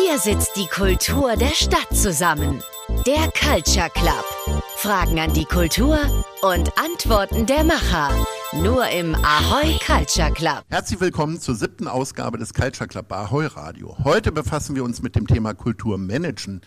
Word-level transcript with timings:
Hier 0.00 0.16
sitzt 0.18 0.52
die 0.54 0.68
Kultur 0.68 1.34
der 1.34 1.48
Stadt 1.48 1.88
zusammen. 1.92 2.62
Der 3.04 3.30
Culture 3.32 3.90
Club. 3.90 4.62
Fragen 4.76 5.18
an 5.18 5.32
die 5.32 5.44
Kultur 5.44 5.98
und 6.42 6.72
Antworten 6.78 7.46
der 7.46 7.64
Macher. 7.64 8.10
Nur 8.62 8.88
im 8.90 9.16
Ahoi 9.16 9.76
Culture 9.84 10.30
Club. 10.32 10.62
Herzlich 10.68 11.00
willkommen 11.00 11.40
zur 11.40 11.56
siebten 11.56 11.88
Ausgabe 11.88 12.38
des 12.38 12.54
Culture 12.54 12.86
Club 12.86 13.10
Ahoi 13.12 13.46
Radio. 13.46 13.96
Heute 14.04 14.30
befassen 14.30 14.76
wir 14.76 14.84
uns 14.84 15.02
mit 15.02 15.16
dem 15.16 15.26
Thema 15.26 15.52
Kulturmanagen. 15.54 16.60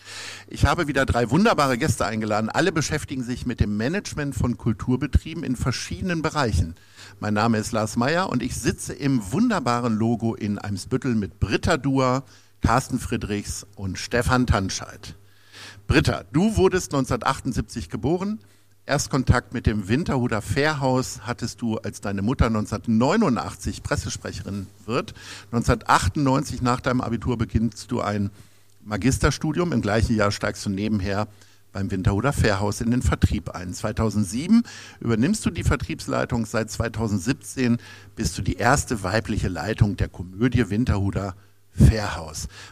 Ich 0.48 0.66
habe 0.66 0.86
wieder 0.86 1.06
drei 1.06 1.30
wunderbare 1.30 1.78
Gäste 1.78 2.04
eingeladen. 2.04 2.50
Alle 2.50 2.70
beschäftigen 2.70 3.24
sich 3.24 3.46
mit 3.46 3.60
dem 3.60 3.78
Management 3.78 4.34
von 4.34 4.58
Kulturbetrieben 4.58 5.42
in 5.42 5.56
verschiedenen 5.56 6.20
Bereichen. 6.20 6.74
Mein 7.18 7.32
Name 7.32 7.56
ist 7.58 7.72
Lars 7.72 7.96
Meyer 7.96 8.28
und 8.28 8.42
ich 8.42 8.54
sitze 8.56 8.92
im 8.92 9.32
wunderbaren 9.32 9.96
Logo 9.96 10.34
in 10.34 10.58
Eimsbüttel 10.58 11.14
mit 11.14 11.40
Britta 11.40 11.78
Dua, 11.78 12.24
Carsten 12.62 12.98
Friedrichs 12.98 13.66
und 13.76 13.98
Stefan 13.98 14.46
Tanscheid. 14.46 15.16
Britta, 15.86 16.24
du 16.32 16.56
wurdest 16.56 16.94
1978 16.94 17.90
geboren. 17.90 18.38
Erstkontakt 18.86 19.52
mit 19.52 19.66
dem 19.66 19.88
Winterhuder 19.88 20.40
Fährhaus 20.40 21.20
hattest 21.26 21.60
du, 21.60 21.76
als 21.78 22.00
deine 22.00 22.22
Mutter 22.22 22.46
1989 22.46 23.82
Pressesprecherin 23.82 24.68
wird. 24.86 25.12
1998 25.52 26.62
nach 26.62 26.80
deinem 26.80 27.00
Abitur 27.00 27.36
beginnst 27.36 27.90
du 27.90 28.00
ein 28.00 28.30
Magisterstudium. 28.84 29.72
Im 29.72 29.82
gleichen 29.82 30.16
Jahr 30.16 30.30
steigst 30.30 30.64
du 30.64 30.70
nebenher 30.70 31.28
beim 31.72 31.90
Winterhuder 31.90 32.32
Fährhaus 32.32 32.80
in 32.80 32.90
den 32.90 33.02
Vertrieb 33.02 33.50
ein. 33.50 33.74
2007 33.74 34.62
übernimmst 35.00 35.44
du 35.44 35.50
die 35.50 35.64
Vertriebsleitung. 35.64 36.46
Seit 36.46 36.70
2017 36.70 37.78
bist 38.14 38.38
du 38.38 38.42
die 38.42 38.56
erste 38.56 39.02
weibliche 39.02 39.48
Leitung 39.48 39.96
der 39.96 40.08
Komödie 40.08 40.70
Winterhuder. 40.70 41.34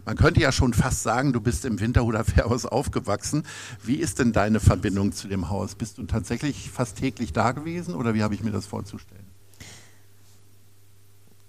Man 0.04 0.16
könnte 0.16 0.40
ja 0.40 0.52
schon 0.52 0.74
fast 0.74 1.02
sagen, 1.02 1.32
du 1.32 1.40
bist 1.40 1.64
im 1.64 1.80
Winterhuder 1.80 2.24
Fährhaus 2.24 2.66
aufgewachsen. 2.66 3.44
Wie 3.82 3.96
ist 3.96 4.18
denn 4.18 4.32
deine 4.32 4.60
Verbindung 4.60 5.12
zu 5.12 5.28
dem 5.28 5.48
Haus? 5.50 5.74
Bist 5.74 5.98
du 5.98 6.04
tatsächlich 6.04 6.70
fast 6.70 6.96
täglich 6.96 7.32
da 7.32 7.52
gewesen 7.52 7.94
oder 7.94 8.14
wie 8.14 8.22
habe 8.22 8.34
ich 8.34 8.42
mir 8.42 8.50
das 8.50 8.66
vorzustellen? 8.66 9.24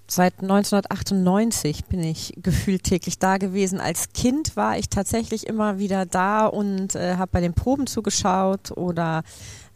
Seit 0.08 0.42
1998 0.42 1.86
bin 1.86 2.04
ich 2.04 2.34
gefühlt 2.36 2.84
täglich 2.84 3.18
da 3.18 3.38
gewesen. 3.38 3.80
Als 3.80 4.12
Kind 4.12 4.58
war 4.58 4.78
ich 4.78 4.90
tatsächlich 4.90 5.48
immer 5.48 5.80
wieder 5.80 6.06
da 6.06 6.48
und 6.48 6.96
äh, 6.96 7.16
habe 7.16 7.32
bei 7.32 7.40
den 7.40 7.54
Proben 7.54 7.88
zugeschaut 7.88 8.72
oder 8.72 9.24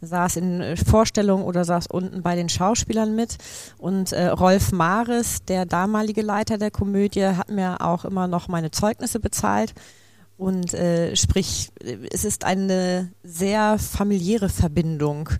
saß 0.06 0.36
in 0.36 0.60
äh, 0.60 0.76
Vorstellungen 0.76 1.44
oder 1.44 1.64
saß 1.64 1.86
unten 1.88 2.22
bei 2.22 2.36
den 2.36 2.48
Schauspielern 2.48 3.14
mit. 3.14 3.36
Und 3.78 4.12
äh, 4.12 4.28
Rolf 4.28 4.72
Mares, 4.72 5.44
der 5.44 5.66
damalige 5.66 6.22
Leiter 6.22 6.58
der 6.58 6.70
Komödie, 6.70 7.24
hat 7.26 7.50
mir 7.50 7.80
auch 7.80 8.04
immer 8.04 8.28
noch 8.28 8.48
meine 8.48 8.70
Zeugnisse 8.70 9.20
bezahlt. 9.20 9.74
Und 10.36 10.74
äh, 10.74 11.16
sprich, 11.16 11.70
es 12.12 12.24
ist 12.24 12.44
eine 12.44 13.10
sehr 13.22 13.78
familiäre 13.78 14.48
Verbindung. 14.48 15.30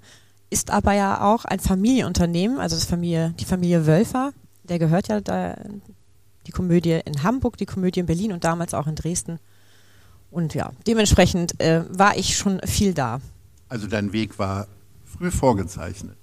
Ist 0.48 0.70
aber 0.70 0.92
ja 0.92 1.22
auch 1.22 1.44
ein 1.44 1.61
Familienunternehmen, 1.61 2.59
also 2.59 2.77
Familie, 2.77 3.34
die 3.39 3.44
Familie 3.44 3.87
Wölfer, 3.87 4.33
der 4.62 4.78
gehört 4.78 5.09
ja 5.09 5.20
da 5.20 5.56
die 6.47 6.53
Komödie 6.53 7.00
in 7.05 7.22
Hamburg, 7.22 7.56
die 7.56 7.67
Komödie 7.67 8.00
in 8.00 8.06
Berlin 8.06 8.33
und 8.33 8.44
damals 8.44 8.72
auch 8.72 8.87
in 8.87 8.94
Dresden. 8.94 9.39
Und 10.31 10.55
ja, 10.55 10.72
dementsprechend 10.87 11.61
äh, 11.61 11.83
war 11.89 12.17
ich 12.17 12.37
schon 12.37 12.61
viel 12.64 12.94
da. 12.94 13.20
Also 13.69 13.86
dein 13.86 14.12
Weg 14.12 14.39
war 14.39 14.67
früh 15.05 15.31
vorgezeichnet. 15.31 16.17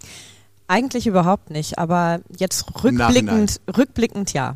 Eigentlich 0.67 1.07
überhaupt 1.07 1.49
nicht, 1.49 1.77
aber 1.77 2.21
jetzt 2.37 2.65
rückblickend, 2.83 3.61
rückblickend 3.75 4.33
ja. 4.33 4.55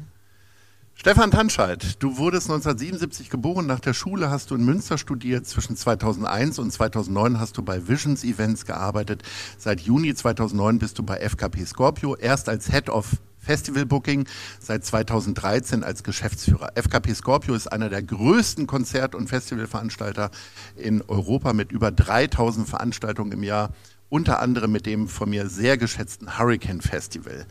Stefan 1.00 1.30
Tanscheid, 1.30 2.02
du 2.02 2.18
wurdest 2.18 2.50
1977 2.50 3.30
geboren. 3.30 3.68
Nach 3.68 3.80
der 3.80 3.94
Schule 3.94 4.32
hast 4.32 4.50
du 4.50 4.56
in 4.56 4.66
Münster 4.66 4.98
studiert. 4.98 5.46
Zwischen 5.46 5.76
2001 5.76 6.58
und 6.58 6.72
2009 6.72 7.40
hast 7.40 7.56
du 7.56 7.62
bei 7.62 7.88
Visions 7.88 8.24
Events 8.24 8.66
gearbeitet. 8.66 9.22
Seit 9.60 9.82
Juni 9.82 10.16
2009 10.16 10.80
bist 10.80 10.98
du 10.98 11.04
bei 11.04 11.20
FKP 11.20 11.66
Scorpio, 11.66 12.16
erst 12.16 12.50
als 12.50 12.72
Head 12.72 12.90
of 12.90 13.18
Festival 13.48 13.86
Booking, 13.86 14.28
seit 14.60 14.84
2013 14.84 15.82
als 15.82 16.04
Geschäftsführer. 16.04 16.74
FKP 16.76 17.16
Scorpio 17.16 17.56
ist 17.56 17.72
einer 17.72 17.88
der 17.88 18.04
größten 18.04 18.68
Konzert- 18.68 19.16
und 19.16 19.30
Festivalveranstalter 19.30 20.32
in 20.76 21.02
Europa 21.08 21.54
mit 21.54 21.72
über 21.72 21.90
3000 21.90 22.68
Veranstaltungen 22.68 23.32
im 23.32 23.44
Jahr, 23.44 23.70
unter 24.10 24.42
anderem 24.42 24.74
mit 24.74 24.86
dem 24.86 25.08
von 25.08 25.30
mir 25.30 25.48
sehr 25.48 25.78
geschätzten 25.78 26.38
Hurricane 26.38 26.82
Festival. 26.82 27.46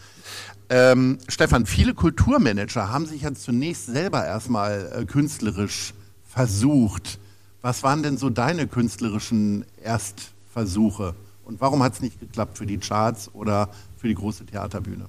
Ähm, 0.69 1.17
Stefan, 1.29 1.65
viele 1.65 1.95
Kulturmanager 1.95 2.91
haben 2.91 3.07
sich 3.07 3.23
ja 3.23 3.33
zunächst 3.33 3.87
selber 3.87 4.23
erstmal 4.23 4.93
äh, 4.95 5.05
künstlerisch 5.07 5.95
versucht. 6.25 7.19
Was 7.63 7.83
waren 7.83 8.03
denn 8.03 8.19
so 8.19 8.29
deine 8.29 8.67
künstlerischen 8.67 9.65
Erstversuche? 9.83 11.15
Und 11.47 11.63
warum 11.63 11.83
hat 11.83 11.95
es 11.95 12.03
nicht 12.03 12.21
geklappt 12.21 12.59
für 12.59 12.67
die 12.67 12.77
Charts 12.77 13.33
oder 13.33 13.71
für 13.97 14.09
die 14.09 14.15
große 14.15 14.45
Theaterbühne? 14.45 15.07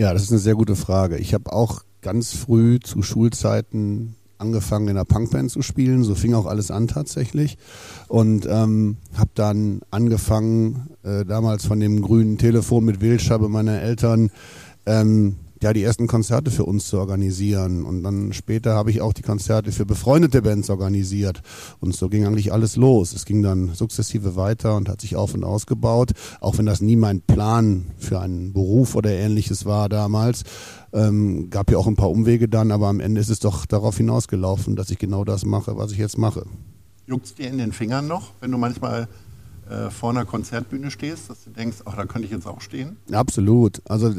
Ja, 0.00 0.14
das 0.14 0.22
ist 0.22 0.30
eine 0.30 0.38
sehr 0.38 0.54
gute 0.54 0.76
Frage. 0.76 1.18
Ich 1.18 1.34
habe 1.34 1.52
auch 1.52 1.82
ganz 2.00 2.34
früh 2.34 2.80
zu 2.80 3.02
Schulzeiten 3.02 4.16
angefangen 4.38 4.88
in 4.88 4.96
einer 4.96 5.04
Punkband 5.04 5.50
zu 5.50 5.60
spielen. 5.60 6.04
So 6.04 6.14
fing 6.14 6.32
auch 6.32 6.46
alles 6.46 6.70
an 6.70 6.88
tatsächlich. 6.88 7.58
Und 8.08 8.46
ähm, 8.50 8.96
habe 9.14 9.28
dann 9.34 9.82
angefangen, 9.90 10.88
äh, 11.02 11.26
damals 11.26 11.66
von 11.66 11.80
dem 11.80 12.00
grünen 12.00 12.38
Telefon 12.38 12.86
mit 12.86 13.02
Wildscheibe 13.02 13.50
meiner 13.50 13.82
Eltern, 13.82 14.30
ähm, 14.86 15.36
ja, 15.62 15.72
die 15.72 15.82
ersten 15.82 16.06
Konzerte 16.06 16.50
für 16.50 16.64
uns 16.64 16.88
zu 16.88 16.98
organisieren. 16.98 17.84
Und 17.84 18.02
dann 18.02 18.32
später 18.32 18.74
habe 18.74 18.90
ich 18.90 19.00
auch 19.00 19.12
die 19.12 19.22
Konzerte 19.22 19.72
für 19.72 19.84
befreundete 19.84 20.42
Bands 20.42 20.70
organisiert. 20.70 21.42
Und 21.80 21.94
so 21.94 22.08
ging 22.08 22.26
eigentlich 22.26 22.52
alles 22.52 22.76
los. 22.76 23.12
Es 23.12 23.26
ging 23.26 23.42
dann 23.42 23.74
sukzessive 23.74 24.36
weiter 24.36 24.76
und 24.76 24.88
hat 24.88 25.00
sich 25.02 25.16
auf 25.16 25.34
und 25.34 25.44
ausgebaut. 25.44 26.12
Auch 26.40 26.56
wenn 26.58 26.66
das 26.66 26.80
nie 26.80 26.96
mein 26.96 27.20
Plan 27.20 27.90
für 27.98 28.20
einen 28.20 28.52
Beruf 28.52 28.94
oder 28.94 29.10
ähnliches 29.10 29.66
war 29.66 29.88
damals. 29.88 30.44
Ähm, 30.92 31.50
gab 31.50 31.70
ja 31.70 31.78
auch 31.78 31.86
ein 31.86 31.96
paar 31.96 32.10
Umwege 32.10 32.48
dann, 32.48 32.72
aber 32.72 32.88
am 32.88 33.00
Ende 33.00 33.20
ist 33.20 33.28
es 33.28 33.38
doch 33.38 33.66
darauf 33.66 33.96
hinausgelaufen, 33.96 34.76
dass 34.76 34.90
ich 34.90 34.98
genau 34.98 35.24
das 35.24 35.44
mache, 35.44 35.76
was 35.76 35.92
ich 35.92 35.98
jetzt 35.98 36.18
mache. 36.18 36.46
Juckt 37.06 37.38
dir 37.38 37.48
in 37.48 37.58
den 37.58 37.72
Fingern 37.72 38.08
noch, 38.08 38.32
wenn 38.40 38.50
du 38.50 38.58
manchmal 38.58 39.08
äh, 39.68 39.90
vor 39.90 40.10
einer 40.10 40.24
Konzertbühne 40.24 40.90
stehst, 40.90 41.30
dass 41.30 41.44
du 41.44 41.50
denkst, 41.50 41.78
ach, 41.84 41.96
da 41.96 42.06
könnte 42.06 42.26
ich 42.26 42.32
jetzt 42.32 42.46
auch 42.46 42.60
stehen? 42.60 42.96
Absolut. 43.12 43.82
Also 43.88 44.12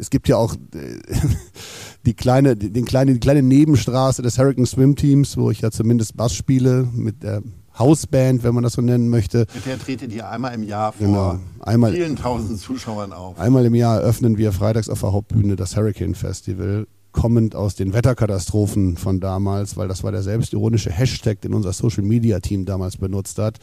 es 0.00 0.10
gibt 0.10 0.28
ja 0.28 0.36
auch 0.36 0.54
äh, 0.54 1.00
die 2.06 2.14
kleine, 2.14 2.56
den 2.56 2.84
kleine, 2.84 3.12
die 3.12 3.20
kleine 3.20 3.42
Nebenstraße 3.42 4.22
des 4.22 4.38
Hurricane 4.38 4.66
Swim 4.66 4.96
Teams, 4.96 5.36
wo 5.36 5.50
ich 5.50 5.60
ja 5.60 5.70
zumindest 5.70 6.16
Bass 6.16 6.34
spiele 6.34 6.88
mit 6.92 7.22
der 7.22 7.42
Hausband, 7.78 8.42
wenn 8.42 8.54
man 8.54 8.64
das 8.64 8.74
so 8.74 8.82
nennen 8.82 9.08
möchte. 9.08 9.46
Mit 9.54 9.66
der 9.66 9.78
tretet 9.78 10.12
ihr 10.12 10.28
einmal 10.28 10.54
im 10.54 10.62
Jahr 10.62 10.92
vor 10.92 11.06
genau. 11.06 11.38
einmal, 11.60 11.92
vielen 11.92 12.16
tausend 12.16 12.58
Zuschauern 12.58 13.12
auf. 13.12 13.38
Einmal 13.38 13.64
im 13.64 13.74
Jahr 13.74 14.00
eröffnen 14.00 14.38
wir 14.38 14.52
freitags 14.52 14.88
auf 14.88 15.00
der 15.00 15.12
Hauptbühne 15.12 15.56
das 15.56 15.76
Hurricane 15.76 16.14
Festival 16.14 16.86
kommend 17.12 17.56
aus 17.56 17.74
den 17.74 17.92
Wetterkatastrophen 17.92 18.96
von 18.96 19.18
damals, 19.18 19.76
weil 19.76 19.88
das 19.88 20.04
war 20.04 20.12
der 20.12 20.22
selbstironische 20.22 20.92
Hashtag, 20.92 21.40
den 21.40 21.54
unser 21.54 21.72
Social 21.72 22.04
Media 22.04 22.38
Team 22.38 22.66
damals 22.66 22.98
benutzt 22.98 23.38
hat. 23.38 23.58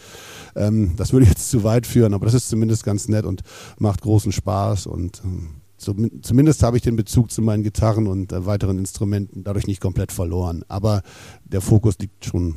Ähm, 0.55 0.93
das 0.97 1.13
würde 1.13 1.27
jetzt 1.27 1.49
zu 1.49 1.63
weit 1.63 1.87
führen, 1.87 2.13
aber 2.13 2.25
das 2.25 2.35
ist 2.35 2.49
zumindest 2.49 2.83
ganz 2.83 3.07
nett 3.07 3.25
und 3.25 3.41
macht 3.79 4.01
großen 4.01 4.31
Spaß 4.31 4.87
und 4.87 5.21
ähm, 5.23 5.61
zumindest 5.77 6.63
habe 6.63 6.77
ich 6.77 6.83
den 6.83 6.95
Bezug 6.95 7.31
zu 7.31 7.41
meinen 7.41 7.63
Gitarren 7.63 8.07
und 8.07 8.31
äh, 8.31 8.45
weiteren 8.45 8.79
Instrumenten 8.79 9.43
dadurch 9.43 9.67
nicht 9.67 9.81
komplett 9.81 10.11
verloren. 10.11 10.63
Aber 10.67 11.03
der 11.45 11.61
Fokus 11.61 11.97
liegt 11.99 12.25
schon 12.25 12.55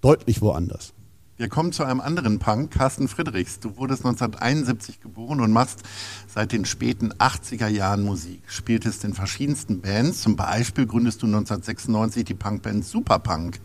deutlich 0.00 0.40
woanders. 0.42 0.92
Wir 1.40 1.48
kommen 1.48 1.72
zu 1.72 1.84
einem 1.84 2.02
anderen 2.02 2.38
Punk, 2.38 2.70
Carsten 2.70 3.08
Friedrichs. 3.08 3.60
Du 3.60 3.78
wurdest 3.78 4.04
1971 4.04 5.00
geboren 5.00 5.40
und 5.40 5.52
machst 5.52 5.82
seit 6.28 6.52
den 6.52 6.66
späten 6.66 7.14
80er 7.14 7.66
Jahren 7.66 8.02
Musik. 8.02 8.42
Spieltest 8.46 9.04
in 9.04 9.14
verschiedensten 9.14 9.80
Bands. 9.80 10.20
Zum 10.20 10.36
Beispiel 10.36 10.86
gründest 10.86 11.22
du 11.22 11.26
1996 11.26 12.26
die 12.26 12.34
Punkband 12.34 12.84
Superpunk. 12.84 13.58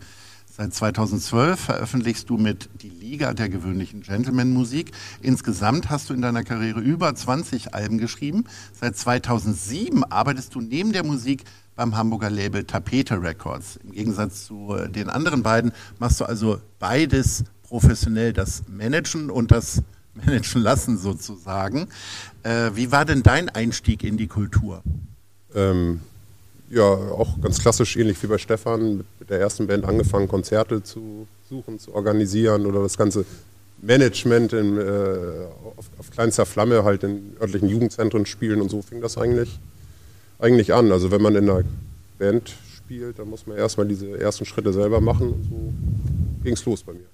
Seit 0.56 0.72
2012 0.72 1.60
veröffentlichst 1.60 2.30
du 2.30 2.38
mit 2.38 2.70
Die 2.80 2.88
Liga 2.88 3.34
der 3.34 3.50
gewöhnlichen 3.50 4.00
Gentleman-Musik. 4.00 4.92
Insgesamt 5.20 5.90
hast 5.90 6.08
du 6.08 6.14
in 6.14 6.22
deiner 6.22 6.44
Karriere 6.44 6.80
über 6.80 7.14
20 7.14 7.74
Alben 7.74 7.98
geschrieben. 7.98 8.44
Seit 8.72 8.96
2007 8.96 10.02
arbeitest 10.04 10.54
du 10.54 10.62
neben 10.62 10.94
der 10.94 11.04
Musik 11.04 11.44
beim 11.74 11.94
Hamburger 11.94 12.30
Label 12.30 12.64
Tapete 12.64 13.20
Records. 13.20 13.76
Im 13.84 13.92
Gegensatz 13.92 14.46
zu 14.46 14.74
äh, 14.74 14.88
den 14.88 15.10
anderen 15.10 15.42
beiden 15.42 15.72
machst 15.98 16.20
du 16.20 16.24
also 16.24 16.58
beides 16.78 17.44
professionell, 17.62 18.32
das 18.32 18.62
Managen 18.66 19.28
und 19.28 19.50
das 19.50 19.82
Managen 20.14 20.62
lassen 20.62 20.96
sozusagen. 20.96 21.88
Äh, 22.44 22.70
wie 22.72 22.90
war 22.90 23.04
denn 23.04 23.22
dein 23.22 23.50
Einstieg 23.50 24.02
in 24.02 24.16
die 24.16 24.26
Kultur? 24.26 24.82
Ähm, 25.54 26.00
ja, 26.70 26.84
auch 26.84 27.40
ganz 27.40 27.60
klassisch, 27.60 27.96
ähnlich 27.96 28.22
wie 28.22 28.26
bei 28.26 28.38
Stefan, 28.38 28.98
mit, 28.98 29.06
mit 29.20 29.30
der 29.30 29.40
ersten 29.40 29.66
Band 29.66 29.84
angefangen, 29.84 30.28
Konzerte 30.28 30.82
zu 30.82 31.26
suchen, 31.48 31.78
zu 31.78 31.94
organisieren 31.94 32.66
oder 32.66 32.82
das 32.82 32.96
ganze 32.96 33.24
Management 33.82 34.52
in, 34.52 34.78
äh, 34.78 34.80
auf, 35.76 35.86
auf, 35.98 36.10
kleinster 36.10 36.46
Flamme 36.46 36.84
halt 36.84 37.04
in 37.04 37.36
örtlichen 37.40 37.68
Jugendzentren 37.68 38.26
spielen 38.26 38.60
und 38.60 38.70
so 38.70 38.82
fing 38.82 39.00
das 39.00 39.18
eigentlich, 39.18 39.58
eigentlich 40.38 40.72
an. 40.74 40.90
Also 40.90 41.10
wenn 41.10 41.22
man 41.22 41.36
in 41.36 41.48
einer 41.48 41.62
Band 42.18 42.54
spielt, 42.74 43.18
dann 43.18 43.28
muss 43.28 43.46
man 43.46 43.56
erstmal 43.56 43.86
diese 43.86 44.18
ersten 44.18 44.44
Schritte 44.44 44.72
selber 44.72 45.00
machen 45.00 45.32
und 45.32 45.44
so 45.44 45.72
ging 46.42 46.54
es 46.54 46.64
los 46.64 46.82
bei 46.82 46.92
mir. 46.94 47.06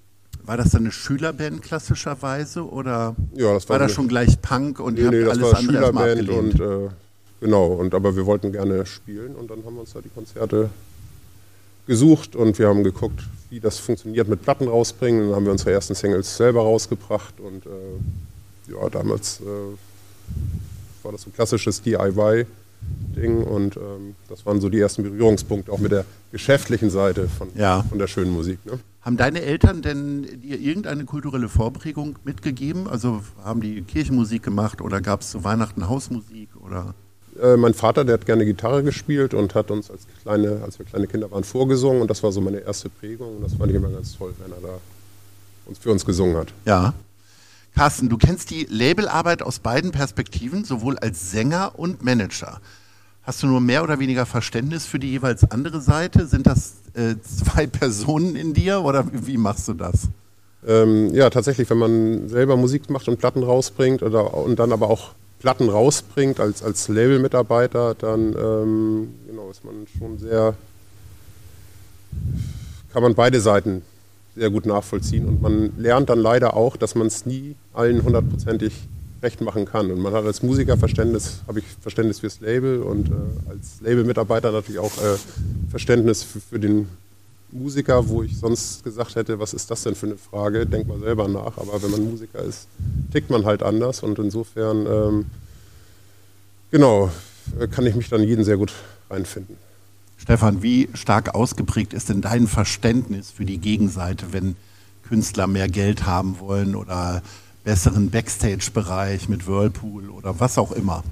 War 0.44 0.56
das 0.56 0.70
dann 0.70 0.82
eine 0.82 0.92
Schülerband 0.92 1.62
klassischerweise 1.62 2.68
oder 2.68 3.14
ja, 3.34 3.52
das 3.52 3.68
war, 3.68 3.78
war 3.78 3.86
das 3.86 3.92
schon 3.92 4.08
gleich 4.08 4.40
Punk 4.40 4.80
und 4.80 4.94
nee, 4.94 5.00
ihr 5.00 5.06
habt 5.06 5.16
nee, 5.16 5.24
das 5.24 5.38
alles 5.38 5.42
war 5.52 5.58
andere 5.58 5.82
erstmal 5.82 6.16
Schülerband 6.16 6.30
abgelehnt? 6.30 6.60
und 6.60 6.86
äh, 6.86 6.90
genau, 7.42 7.66
und 7.66 7.94
aber 7.94 8.16
wir 8.16 8.24
wollten 8.24 8.52
gerne 8.52 8.86
spielen 8.86 9.34
und 9.36 9.50
dann 9.50 9.62
haben 9.66 9.74
wir 9.74 9.80
uns 9.82 9.92
da 9.92 10.00
die 10.00 10.08
Konzerte 10.08 10.70
gesucht 11.86 12.36
und 12.36 12.58
wir 12.58 12.68
haben 12.68 12.84
geguckt, 12.84 13.20
wie 13.50 13.60
das 13.60 13.78
funktioniert 13.78 14.28
mit 14.28 14.42
Platten 14.42 14.68
rausbringen. 14.68 15.26
Dann 15.26 15.34
haben 15.36 15.44
wir 15.44 15.52
unsere 15.52 15.72
ersten 15.72 15.94
Singles 15.94 16.36
selber 16.36 16.62
rausgebracht 16.62 17.34
und 17.40 17.66
äh, 17.66 18.72
ja, 18.72 18.88
damals 18.88 19.40
äh, 19.40 19.44
war 21.02 21.12
das 21.12 21.22
so 21.22 21.30
ein 21.30 21.32
klassisches 21.34 21.82
DIY-Ding 21.82 23.42
und 23.42 23.76
ähm, 23.76 24.14
das 24.28 24.46
waren 24.46 24.60
so 24.60 24.68
die 24.68 24.78
ersten 24.78 25.02
Berührungspunkte 25.02 25.72
auch 25.72 25.80
mit 25.80 25.90
der 25.92 26.04
geschäftlichen 26.30 26.88
Seite 26.90 27.28
von, 27.28 27.48
Ja. 27.56 27.82
von 27.88 27.98
der 27.98 28.06
schönen 28.06 28.30
Musik. 28.32 28.64
Ne? 28.64 28.78
Haben 29.02 29.16
deine 29.16 29.42
Eltern 29.42 29.82
denn 29.82 30.40
dir 30.40 30.60
irgendeine 30.60 31.04
kulturelle 31.04 31.48
Vorprägung 31.48 32.16
mitgegeben? 32.24 32.86
Also 32.86 33.22
haben 33.42 33.60
die 33.60 33.82
Kirchenmusik 33.82 34.44
gemacht 34.44 34.80
oder 34.80 35.00
gab 35.00 35.22
es 35.22 35.30
zu 35.32 35.42
Weihnachten 35.42 35.88
Hausmusik 35.88 36.50
oder? 36.64 36.94
Äh, 37.40 37.56
mein 37.56 37.74
Vater, 37.74 38.04
der 38.04 38.14
hat 38.14 38.26
gerne 38.26 38.44
Gitarre 38.44 38.82
gespielt 38.82 39.34
und 39.34 39.54
hat 39.54 39.70
uns 39.70 39.90
als 39.90 40.06
kleine, 40.22 40.60
als 40.64 40.78
wir 40.78 40.86
kleine 40.86 41.06
Kinder 41.06 41.30
waren, 41.30 41.44
vorgesungen 41.44 42.02
und 42.02 42.10
das 42.10 42.22
war 42.22 42.32
so 42.32 42.40
meine 42.40 42.58
erste 42.58 42.88
Prägung 42.88 43.36
und 43.36 43.42
das 43.42 43.54
fand 43.54 43.70
ich 43.70 43.76
immer 43.76 43.88
ganz 43.88 44.16
toll, 44.16 44.34
wenn 44.38 44.52
er 44.52 44.60
da 44.60 44.78
uns 45.66 45.78
für 45.78 45.90
uns 45.90 46.04
gesungen 46.04 46.36
hat. 46.36 46.52
Ja. 46.64 46.94
Carsten, 47.74 48.10
du 48.10 48.18
kennst 48.18 48.50
die 48.50 48.66
Labelarbeit 48.68 49.42
aus 49.42 49.58
beiden 49.58 49.92
Perspektiven, 49.92 50.64
sowohl 50.64 50.98
als 50.98 51.30
Sänger 51.30 51.72
und 51.78 52.04
Manager. 52.04 52.60
Hast 53.22 53.42
du 53.42 53.46
nur 53.46 53.60
mehr 53.60 53.82
oder 53.82 53.98
weniger 53.98 54.26
Verständnis 54.26 54.84
für 54.84 54.98
die 54.98 55.10
jeweils 55.10 55.50
andere 55.50 55.80
Seite? 55.80 56.26
Sind 56.26 56.46
das 56.46 56.74
äh, 56.94 57.14
zwei 57.22 57.66
Personen 57.68 58.36
in 58.36 58.52
dir 58.52 58.82
oder 58.82 59.06
wie 59.10 59.38
machst 59.38 59.68
du 59.68 59.74
das? 59.74 60.08
Ähm, 60.66 61.14
ja, 61.14 61.30
tatsächlich, 61.30 61.70
wenn 61.70 61.78
man 61.78 62.28
selber 62.28 62.56
Musik 62.56 62.90
macht 62.90 63.08
und 63.08 63.18
Platten 63.18 63.42
rausbringt 63.42 64.02
oder, 64.02 64.34
und 64.34 64.58
dann 64.58 64.72
aber 64.72 64.90
auch 64.90 65.12
Platten 65.42 65.68
rausbringt 65.68 66.38
als, 66.38 66.62
als 66.62 66.86
Labelmitarbeiter, 66.86 67.96
dann 67.96 68.36
ähm, 68.38 69.08
genau, 69.26 69.50
ist 69.50 69.64
man 69.64 69.88
schon 69.98 70.16
sehr, 70.18 70.54
kann 72.92 73.02
man 73.02 73.16
beide 73.16 73.40
Seiten 73.40 73.82
sehr 74.36 74.50
gut 74.50 74.66
nachvollziehen 74.66 75.26
und 75.26 75.42
man 75.42 75.72
lernt 75.76 76.10
dann 76.10 76.20
leider 76.20 76.56
auch, 76.56 76.76
dass 76.76 76.94
man 76.94 77.08
es 77.08 77.26
nie 77.26 77.56
allen 77.74 78.04
hundertprozentig 78.04 78.72
recht 79.20 79.40
machen 79.40 79.64
kann. 79.64 79.90
Und 79.90 79.98
man 79.98 80.12
hat 80.12 80.24
als 80.24 80.44
Musiker 80.44 80.76
Verständnis, 80.76 81.40
habe 81.48 81.58
ich 81.58 81.64
Verständnis 81.80 82.20
fürs 82.20 82.40
Label 82.40 82.80
und 82.80 83.08
äh, 83.08 83.50
als 83.50 83.80
Labelmitarbeiter 83.80 84.52
natürlich 84.52 84.78
auch 84.78 84.96
äh, 84.98 85.16
Verständnis 85.70 86.22
für, 86.22 86.38
für 86.38 86.60
den 86.60 86.86
Musiker, 87.52 88.08
wo 88.08 88.22
ich 88.22 88.36
sonst 88.36 88.82
gesagt 88.82 89.14
hätte, 89.14 89.38
was 89.38 89.52
ist 89.52 89.70
das 89.70 89.82
denn 89.82 89.94
für 89.94 90.06
eine 90.06 90.16
Frage? 90.16 90.66
Denk 90.66 90.88
mal 90.88 90.98
selber 90.98 91.28
nach. 91.28 91.58
Aber 91.58 91.82
wenn 91.82 91.90
man 91.90 92.04
Musiker 92.04 92.42
ist, 92.42 92.66
tickt 93.12 93.30
man 93.30 93.44
halt 93.44 93.62
anders 93.62 94.02
und 94.02 94.18
insofern, 94.18 94.86
ähm, 94.86 95.26
genau, 96.70 97.10
äh, 97.60 97.68
kann 97.68 97.86
ich 97.86 97.94
mich 97.94 98.08
dann 98.08 98.22
jeden 98.22 98.44
sehr 98.44 98.56
gut 98.56 98.72
reinfinden. 99.10 99.56
Stefan, 100.16 100.62
wie 100.62 100.88
stark 100.94 101.34
ausgeprägt 101.34 101.92
ist 101.92 102.08
denn 102.08 102.22
dein 102.22 102.46
Verständnis 102.46 103.30
für 103.30 103.44
die 103.44 103.58
Gegenseite, 103.58 104.32
wenn 104.32 104.56
Künstler 105.02 105.46
mehr 105.46 105.68
Geld 105.68 106.06
haben 106.06 106.38
wollen 106.38 106.74
oder 106.74 107.22
besseren 107.64 108.10
Backstage-Bereich 108.10 109.28
mit 109.28 109.46
Whirlpool 109.46 110.08
oder 110.08 110.40
was 110.40 110.58
auch 110.58 110.72
immer? 110.72 111.04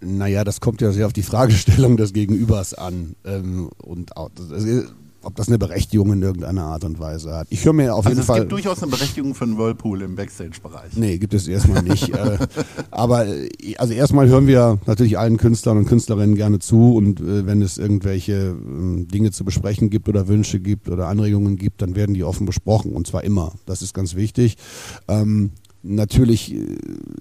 Naja, 0.00 0.44
das 0.44 0.60
kommt 0.60 0.80
ja 0.80 0.92
sehr 0.92 1.06
auf 1.06 1.12
die 1.12 1.24
Fragestellung 1.24 1.96
des 1.96 2.12
Gegenübers 2.12 2.74
an. 2.74 3.16
Ähm, 3.24 3.70
und 3.78 4.16
auch, 4.16 4.30
das, 4.34 4.50
ob 5.22 5.34
das 5.36 5.48
eine 5.48 5.58
Berechtigung 5.58 6.12
in 6.12 6.22
irgendeiner 6.22 6.64
Art 6.64 6.84
und 6.84 6.98
Weise 6.98 7.34
hat. 7.34 7.46
Ich 7.50 7.64
höre 7.64 7.72
mir 7.72 7.94
auf 7.94 8.06
Also 8.06 8.10
jeden 8.10 8.20
es 8.20 8.26
Fall. 8.26 8.40
gibt 8.40 8.52
durchaus 8.52 8.82
eine 8.82 8.90
Berechtigung 8.90 9.34
für 9.34 9.44
einen 9.44 9.58
Whirlpool 9.58 10.02
im 10.02 10.14
Backstage-Bereich. 10.16 10.96
Nee, 10.96 11.18
gibt 11.18 11.34
es 11.34 11.48
erstmal 11.48 11.82
nicht. 11.82 12.08
äh, 12.14 12.38
aber 12.90 13.26
äh, 13.26 13.48
also 13.78 13.92
erstmal 13.94 14.28
hören 14.28 14.46
wir 14.46 14.78
natürlich 14.86 15.18
allen 15.18 15.36
Künstlern 15.36 15.78
und 15.78 15.86
Künstlerinnen 15.86 16.36
gerne 16.36 16.60
zu 16.60 16.94
und 16.94 17.20
äh, 17.20 17.46
wenn 17.46 17.62
es 17.62 17.78
irgendwelche 17.78 18.32
äh, 18.56 19.04
Dinge 19.04 19.30
zu 19.32 19.44
besprechen 19.44 19.90
gibt 19.90 20.08
oder 20.08 20.28
Wünsche 20.28 20.60
gibt 20.60 20.88
oder 20.88 21.08
Anregungen 21.08 21.56
gibt, 21.56 21.82
dann 21.82 21.96
werden 21.96 22.14
die 22.14 22.24
offen 22.24 22.46
besprochen 22.46 22.92
und 22.92 23.06
zwar 23.06 23.24
immer. 23.24 23.52
Das 23.66 23.82
ist 23.82 23.94
ganz 23.94 24.14
wichtig. 24.14 24.56
Natürlich 25.88 26.54
äh, 26.54 26.66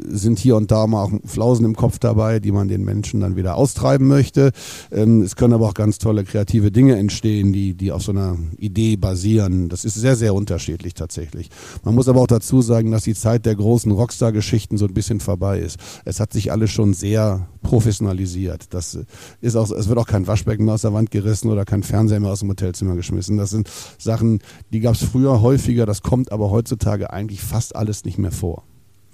sind 0.09 0.39
hier 0.39 0.55
und 0.55 0.71
da 0.71 0.87
mal 0.87 1.03
auch 1.03 1.11
Flausen 1.25 1.65
im 1.65 1.75
Kopf 1.75 1.99
dabei, 1.99 2.39
die 2.39 2.51
man 2.51 2.67
den 2.67 2.83
Menschen 2.83 3.21
dann 3.21 3.35
wieder 3.35 3.55
austreiben 3.55 4.07
möchte. 4.07 4.51
Ähm, 4.91 5.21
es 5.21 5.35
können 5.35 5.53
aber 5.53 5.67
auch 5.67 5.73
ganz 5.73 5.97
tolle 5.97 6.23
kreative 6.23 6.71
Dinge 6.71 6.97
entstehen, 6.97 7.53
die, 7.53 7.73
die 7.73 7.91
auf 7.91 8.03
so 8.03 8.11
einer 8.11 8.37
Idee 8.57 8.97
basieren. 8.97 9.69
Das 9.69 9.85
ist 9.85 9.95
sehr, 9.95 10.15
sehr 10.15 10.33
unterschiedlich 10.33 10.93
tatsächlich. 10.93 11.49
Man 11.83 11.95
muss 11.95 12.07
aber 12.07 12.21
auch 12.21 12.27
dazu 12.27 12.61
sagen, 12.61 12.91
dass 12.91 13.03
die 13.03 13.15
Zeit 13.15 13.45
der 13.45 13.55
großen 13.55 13.91
Rockstar-Geschichten 13.91 14.77
so 14.77 14.85
ein 14.85 14.93
bisschen 14.93 15.19
vorbei 15.19 15.59
ist. 15.59 15.77
Es 16.05 16.19
hat 16.19 16.33
sich 16.33 16.51
alles 16.51 16.71
schon 16.71 16.93
sehr 16.93 17.47
professionalisiert. 17.61 18.73
Das 18.73 18.97
ist 19.41 19.55
auch, 19.55 19.71
es 19.71 19.87
wird 19.87 19.97
auch 19.97 20.07
kein 20.07 20.27
Waschbecken 20.27 20.65
mehr 20.65 20.75
aus 20.75 20.81
der 20.81 20.93
Wand 20.93 21.11
gerissen 21.11 21.49
oder 21.49 21.65
kein 21.65 21.83
Fernseher 21.83 22.19
mehr 22.19 22.31
aus 22.31 22.39
dem 22.39 22.49
Hotelzimmer 22.49 22.95
geschmissen. 22.95 23.37
Das 23.37 23.49
sind 23.49 23.69
Sachen, 23.97 24.39
die 24.71 24.79
gab 24.79 24.95
es 24.95 25.03
früher 25.03 25.41
häufiger, 25.41 25.85
das 25.85 26.01
kommt 26.01 26.31
aber 26.31 26.49
heutzutage 26.49 27.11
eigentlich 27.11 27.41
fast 27.41 27.75
alles 27.75 28.05
nicht 28.05 28.17
mehr 28.17 28.31
vor. 28.31 28.56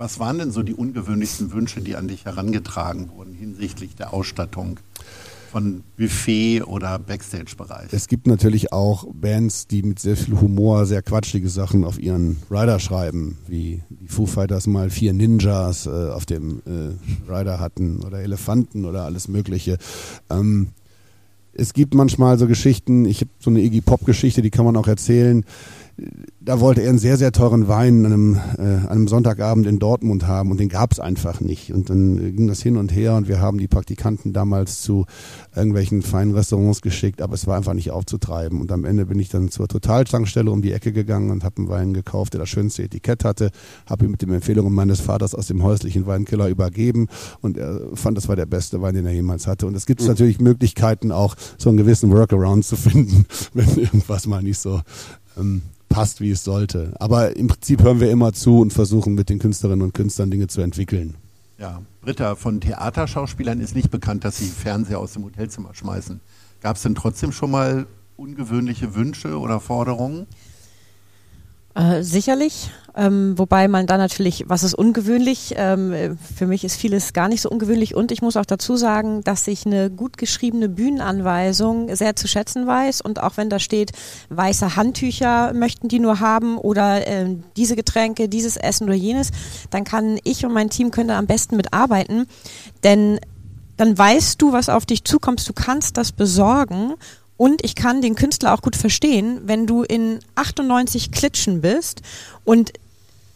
Was 0.03 0.19
waren 0.19 0.37
denn 0.37 0.51
so 0.51 0.63
die 0.63 0.73
ungewöhnlichsten 0.73 1.53
Wünsche, 1.53 1.79
die 1.79 1.95
an 1.95 2.09
dich 2.09 2.25
herangetragen 2.25 3.11
wurden 3.15 3.33
hinsichtlich 3.33 3.95
der 3.95 4.13
Ausstattung 4.13 4.81
von 5.49 5.81
Buffet 5.95 6.63
oder 6.63 6.99
Backstage-Bereich? 6.99 7.87
Es 7.93 8.09
gibt 8.09 8.27
natürlich 8.27 8.73
auch 8.73 9.05
Bands, 9.13 9.65
die 9.65 9.81
mit 9.81 9.99
sehr 9.99 10.17
viel 10.17 10.41
Humor 10.41 10.85
sehr 10.87 11.03
quatschige 11.03 11.47
Sachen 11.47 11.85
auf 11.85 11.99
ihren 11.99 12.35
Rider 12.51 12.81
schreiben, 12.81 13.37
wie 13.47 13.81
die 13.89 14.09
Foo 14.09 14.25
Fighters 14.25 14.67
mal 14.67 14.89
vier 14.89 15.13
Ninjas 15.13 15.85
äh, 15.85 15.89
auf 15.89 16.25
dem 16.25 16.61
äh, 16.65 17.31
Rider 17.31 17.61
hatten 17.61 18.01
oder 18.01 18.19
Elefanten 18.19 18.83
oder 18.83 19.03
alles 19.03 19.29
Mögliche. 19.29 19.77
Ähm, 20.29 20.71
es 21.53 21.71
gibt 21.71 21.93
manchmal 21.93 22.37
so 22.37 22.47
Geschichten, 22.47 23.05
ich 23.05 23.21
habe 23.21 23.31
so 23.39 23.51
eine 23.51 23.61
Iggy 23.61 23.79
Pop-Geschichte, 23.79 24.41
die 24.41 24.49
kann 24.49 24.65
man 24.65 24.75
auch 24.75 24.87
erzählen. 24.87 25.45
Da 26.39 26.59
wollte 26.59 26.81
er 26.81 26.89
einen 26.89 26.97
sehr, 26.97 27.17
sehr 27.17 27.31
teuren 27.31 27.67
Wein 27.67 28.05
an 28.05 28.13
einem, 28.13 28.35
äh, 28.57 28.61
an 28.61 28.87
einem 28.87 29.07
Sonntagabend 29.07 29.67
in 29.67 29.77
Dortmund 29.77 30.25
haben 30.25 30.49
und 30.49 30.59
den 30.59 30.67
gab 30.67 30.91
es 30.91 30.99
einfach 30.99 31.39
nicht. 31.39 31.71
Und 31.71 31.89
dann 31.89 32.35
ging 32.35 32.47
das 32.47 32.63
hin 32.63 32.77
und 32.77 32.93
her 32.93 33.15
und 33.15 33.27
wir 33.27 33.39
haben 33.39 33.59
die 33.59 33.67
Praktikanten 33.67 34.33
damals 34.33 34.81
zu 34.81 35.05
irgendwelchen 35.55 36.01
feinen 36.01 36.33
Restaurants 36.33 36.81
geschickt, 36.81 37.21
aber 37.21 37.35
es 37.35 37.45
war 37.45 37.57
einfach 37.57 37.75
nicht 37.75 37.91
aufzutreiben. 37.91 38.59
Und 38.59 38.71
am 38.71 38.85
Ende 38.85 39.05
bin 39.05 39.19
ich 39.19 39.29
dann 39.29 39.49
zur 39.49 39.67
Totaltankstelle 39.67 40.49
um 40.49 40.63
die 40.63 40.73
Ecke 40.73 40.91
gegangen 40.93 41.29
und 41.29 41.43
habe 41.43 41.57
einen 41.57 41.69
Wein 41.69 41.93
gekauft, 41.93 42.33
der 42.33 42.39
das 42.39 42.49
schönste 42.49 42.83
Etikett 42.83 43.23
hatte, 43.23 43.51
habe 43.85 44.05
ihn 44.05 44.11
mit 44.11 44.23
den 44.23 44.31
Empfehlungen 44.31 44.73
meines 44.73 44.99
Vaters 44.99 45.35
aus 45.35 45.47
dem 45.47 45.61
häuslichen 45.61 46.07
Weinkeller 46.07 46.47
übergeben 46.47 47.07
und 47.41 47.57
er 47.57 47.79
fand, 47.93 48.17
das 48.17 48.27
war 48.27 48.35
der 48.35 48.47
beste 48.47 48.81
Wein, 48.81 48.95
den 48.95 49.05
er 49.05 49.13
jemals 49.13 49.45
hatte. 49.45 49.67
Und 49.67 49.75
es 49.75 49.85
gibt 49.85 50.05
natürlich 50.05 50.39
Möglichkeiten, 50.39 51.11
auch 51.11 51.35
so 51.59 51.69
einen 51.69 51.77
gewissen 51.77 52.11
Workaround 52.11 52.65
zu 52.65 52.75
finden, 52.75 53.25
wenn 53.53 53.69
irgendwas 53.77 54.25
mal 54.25 54.41
nicht 54.41 54.57
so 54.57 54.81
ähm, 55.37 55.61
passt, 55.93 56.21
wie 56.21 56.31
es 56.31 56.43
sollte. 56.43 56.93
Aber 56.99 57.37
im 57.37 57.47
Prinzip 57.47 57.83
hören 57.83 57.99
wir 57.99 58.09
immer 58.09 58.33
zu 58.33 58.59
und 58.59 58.73
versuchen 58.73 59.13
mit 59.13 59.29
den 59.29 59.37
Künstlerinnen 59.37 59.83
und 59.83 59.93
Künstlern 59.93 60.31
Dinge 60.31 60.47
zu 60.47 60.61
entwickeln. 60.61 61.15
Ja, 61.59 61.83
Britta, 62.01 62.35
von 62.35 62.59
Theaterschauspielern 62.59 63.59
ist 63.59 63.75
nicht 63.75 63.91
bekannt, 63.91 64.25
dass 64.25 64.37
sie 64.37 64.47
Fernseher 64.47 64.99
aus 64.99 65.13
dem 65.13 65.23
Hotelzimmer 65.23 65.73
schmeißen. 65.73 66.19
Gab 66.61 66.77
es 66.77 66.81
denn 66.81 66.95
trotzdem 66.95 67.31
schon 67.31 67.51
mal 67.51 67.85
ungewöhnliche 68.17 68.95
Wünsche 68.95 69.39
oder 69.39 69.59
Forderungen? 69.59 70.25
Äh, 71.75 72.03
sicherlich, 72.03 72.69
ähm, 72.95 73.37
wobei 73.39 73.67
man 73.67 73.87
da 73.87 73.97
natürlich, 73.97 74.45
was 74.47 74.61
ist 74.61 74.75
ungewöhnlich? 74.75 75.55
Ähm, 75.57 76.17
für 76.35 76.45
mich 76.45 76.63
ist 76.63 76.75
vieles 76.75 77.13
gar 77.13 77.27
nicht 77.27 77.41
so 77.41 77.49
ungewöhnlich. 77.49 77.95
Und 77.95 78.11
ich 78.11 78.21
muss 78.21 78.37
auch 78.37 78.45
dazu 78.45 78.75
sagen, 78.75 79.23
dass 79.23 79.47
ich 79.47 79.65
eine 79.65 79.89
gut 79.89 80.17
geschriebene 80.17 80.69
Bühnenanweisung 80.69 81.95
sehr 81.95 82.15
zu 82.15 82.27
schätzen 82.27 82.67
weiß. 82.67 83.01
Und 83.01 83.19
auch 83.19 83.37
wenn 83.37 83.49
da 83.49 83.57
steht, 83.57 83.91
weiße 84.29 84.75
Handtücher 84.75 85.53
möchten 85.53 85.87
die 85.87 85.99
nur 85.99 86.19
haben 86.19 86.59
oder 86.59 87.07
äh, 87.07 87.35
diese 87.57 87.75
Getränke, 87.75 88.29
dieses 88.29 88.55
Essen 88.55 88.83
oder 88.83 88.93
jenes, 88.93 89.31
dann 89.71 89.83
kann 89.83 90.19
ich 90.23 90.45
und 90.45 90.53
mein 90.53 90.69
Team 90.69 90.91
können 90.91 91.07
da 91.09 91.17
am 91.17 91.25
besten 91.25 91.55
mitarbeiten, 91.55 92.27
denn 92.83 93.19
dann 93.77 93.97
weißt 93.97 94.39
du, 94.39 94.53
was 94.53 94.69
auf 94.69 94.85
dich 94.85 95.03
zukommt, 95.03 95.47
du 95.49 95.53
kannst 95.53 95.97
das 95.97 96.11
besorgen 96.11 96.93
und 97.43 97.61
ich 97.61 97.75
kann 97.75 98.01
den 98.01 98.15
Künstler 98.15 98.53
auch 98.53 98.61
gut 98.61 98.77
verstehen, 98.77 99.41
wenn 99.43 99.67
du 99.67 99.83
in 99.83 100.19
98 100.35 101.11
Klitschen 101.11 101.59
bist 101.59 102.01
und 102.45 102.71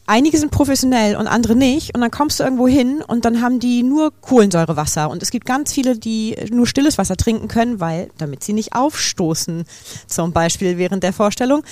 einige 0.06 0.38
sind 0.38 0.50
professionell 0.50 1.18
und 1.18 1.28
andere 1.28 1.58
nicht 1.58 1.94
und 1.94 2.00
dann 2.00 2.10
kommst 2.10 2.40
du 2.40 2.46
irgendwo 2.46 2.70
hin 2.70 3.04
und 3.06 3.26
dann 3.26 3.42
haben 3.42 3.60
die 3.60 3.84
nur 3.84 4.14
Kohlensäurewasser 4.22 5.10
und 5.10 5.22
es 5.24 5.30
gibt 5.30 5.46
ganz 5.46 5.74
viele, 5.74 5.98
die 5.98 6.38
nur 6.52 6.68
stilles 6.68 6.98
Wasser 6.98 7.18
trinken 7.18 7.50
können, 7.50 7.82
weil 7.82 8.10
damit 8.18 8.46
sie 8.46 8.54
nicht 8.54 8.72
aufstoßen, 8.72 9.66
zum 10.08 10.32
Beispiel 10.32 10.78
während 10.78 11.04
der 11.04 11.12
Vorstellung. 11.12 11.64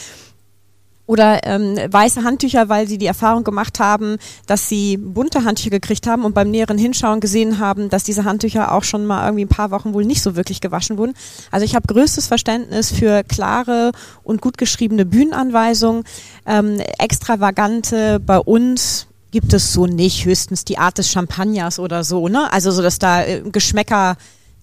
Oder 1.07 1.45
ähm, 1.45 1.77
weiße 1.89 2.23
Handtücher, 2.23 2.69
weil 2.69 2.87
sie 2.87 2.97
die 2.97 3.05
Erfahrung 3.05 3.43
gemacht 3.43 3.79
haben, 3.79 4.17
dass 4.47 4.67
sie 4.69 4.97
bunte 4.97 5.43
Handtücher 5.43 5.69
gekriegt 5.69 6.07
haben 6.07 6.25
und 6.25 6.33
beim 6.33 6.49
näheren 6.49 6.77
Hinschauen 6.77 7.19
gesehen 7.19 7.59
haben, 7.59 7.89
dass 7.89 8.03
diese 8.03 8.25
Handtücher 8.25 8.71
auch 8.73 8.83
schon 8.83 9.05
mal 9.05 9.25
irgendwie 9.25 9.45
ein 9.45 9.49
paar 9.49 9.71
Wochen 9.71 9.93
wohl 9.93 10.05
nicht 10.05 10.21
so 10.21 10.35
wirklich 10.35 10.61
gewaschen 10.61 10.97
wurden. 10.97 11.13
Also 11.51 11.65
ich 11.65 11.75
habe 11.75 11.87
größtes 11.87 12.27
Verständnis 12.27 12.91
für 12.91 13.23
klare 13.23 13.91
und 14.23 14.41
gut 14.41 14.57
geschriebene 14.57 15.05
Bühnenanweisungen. 15.05 16.03
Ähm, 16.45 16.79
extravagante 16.97 18.19
bei 18.19 18.39
uns 18.39 19.07
gibt 19.31 19.53
es 19.53 19.73
so 19.73 19.85
nicht, 19.85 20.25
höchstens 20.25 20.63
die 20.63 20.77
Art 20.77 20.97
des 20.97 21.11
Champagners 21.11 21.77
oder 21.77 22.03
so, 22.03 22.29
ne? 22.29 22.51
Also 22.53 22.71
so, 22.71 22.81
dass 22.81 22.99
da 22.99 23.23
äh, 23.23 23.41
Geschmäcker 23.41 24.15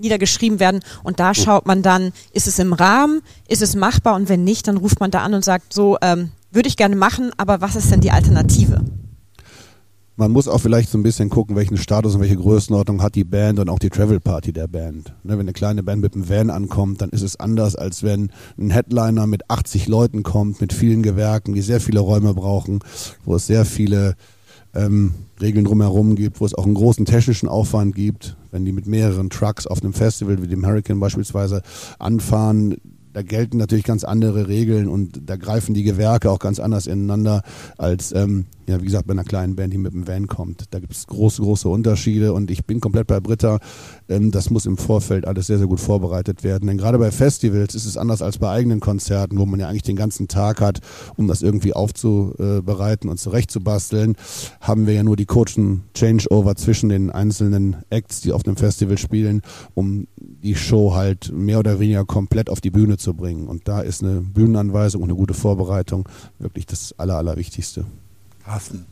niedergeschrieben 0.02 0.61
werden 0.61 0.80
und 1.02 1.21
da 1.21 1.35
schaut 1.35 1.66
man 1.66 1.82
dann, 1.82 2.12
ist 2.32 2.47
es 2.47 2.59
im 2.59 2.73
Rahmen, 2.73 3.23
ist 3.49 3.62
es 3.62 3.75
machbar 3.75 4.14
und 4.14 4.28
wenn 4.28 4.44
nicht, 4.44 4.68
dann 4.68 4.76
ruft 4.76 5.00
man 5.00 5.11
da 5.11 5.23
an 5.23 5.35
und 5.35 5.44
sagt 5.44 5.73
so, 5.73 5.97
ähm, 6.02 6.30
würde 6.50 6.68
ich 6.68 6.76
gerne 6.76 6.97
machen, 6.97 7.30
aber 7.38 7.61
was 7.61 7.76
ist 7.76 7.90
denn 7.90 8.00
die 8.00 8.11
Alternative? 8.11 8.85
Man 10.16 10.30
muss 10.30 10.47
auch 10.47 10.59
vielleicht 10.59 10.90
so 10.90 10.99
ein 10.99 11.02
bisschen 11.02 11.30
gucken, 11.30 11.56
welchen 11.56 11.78
Status 11.78 12.14
und 12.14 12.21
welche 12.21 12.37
Größenordnung 12.37 13.00
hat 13.00 13.14
die 13.14 13.25
Band 13.25 13.59
und 13.59 13.71
auch 13.71 13.78
die 13.78 13.88
Travel 13.88 14.21
Party 14.21 14.52
der 14.52 14.68
Band. 14.68 15.14
Ne, 15.25 15.32
wenn 15.32 15.40
eine 15.40 15.54
kleine 15.54 15.82
Band 15.82 16.02
mit 16.02 16.14
einem 16.14 16.28
Van 16.28 16.50
ankommt, 16.50 17.00
dann 17.00 17.09
ist 17.09 17.23
es 17.23 17.40
anders, 17.40 17.76
als 17.76 18.02
wenn 18.02 18.30
ein 18.59 18.71
Headliner 18.71 19.26
mit 19.26 19.49
80 19.49 19.88
Leuten 19.88 20.23
kommt, 20.23 20.61
mit 20.61 20.75
vielen 20.75 21.02
Gewerken, 21.02 21.54
die 21.54 21.62
sehr 21.62 21.80
viele 21.80 22.00
Räume 22.00 22.35
brauchen, 22.35 22.80
wo 23.25 23.37
es 23.37 23.47
sehr 23.47 23.64
viele 23.64 24.14
ähm, 24.75 25.14
Regeln 25.40 25.64
drumherum 25.64 26.14
gibt, 26.14 26.40
wo 26.40 26.47
es 26.47 26.54
auch 26.54 26.66
einen 26.66 26.75
großen 26.75 27.06
technischen 27.06 27.49
Aufwand 27.49 27.94
gibt, 27.94 28.37
wenn 28.52 28.64
die 28.64 28.73
mit 28.73 28.87
mehreren 28.87 29.30
Trucks 29.30 29.66
auf 29.66 29.82
einem 29.82 29.92
Festival 29.92 30.40
wie 30.40 30.47
dem 30.47 30.64
Hurricane 30.64 31.00
beispielsweise 31.00 31.62
anfahren, 31.99 32.76
da 33.12 33.23
gelten 33.23 33.59
natürlich 33.59 33.85
ganz 33.85 34.04
andere 34.04 34.49
Regeln 34.49 34.88
und 34.88 35.28
da 35.28 35.37
greifen 35.37 35.75
die 35.75 35.82
Gewerke 35.82 36.30
auch 36.30 36.38
ganz 36.38 36.61
anders 36.61 36.87
ineinander 36.87 37.42
als, 37.76 38.12
ähm, 38.12 38.47
ja, 38.66 38.81
wie 38.81 38.85
gesagt, 38.85 39.07
bei 39.07 39.12
einer 39.12 39.25
kleinen 39.25 39.57
Band, 39.57 39.73
die 39.73 39.78
mit 39.78 39.92
dem 39.92 40.07
Van 40.07 40.26
kommt. 40.26 40.64
Da 40.71 40.78
gibt 40.78 40.92
es 40.92 41.07
große, 41.07 41.42
große 41.42 41.69
Unterschiede 41.69 42.33
und 42.33 42.50
ich 42.50 42.64
bin 42.64 42.81
komplett 42.81 43.07
bei 43.07 43.21
Britta. 43.21 43.59
Ähm, 44.09 44.31
das 44.31 44.50
muss 44.50 44.66
im 44.66 44.76
Vorfeld 44.76 45.26
alles 45.26 45.49
sehr, 45.49 45.59
sehr 45.59 45.66
gut 45.66 45.81
vorbereitet 45.81 46.45
werden. 46.45 46.69
Denn 46.69 46.78
gerade 46.78 46.99
bei 46.99 47.11
Festivals 47.11 47.75
ist 47.75 47.87
es 47.87 47.97
anders 47.97 48.23
als 48.23 48.38
bei 48.38 48.50
eigenen 48.50 48.81
Konzerten, 48.81 49.38
wo 49.38 49.47
man 49.47 49.59
ja 49.59 49.69
eigentlich 49.69 49.83
den 49.83 49.97
ganzen 49.97 50.28
Tag 50.28 50.61
hat, 50.61 50.81
um 51.16 51.26
das 51.26 51.42
irgendwie 51.42 51.73
aufzubereiten 51.73 53.11
und 53.11 53.19
zurechtzubasteln, 53.19 54.16
haben 54.61 54.87
wir 54.87 54.95
ja 54.95 55.02
nur 55.02 55.16
die 55.16 55.26
kurzen 55.26 55.83
Changeover 55.95 56.54
zwischen 56.54 56.88
den 56.88 57.11
einzelnen 57.11 57.76
Acts, 57.90 58.21
die 58.21 58.33
auf 58.33 58.42
dem 58.42 58.57
Festival 58.57 58.99
spielen, 58.99 59.42
um 59.75 60.07
die 60.16 60.54
Show 60.54 60.95
halt 60.95 61.33
mehr 61.33 61.59
oder 61.59 61.81
weniger 61.81 62.04
komplett 62.04 62.49
auf 62.49 62.61
die 62.61 62.71
Bühne 62.71 62.97
zu 62.97 63.14
bringen. 63.14 63.49
Und 63.49 63.66
da 63.66 63.81
ist 63.81 64.02
eine 64.02 64.21
Bühnenanweisung 64.21 65.02
und 65.02 65.09
eine 65.09 65.16
gute 65.16 65.35
Vorbereitung 65.35 66.09
wirklich 66.38 66.66
das 66.66 66.95
Aller, 66.99 67.16
Allerwichtigste. 67.16 67.85
Carsten, 68.44 68.87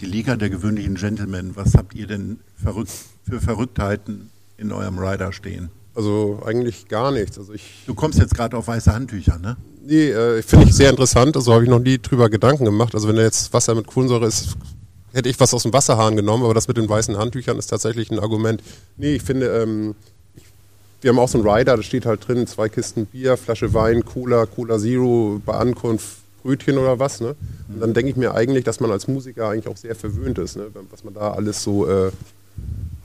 die 0.00 0.06
Liga 0.06 0.36
der 0.36 0.50
gewöhnlichen 0.50 0.94
Gentlemen, 0.94 1.52
was 1.54 1.74
habt 1.74 1.94
ihr 1.94 2.06
denn 2.06 2.38
verrückt, 2.62 2.92
für 3.28 3.40
Verrücktheiten 3.40 4.30
in 4.56 4.72
eurem 4.72 4.98
Rider 4.98 5.32
stehen? 5.32 5.70
Also 5.94 6.42
eigentlich 6.44 6.88
gar 6.88 7.10
nichts. 7.10 7.38
Also 7.38 7.52
ich 7.52 7.84
du 7.86 7.94
kommst 7.94 8.18
jetzt 8.18 8.34
gerade 8.34 8.56
auf 8.56 8.66
weiße 8.66 8.92
Handtücher, 8.92 9.38
ne? 9.38 9.56
Nee, 9.84 10.10
äh, 10.10 10.42
finde 10.42 10.66
ich 10.66 10.74
sehr 10.74 10.90
interessant. 10.90 11.36
Also 11.36 11.52
habe 11.52 11.64
ich 11.64 11.70
noch 11.70 11.80
nie 11.80 11.98
drüber 11.98 12.30
Gedanken 12.30 12.64
gemacht. 12.64 12.94
Also 12.94 13.08
wenn 13.08 13.16
da 13.16 13.22
jetzt 13.22 13.52
Wasser 13.52 13.74
mit 13.74 13.86
Kohlensäure 13.86 14.26
ist, 14.26 14.56
hätte 15.12 15.28
ich 15.28 15.38
was 15.38 15.52
aus 15.52 15.64
dem 15.64 15.72
Wasserhahn 15.72 16.16
genommen, 16.16 16.44
aber 16.44 16.54
das 16.54 16.68
mit 16.68 16.76
den 16.78 16.88
weißen 16.88 17.18
Handtüchern 17.18 17.58
ist 17.58 17.66
tatsächlich 17.66 18.10
ein 18.10 18.18
Argument. 18.18 18.62
Nee, 18.96 19.16
ich 19.16 19.22
finde, 19.22 19.48
ähm, 19.48 19.94
ich, 20.34 20.44
wir 21.02 21.10
haben 21.10 21.18
auch 21.18 21.28
so 21.28 21.38
einen 21.38 21.48
Rider, 21.48 21.76
da 21.76 21.82
steht 21.82 22.06
halt 22.06 22.26
drin, 22.26 22.46
zwei 22.46 22.68
Kisten 22.68 23.06
Bier, 23.06 23.36
Flasche 23.36 23.74
Wein, 23.74 24.04
Cola, 24.04 24.46
Cola 24.46 24.78
Zero, 24.78 25.42
bei 25.44 25.54
Ankunft 25.54 26.21
Brötchen 26.42 26.78
oder 26.78 26.98
was. 26.98 27.20
Ne? 27.20 27.34
Und 27.68 27.80
dann 27.80 27.94
denke 27.94 28.10
ich 28.10 28.16
mir 28.16 28.34
eigentlich, 28.34 28.64
dass 28.64 28.80
man 28.80 28.90
als 28.90 29.08
Musiker 29.08 29.48
eigentlich 29.48 29.68
auch 29.68 29.76
sehr 29.76 29.94
verwöhnt 29.94 30.38
ist, 30.38 30.56
ne? 30.56 30.66
was 30.90 31.04
man 31.04 31.14
da 31.14 31.32
alles 31.32 31.62
so 31.62 31.86
äh, 31.86 32.10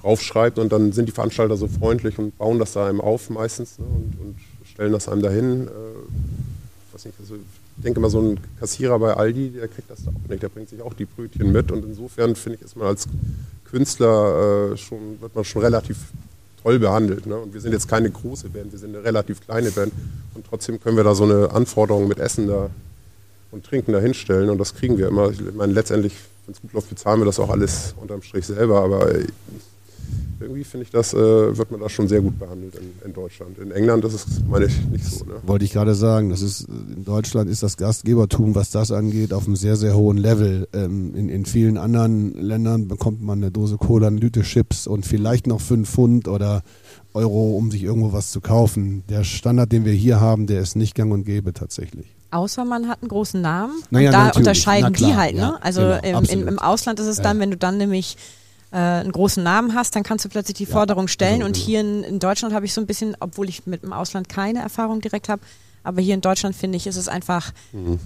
raufschreibt 0.03 0.60
und 0.60 0.72
dann 0.72 0.91
sind 0.91 1.08
die 1.08 1.12
Veranstalter 1.12 1.58
so 1.58 1.67
freundlich 1.67 2.17
und 2.17 2.38
bauen 2.38 2.60
das 2.60 2.74
da 2.74 2.88
einem 2.88 3.01
auf 3.01 3.29
meistens 3.29 3.79
ne? 3.79 3.86
und, 3.86 4.20
und, 4.20 4.36
stellen 4.65 4.91
das 4.91 5.08
einem 5.08 5.24
dahin. 5.24 5.67
Äh, 5.67 6.94
weiß 6.94 7.06
nicht, 7.06 7.20
also 7.20 7.36
ich 7.36 7.84
denke 7.84 8.00
mal, 8.00 8.10
so 8.10 8.22
ein 8.22 8.39
Kassierer 8.60 9.00
bei 9.00 9.13
Aldi, 9.13 9.51
der 9.51 9.67
kriegt 9.67 9.89
das 9.89 10.03
da 10.03 10.12
auch 10.12 10.29
nicht, 10.29 10.44
der 10.44 10.50
bringt 10.50 10.70
sich 10.70 10.82
auch 10.82 10.94
die 10.94 11.06
Brötchen 11.06 11.51
mit 11.51 11.72
und 11.72 11.84
insofern 11.84 12.36
finde 12.36 12.58
ich, 12.58 12.65
ist 12.65 12.75
man 12.75 12.88
als 12.88 13.08
Künstler 13.65 14.72
äh, 14.74 14.77
schon, 14.77 15.20
wird 15.20 15.36
man 15.36 15.44
schon 15.44 15.63
relativ 15.63 15.98
toll 16.62 16.79
behandelt. 16.79 17.25
Ne? 17.25 17.38
Und 17.38 17.53
wir 17.53 17.62
sind 17.62 17.72
jetzt 17.72 17.88
keine 17.88 18.10
große 18.10 18.50
Band, 18.50 18.72
wir 18.72 18.79
sind 18.79 18.96
eine 18.96 19.03
relativ 19.03 19.41
kleine 19.41 19.72
Band 19.72 19.94
und 20.36 20.46
trotzdem 20.48 20.79
können 20.79 20.98
wir 20.98 21.03
da 21.03 21.15
so 21.15 21.24
eine 21.24 21.51
Anforderung 21.51 22.08
mit 22.08 22.20
Essen 22.20 22.48
da 22.48 22.70
und 23.51 23.66
Trinken 23.66 23.92
dahinstellen 23.92 24.50
und 24.50 24.58
das 24.58 24.75
kriegen 24.75 24.98
wir 24.98 25.08
immer. 25.08 25.32
Ich 25.32 25.42
meine, 25.56 25.74
letztendlich, 25.74 26.13
wenn 26.46 26.54
es 26.54 26.62
gut 26.62 26.74
läuft, 26.74 26.89
bezahlen 26.89 27.22
wir 27.22 27.25
das 27.25 27.39
auch 27.39 27.50
alles 27.50 27.94
unterm 28.00 28.22
Strich 28.22 28.46
selber, 28.46 28.82
aber 28.82 29.08
irgendwie 30.39 30.63
finde 30.63 30.86
ich, 30.86 30.92
das 30.92 31.13
äh, 31.13 31.58
wird 31.58 31.72
man 31.72 31.80
da 31.80 31.89
schon 31.89 32.08
sehr 32.08 32.22
gut 32.22 32.38
behandelt 32.38 32.75
in, 32.75 32.92
in, 33.06 33.13
Deutschland. 33.13 33.58
In 33.58 33.72
England 33.72 34.06
ist 34.06 34.13
es, 34.13 34.25
meine 34.48 34.66
ich, 34.66 34.86
nicht 34.86 35.06
so. 35.06 35.25
Ne? 35.25 35.34
Wollte 35.46 35.66
ich 35.66 35.74
gerade 35.74 35.96
sagen, 35.96 36.30
das 36.30 36.42
ist, 36.42 36.68
in 36.68 37.04
Deutschland 37.04 37.50
ist 37.50 37.63
das 37.63 37.77
Gastgebertum, 37.77 38.54
was 38.54 38.70
das 38.70 38.92
angeht, 38.92 39.34
auf 39.34 39.48
einem 39.48 39.56
sehr, 39.56 39.75
sehr 39.75 39.96
hohen 39.96 40.18
Level. 40.18 40.68
Ähm, 40.74 41.16
in, 41.16 41.30
in 41.30 41.46
vielen 41.46 41.77
anderen 41.77 42.34
Ländern 42.34 42.88
bekommt 42.88 43.22
man 43.22 43.39
eine 43.39 43.51
Dose 43.51 43.77
Cola, 43.77 44.08
eine 44.08 44.20
Tüte 44.20 44.42
Chips 44.42 44.86
und 44.86 45.06
vielleicht 45.06 45.48
noch 45.48 45.62
fünf 45.62 45.89
Pfund 45.89 46.27
oder 46.27 46.62
Euro, 47.13 47.58
um 47.58 47.72
sich 47.72 47.84
irgendwo 47.84 48.13
was 48.13 48.32
zu 48.32 48.39
kaufen. 48.39 49.04
Der 49.10 49.24
Standard, 49.24 49.72
den 49.72 49.86
wir 49.86 49.94
hier 49.94 50.20
haben, 50.20 50.46
der 50.46 50.62
ist 50.62 50.75
nicht 50.75 50.94
gang 50.94 51.12
und 51.12 51.24
gäbe 51.24 51.54
tatsächlich. 51.54 52.17
Außer 52.29 52.65
man 52.65 52.88
hat 52.89 53.01
einen 53.01 53.10
großen 53.10 53.41
Namen. 53.41 53.74
Naja, 53.89 54.10
und 54.10 54.13
da 54.13 54.29
unterscheiden 54.38 54.93
klar, 54.93 55.10
die 55.10 55.15
halt. 55.15 55.36
Ne? 55.36 55.41
ja, 55.41 55.57
also 55.62 55.81
genau, 55.81 56.19
im, 56.19 56.25
im, 56.25 56.48
im, 56.48 56.60
Ausland 56.60 57.00
ist 57.00 57.07
es 57.07 57.22
dann, 57.22 57.39
wenn 57.39 57.51
du 57.51 57.57
dann 57.57 57.77
nämlich 57.77 58.17
äh, 58.72 58.77
einen 58.77 59.12
großen 59.12 59.41
Namen 59.41 59.74
hast, 59.74 59.96
dann 59.96 60.03
kannst 60.03 60.25
du 60.25 60.29
plötzlich 60.29 60.57
die 60.57 60.65
Forderung 60.65 61.07
stellen. 61.07 61.36
genau, 61.36 61.46
und 61.48 61.53
genau. 61.53 61.65
hier 61.65 61.79
in, 61.81 62.03
in 62.03 62.19
Deutschland 62.19 62.53
habe 62.53 62.65
ich 62.65 62.74
so 62.74 62.81
ein 62.81 62.88
bisschen, 62.88 63.15
obwohl 63.19 63.48
ich 63.48 63.65
mit 63.65 63.84
dem 63.84 63.93
Ausland 63.93 64.27
keine 64.27 64.60
Erfahrung 64.60 65.00
direkt 65.00 65.29
habe, 65.29 65.41
aber 65.84 66.01
hier 66.01 66.15
in 66.15 66.22
Deutschland 66.22 66.55
finde 66.55 66.75
ich, 66.77 66.86
ist 66.86 66.98
es 66.98 67.07
einfach 67.07 67.53
Mhm. 67.72 68.00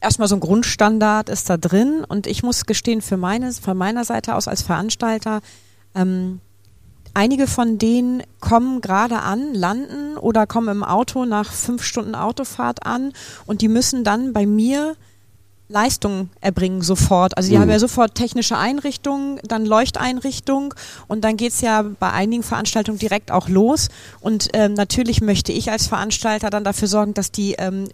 erstmal 0.00 0.28
so 0.28 0.36
ein 0.36 0.40
Grundstandard 0.40 1.30
ist 1.30 1.48
da 1.48 1.56
drin. 1.56 2.04
Und 2.06 2.26
ich 2.26 2.42
muss 2.42 2.66
gestehen, 2.66 3.00
für 3.00 3.16
meine, 3.16 3.52
von 3.52 3.76
meiner 3.76 4.04
Seite 4.04 4.34
aus 4.34 4.48
als 4.48 4.60
Veranstalter, 4.60 5.40
ähm, 5.94 6.40
Einige 7.14 7.46
von 7.46 7.78
denen 7.78 8.22
kommen 8.40 8.80
gerade 8.80 9.20
an, 9.20 9.54
landen 9.54 10.16
oder 10.18 10.46
kommen 10.46 10.68
im 10.68 10.82
Auto 10.84 11.24
nach 11.24 11.52
fünf 11.52 11.84
Stunden 11.84 12.14
Autofahrt 12.16 12.84
an 12.84 13.12
und 13.46 13.62
die 13.62 13.68
müssen 13.68 14.02
dann 14.02 14.32
bei 14.32 14.46
mir 14.46 14.96
Leistung 15.68 16.28
erbringen 16.40 16.82
sofort. 16.82 17.36
Also 17.36 17.48
die 17.48 17.56
Mhm. 17.56 17.62
haben 17.62 17.70
ja 17.70 17.78
sofort 17.78 18.14
technische 18.14 18.58
Einrichtungen, 18.58 19.40
dann 19.44 19.64
Leuchteinrichtung 19.64 20.74
und 21.08 21.22
dann 21.24 21.36
geht's 21.36 21.60
ja 21.62 21.82
bei 21.82 22.12
einigen 22.12 22.42
Veranstaltungen 22.42 22.98
direkt 22.98 23.30
auch 23.30 23.48
los. 23.48 23.88
Und 24.20 24.48
ähm, 24.52 24.74
natürlich 24.74 25.20
möchte 25.22 25.52
ich 25.52 25.70
als 25.70 25.86
Veranstalter 25.86 26.50
dann 26.50 26.64
dafür 26.64 26.88
sorgen, 26.88 27.14
dass 27.14 27.30
die 27.32 27.54
ähm, 27.54 27.88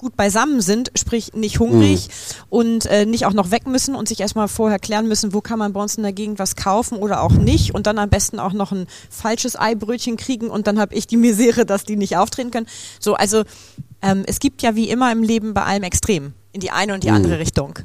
gut 0.00 0.16
beisammen 0.16 0.62
sind, 0.62 0.90
sprich 0.96 1.34
nicht 1.34 1.60
hungrig 1.60 2.08
und 2.48 2.86
äh, 2.86 3.04
nicht 3.04 3.26
auch 3.26 3.34
noch 3.34 3.50
weg 3.50 3.66
müssen 3.66 3.94
und 3.94 4.08
sich 4.08 4.20
erstmal 4.20 4.48
vorher 4.48 4.78
klären 4.78 5.06
müssen, 5.06 5.34
wo 5.34 5.42
kann 5.42 5.58
man 5.58 5.74
bei 5.74 5.80
uns 5.80 5.96
in 5.96 6.02
der 6.02 6.12
Gegend 6.12 6.38
was 6.38 6.56
kaufen 6.56 6.96
oder 6.96 7.22
auch 7.22 7.32
nicht 7.32 7.74
und 7.74 7.86
dann 7.86 7.98
am 7.98 8.08
besten 8.08 8.40
auch 8.40 8.54
noch 8.54 8.72
ein 8.72 8.86
falsches 9.10 9.56
Eibrötchen 9.56 10.16
kriegen 10.16 10.48
und 10.48 10.66
dann 10.66 10.80
habe 10.80 10.94
ich 10.94 11.06
die 11.06 11.18
Misere, 11.18 11.66
dass 11.66 11.84
die 11.84 11.96
nicht 11.96 12.16
auftreten 12.16 12.50
können. 12.50 12.66
So, 12.98 13.14
also 13.14 13.44
ähm, 14.00 14.24
es 14.26 14.40
gibt 14.40 14.62
ja 14.62 14.74
wie 14.74 14.88
immer 14.88 15.12
im 15.12 15.22
Leben 15.22 15.52
bei 15.52 15.64
allem 15.64 15.82
Extrem 15.82 16.32
in 16.52 16.60
die 16.60 16.70
eine 16.70 16.94
und 16.94 17.04
die 17.04 17.10
andere 17.10 17.38
Richtung. 17.38 17.78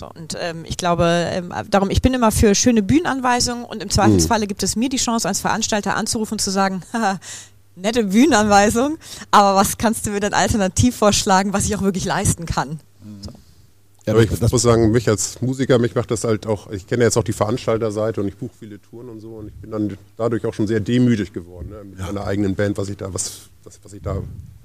So, 0.00 0.08
und 0.08 0.34
ähm, 0.40 0.64
ich 0.66 0.78
glaube, 0.78 1.04
ähm, 1.30 1.52
darum, 1.68 1.90
ich 1.90 2.00
bin 2.00 2.14
immer 2.14 2.32
für 2.32 2.54
schöne 2.54 2.82
Bühnenanweisungen 2.82 3.66
und 3.66 3.82
im 3.82 3.90
Zweifelsfalle 3.90 4.46
gibt 4.46 4.62
es 4.62 4.74
mir 4.74 4.88
die 4.88 4.96
Chance, 4.96 5.28
als 5.28 5.40
Veranstalter 5.40 5.94
anzurufen 5.94 6.34
und 6.34 6.38
zu 6.40 6.50
sagen, 6.50 6.82
haha, 6.94 7.20
nette 7.76 8.04
Bühnenanweisung, 8.04 8.98
aber 9.30 9.56
was 9.56 9.78
kannst 9.78 10.06
du 10.06 10.10
mir 10.10 10.20
denn 10.20 10.34
alternativ 10.34 10.96
vorschlagen, 10.96 11.52
was 11.52 11.64
ich 11.66 11.76
auch 11.76 11.82
wirklich 11.82 12.04
leisten 12.04 12.46
kann? 12.46 12.80
Ja, 14.06 14.14
Aber 14.14 14.22
ich 14.22 14.30
das, 14.30 14.50
muss 14.50 14.62
sagen, 14.62 14.90
mich 14.92 15.08
als 15.08 15.40
Musiker, 15.42 15.78
mich 15.78 15.94
macht 15.94 16.10
das 16.10 16.24
halt 16.24 16.46
auch, 16.46 16.70
ich 16.70 16.86
kenne 16.86 17.04
jetzt 17.04 17.16
auch 17.16 17.24
die 17.24 17.32
Veranstalterseite 17.32 18.20
und 18.20 18.28
ich 18.28 18.36
buche 18.36 18.52
viele 18.58 18.80
Touren 18.80 19.08
und 19.08 19.20
so 19.20 19.34
und 19.36 19.48
ich 19.48 19.54
bin 19.54 19.70
dann 19.70 19.96
dadurch 20.16 20.44
auch 20.46 20.54
schon 20.54 20.66
sehr 20.66 20.80
demütig 20.80 21.32
geworden, 21.32 21.68
ne, 21.70 21.84
mit 21.84 21.98
meiner 21.98 22.26
eigenen 22.26 22.54
Band, 22.54 22.78
was 22.78 22.88
ich 22.88 22.96
da, 22.96 23.12
was, 23.12 23.42
was, 23.62 23.78
was 23.82 23.92
ich 23.92 24.02
da 24.02 24.22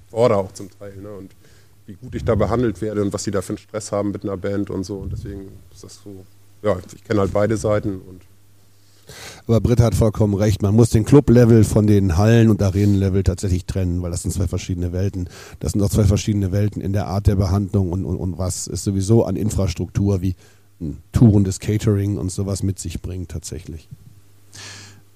fordere 0.10 0.40
auch 0.40 0.54
zum 0.54 0.70
Teil, 0.80 0.96
ne, 0.98 1.12
und 1.12 1.32
wie 1.86 1.94
gut 1.94 2.16
ich 2.16 2.24
da 2.24 2.36
behandelt 2.36 2.82
werde 2.82 3.02
und 3.02 3.14
was 3.14 3.24
die 3.24 3.32
da 3.32 3.42
für 3.42 3.50
einen 3.50 3.58
Stress 3.58 3.92
haben 3.92 4.12
mit 4.12 4.24
einer 4.24 4.38
Band 4.38 4.70
und 4.70 4.84
so. 4.84 4.98
Und 4.98 5.12
deswegen 5.12 5.52
ist 5.72 5.84
das 5.84 6.00
so, 6.04 6.26
ja, 6.64 6.78
ich 6.96 7.04
kenne 7.04 7.20
halt 7.20 7.34
beide 7.34 7.58
Seiten 7.58 8.02
und 8.02 8.24
aber 9.48 9.62
Britta 9.62 9.84
hat 9.84 9.96
vollkommen 9.96 10.34
recht. 10.34 10.62
Man 10.62 10.76
muss 10.76 10.90
den 10.90 11.06
Club-Level 11.06 11.64
von 11.64 11.88
den 11.88 12.18
Hallen- 12.18 12.50
und 12.50 12.62
Arenen-Level 12.62 13.24
tatsächlich 13.24 13.66
trennen, 13.66 14.02
weil 14.02 14.12
das 14.12 14.24
sind 14.24 14.32
zwei 14.32 14.48
verschiedene 14.48 14.94
Welten. 14.94 15.30
Das 15.60 15.74
sind 15.74 15.82
auch 15.82 15.90
zwei 15.90 16.06
verschiedene 16.06 16.52
Welten 16.52 16.82
in 16.82 16.94
der 16.94 17.08
Art 17.08 17.28
der 17.28 17.36
Behandlung 17.36 17.92
und, 17.92 18.06
und, 18.06 18.18
und 18.18 18.38
was 18.38 18.68
es 18.68 18.84
sowieso 18.84 19.26
an 19.26 19.36
Infrastruktur 19.36 20.22
wie 20.22 20.36
ein 20.82 20.98
tourendes 21.12 21.60
Catering 21.60 22.18
und 22.18 22.32
sowas 22.32 22.64
mit 22.64 22.80
sich 22.80 23.02
bringt 23.02 23.30
tatsächlich. 23.30 23.88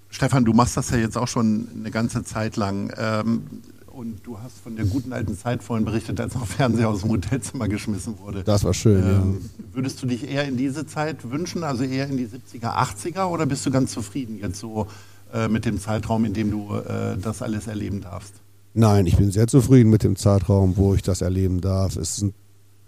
Stefan, 0.10 0.46
du 0.46 0.54
machst 0.54 0.76
das 0.76 0.90
ja 0.90 0.98
jetzt 0.98 1.18
auch 1.18 1.28
schon 1.28 1.68
eine 1.78 1.92
ganze 1.92 2.24
Zeit 2.24 2.58
lang. 2.58 2.94
Ähm, 2.98 3.44
Und 4.00 4.26
du 4.26 4.40
hast 4.40 4.58
von 4.60 4.78
der 4.78 4.86
guten 4.86 5.12
alten 5.12 5.38
Zeit 5.38 5.62
vorhin 5.62 5.84
berichtet, 5.84 6.22
als 6.22 6.34
auch 6.38 6.46
Fernseher 6.46 6.88
aus 6.88 7.02
dem 7.02 7.10
Hotelzimmer 7.10 7.68
geschmissen 7.68 8.18
wurde. 8.18 8.46
Das 8.46 8.64
war 8.64 8.74
schön, 8.74 9.04
ähm, 9.04 9.42
ja. 9.42 9.66
Würdest 9.74 10.02
du 10.02 10.08
dich 10.08 10.26
eher 10.26 10.48
in 10.48 10.56
diese 10.56 10.86
Zeit 10.86 11.30
wünschen, 11.30 11.66
also 11.66 11.84
eher 11.84 12.08
in 12.08 12.16
die 12.16 12.26
70er, 12.26 12.78
80er, 12.78 13.26
oder 13.26 13.46
bist 13.46 13.66
du 13.66 13.72
ganz 13.72 13.92
zufrieden 13.92 14.40
jetzt 14.40 14.58
so 14.58 14.88
äh, 15.34 15.50
mit 15.50 15.66
dem 15.66 15.82
Zeitraum, 15.82 16.24
in 16.24 16.34
dem 16.34 16.50
du 16.50 16.76
äh, 16.76 17.18
das 17.18 17.42
alles 17.42 17.68
erleben 17.68 18.00
darfst? 18.00 18.36
Nein, 18.74 19.06
ich 19.06 19.18
bin 19.18 19.32
sehr 19.32 19.48
zufrieden 19.48 19.90
mit 19.90 20.04
dem 20.04 20.16
Zeitraum, 20.16 20.78
wo 20.78 20.94
ich 20.96 21.02
das 21.02 21.20
erleben 21.20 21.60
darf. 21.60 21.98
Es 21.98 22.16
sind 22.16 22.34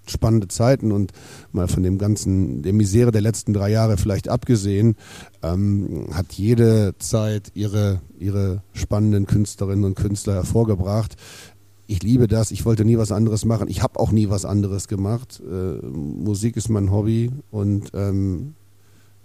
spannende 0.07 0.47
Zeiten 0.47 0.91
und 0.91 1.11
mal 1.51 1.67
von 1.67 1.83
dem 1.83 1.97
ganzen, 1.97 2.61
der 2.63 2.73
Misere 2.73 3.11
der 3.11 3.21
letzten 3.21 3.53
drei 3.53 3.69
Jahre 3.69 3.97
vielleicht 3.97 4.29
abgesehen, 4.29 4.95
ähm, 5.41 6.07
hat 6.11 6.33
jede 6.33 6.95
Zeit 6.97 7.51
ihre, 7.53 8.01
ihre 8.17 8.63
spannenden 8.73 9.25
Künstlerinnen 9.25 9.85
und 9.85 9.95
Künstler 9.95 10.35
hervorgebracht. 10.35 11.15
Ich 11.87 12.03
liebe 12.03 12.27
das, 12.27 12.51
ich 12.51 12.65
wollte 12.65 12.85
nie 12.85 12.97
was 12.97 13.11
anderes 13.11 13.43
machen. 13.43 13.67
Ich 13.67 13.83
habe 13.83 13.99
auch 13.99 14.11
nie 14.11 14.29
was 14.29 14.45
anderes 14.45 14.87
gemacht. 14.87 15.41
Äh, 15.45 15.85
Musik 15.85 16.55
ist 16.55 16.69
mein 16.69 16.91
Hobby 16.91 17.31
und 17.49 17.91
ähm, 17.93 18.55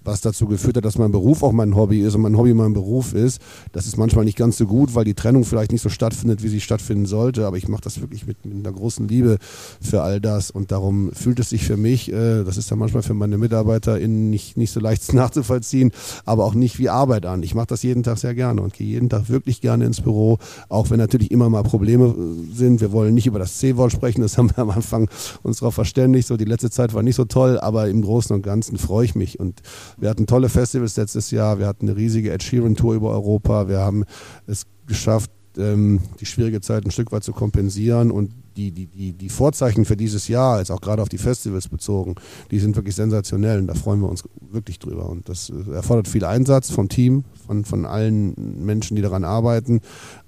was 0.06 0.20
dazu 0.20 0.46
geführt 0.46 0.76
hat, 0.76 0.84
dass 0.84 0.98
mein 0.98 1.12
Beruf 1.12 1.42
auch 1.42 1.52
mein 1.52 1.74
Hobby 1.74 2.00
ist 2.00 2.14
und 2.14 2.22
mein 2.22 2.36
Hobby 2.36 2.54
mein 2.54 2.72
Beruf 2.72 3.14
ist. 3.14 3.40
Das 3.72 3.86
ist 3.86 3.96
manchmal 3.96 4.24
nicht 4.24 4.38
ganz 4.38 4.56
so 4.56 4.66
gut, 4.66 4.94
weil 4.94 5.04
die 5.04 5.14
Trennung 5.14 5.44
vielleicht 5.44 5.72
nicht 5.72 5.82
so 5.82 5.88
stattfindet, 5.88 6.42
wie 6.42 6.48
sie 6.48 6.60
stattfinden 6.60 7.06
sollte. 7.06 7.46
Aber 7.46 7.56
ich 7.56 7.68
mache 7.68 7.82
das 7.82 8.00
wirklich 8.00 8.26
mit, 8.26 8.44
mit, 8.44 8.66
einer 8.66 8.74
großen 8.74 9.08
Liebe 9.08 9.38
für 9.80 10.02
all 10.02 10.20
das. 10.20 10.50
Und 10.50 10.72
darum 10.72 11.12
fühlt 11.12 11.40
es 11.40 11.50
sich 11.50 11.64
für 11.64 11.76
mich, 11.76 12.12
äh, 12.12 12.44
das 12.44 12.56
ist 12.56 12.70
dann 12.70 12.78
manchmal 12.78 13.02
für 13.02 13.14
meine 13.14 13.38
MitarbeiterInnen 13.38 14.30
nicht, 14.30 14.56
nicht 14.56 14.70
so 14.72 14.80
leicht 14.80 15.12
nachzuvollziehen, 15.12 15.92
aber 16.24 16.44
auch 16.44 16.54
nicht 16.54 16.78
wie 16.78 16.88
Arbeit 16.88 17.26
an. 17.26 17.42
Ich 17.42 17.54
mache 17.54 17.66
das 17.66 17.82
jeden 17.82 18.02
Tag 18.02 18.18
sehr 18.18 18.34
gerne 18.34 18.62
und 18.62 18.74
gehe 18.74 18.86
jeden 18.86 19.08
Tag 19.08 19.28
wirklich 19.28 19.60
gerne 19.60 19.84
ins 19.84 20.00
Büro, 20.00 20.38
auch 20.68 20.90
wenn 20.90 20.98
natürlich 20.98 21.30
immer 21.30 21.50
mal 21.50 21.62
Probleme 21.62 22.06
äh, 22.06 22.54
sind. 22.54 22.80
Wir 22.80 22.92
wollen 22.92 23.14
nicht 23.14 23.26
über 23.26 23.38
das 23.38 23.58
C-Wort 23.58 23.92
sprechen, 23.92 24.22
das 24.22 24.38
haben 24.38 24.50
wir 24.50 24.58
am 24.58 24.70
Anfang 24.70 25.08
uns 25.42 25.58
darauf 25.58 25.74
verständigt. 25.74 26.28
So, 26.28 26.36
die 26.36 26.44
letzte 26.44 26.70
Zeit 26.70 26.94
war 26.94 27.02
nicht 27.02 27.16
so 27.16 27.24
toll, 27.24 27.58
aber 27.58 27.88
im 27.88 28.02
Großen 28.02 28.34
und 28.34 28.42
Ganzen 28.42 28.78
freue 28.78 29.04
ich 29.04 29.14
mich 29.14 29.40
und 29.40 29.62
wir 29.96 30.10
hatten 30.10 30.26
tolle 30.26 30.48
Festivals 30.48 30.96
letztes 30.96 31.30
Jahr. 31.30 31.58
Wir 31.58 31.66
hatten 31.66 31.88
eine 31.88 31.96
riesige 31.96 32.32
Ed 32.32 32.42
Sheeran 32.42 32.76
Tour 32.76 32.94
über 32.94 33.10
Europa. 33.10 33.68
Wir 33.68 33.78
haben 33.78 34.04
es 34.46 34.66
geschafft, 34.86 35.30
ähm, 35.56 36.00
die 36.20 36.26
schwierige 36.26 36.60
Zeit 36.60 36.84
ein 36.84 36.90
Stück 36.90 37.12
weit 37.12 37.24
zu 37.24 37.32
kompensieren 37.32 38.10
und 38.10 38.30
die, 38.56 38.72
die, 38.72 38.86
die, 38.86 39.12
die 39.12 39.28
Vorzeichen 39.28 39.84
für 39.84 39.96
dieses 39.96 40.28
Jahr, 40.28 40.58
jetzt 40.58 40.70
auch 40.70 40.80
gerade 40.80 41.02
auf 41.02 41.10
die 41.10 41.18
Festivals 41.18 41.68
bezogen, 41.68 42.14
die 42.50 42.58
sind 42.58 42.74
wirklich 42.74 42.94
sensationell 42.94 43.58
und 43.58 43.66
da 43.66 43.74
freuen 43.74 44.00
wir 44.00 44.08
uns 44.08 44.24
wirklich 44.50 44.78
drüber. 44.78 45.08
Und 45.08 45.28
das 45.28 45.50
äh, 45.50 45.72
erfordert 45.72 46.08
viel 46.08 46.24
Einsatz 46.24 46.70
vom 46.70 46.88
Team, 46.88 47.24
von, 47.46 47.64
von 47.64 47.84
allen 47.84 48.64
Menschen, 48.64 48.96
die 48.96 49.02
daran 49.02 49.24
arbeiten. 49.24 49.80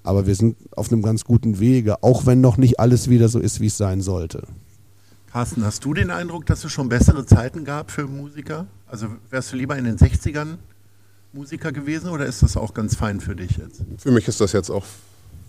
Aber 0.03 0.27
wir 0.27 0.35
sind 0.35 0.57
auf 0.75 0.91
einem 0.91 1.01
ganz 1.01 1.25
guten 1.25 1.59
Wege, 1.59 2.03
auch 2.03 2.25
wenn 2.25 2.41
noch 2.41 2.57
nicht 2.57 2.79
alles 2.79 3.09
wieder 3.09 3.29
so 3.29 3.39
ist, 3.39 3.61
wie 3.61 3.67
es 3.67 3.77
sein 3.77 4.01
sollte. 4.01 4.43
Carsten, 5.31 5.63
hast 5.63 5.85
du 5.85 5.93
den 5.93 6.09
Eindruck, 6.09 6.47
dass 6.47 6.63
es 6.63 6.71
schon 6.71 6.89
bessere 6.89 7.23
Zeiten 7.23 7.63
gab 7.63 7.91
für 7.91 8.07
Musiker? 8.07 8.65
Also 8.87 9.07
wärst 9.29 9.51
du 9.51 9.57
lieber 9.57 9.77
in 9.77 9.85
den 9.85 9.97
60ern 9.97 10.57
Musiker 11.33 11.71
gewesen 11.71 12.09
oder 12.09 12.25
ist 12.25 12.41
das 12.41 12.57
auch 12.57 12.73
ganz 12.73 12.95
fein 12.95 13.19
für 13.19 13.35
dich 13.35 13.57
jetzt? 13.57 13.81
Für 13.99 14.09
mich 14.09 14.27
ist 14.27 14.41
das 14.41 14.53
jetzt 14.53 14.71
auch 14.71 14.85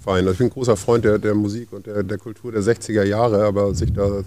fein. 0.05 0.27
Also 0.27 0.33
ich 0.33 0.39
bin 0.39 0.49
ein 0.49 0.51
großer 0.51 0.77
Freund 0.77 1.07
der, 1.07 1.19
der 1.19 1.35
Musik 1.35 1.73
und 1.73 1.87
der, 1.87 2.03
der 2.03 2.19
Kultur 2.19 2.53
der 2.53 2.63
60er 2.63 3.05
Jahre, 3.05 3.47
aber 3.47 3.75
sich 3.75 3.91
da 3.91 4.23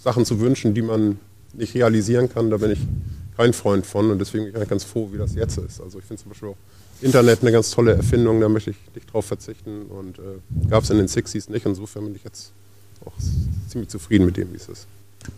Sachen 0.00 0.24
zu 0.24 0.38
wünschen, 0.38 0.74
die 0.74 0.82
man 0.82 1.18
nicht 1.54 1.74
realisieren 1.74 2.28
kann, 2.32 2.48
da 2.48 2.58
bin 2.58 2.70
ich 2.70 2.80
kein 3.36 3.52
Freund 3.52 3.84
von 3.84 4.12
und 4.12 4.20
deswegen 4.20 4.52
bin 4.52 4.62
ich 4.62 4.68
ganz 4.68 4.84
froh, 4.84 5.08
wie 5.12 5.18
das 5.18 5.34
jetzt 5.34 5.58
ist. 5.58 5.80
Also 5.80 5.98
ich 5.98 6.04
finde 6.04 6.22
zum 6.22 6.30
Beispiel 6.30 6.50
auch 6.50 6.56
Internet 7.00 7.42
eine 7.42 7.50
ganz 7.50 7.72
tolle 7.72 7.94
Erfindung, 7.94 8.40
da 8.40 8.48
möchte 8.48 8.70
ich 8.70 8.76
nicht 8.94 9.12
drauf 9.12 9.26
verzichten 9.26 9.86
und 9.86 10.20
äh, 10.20 10.68
gab 10.70 10.84
es 10.84 10.90
in 10.90 10.98
den 10.98 11.08
60s 11.08 11.50
nicht. 11.50 11.66
Insofern 11.66 12.04
bin 12.04 12.14
ich 12.14 12.22
jetzt 12.22 12.52
auch 13.06 13.12
ziemlich 13.68 13.90
zufrieden 13.90 14.26
mit 14.26 14.36
dem, 14.36 14.52
wie 14.52 14.56
es 14.56 14.68
ist. 14.68 14.86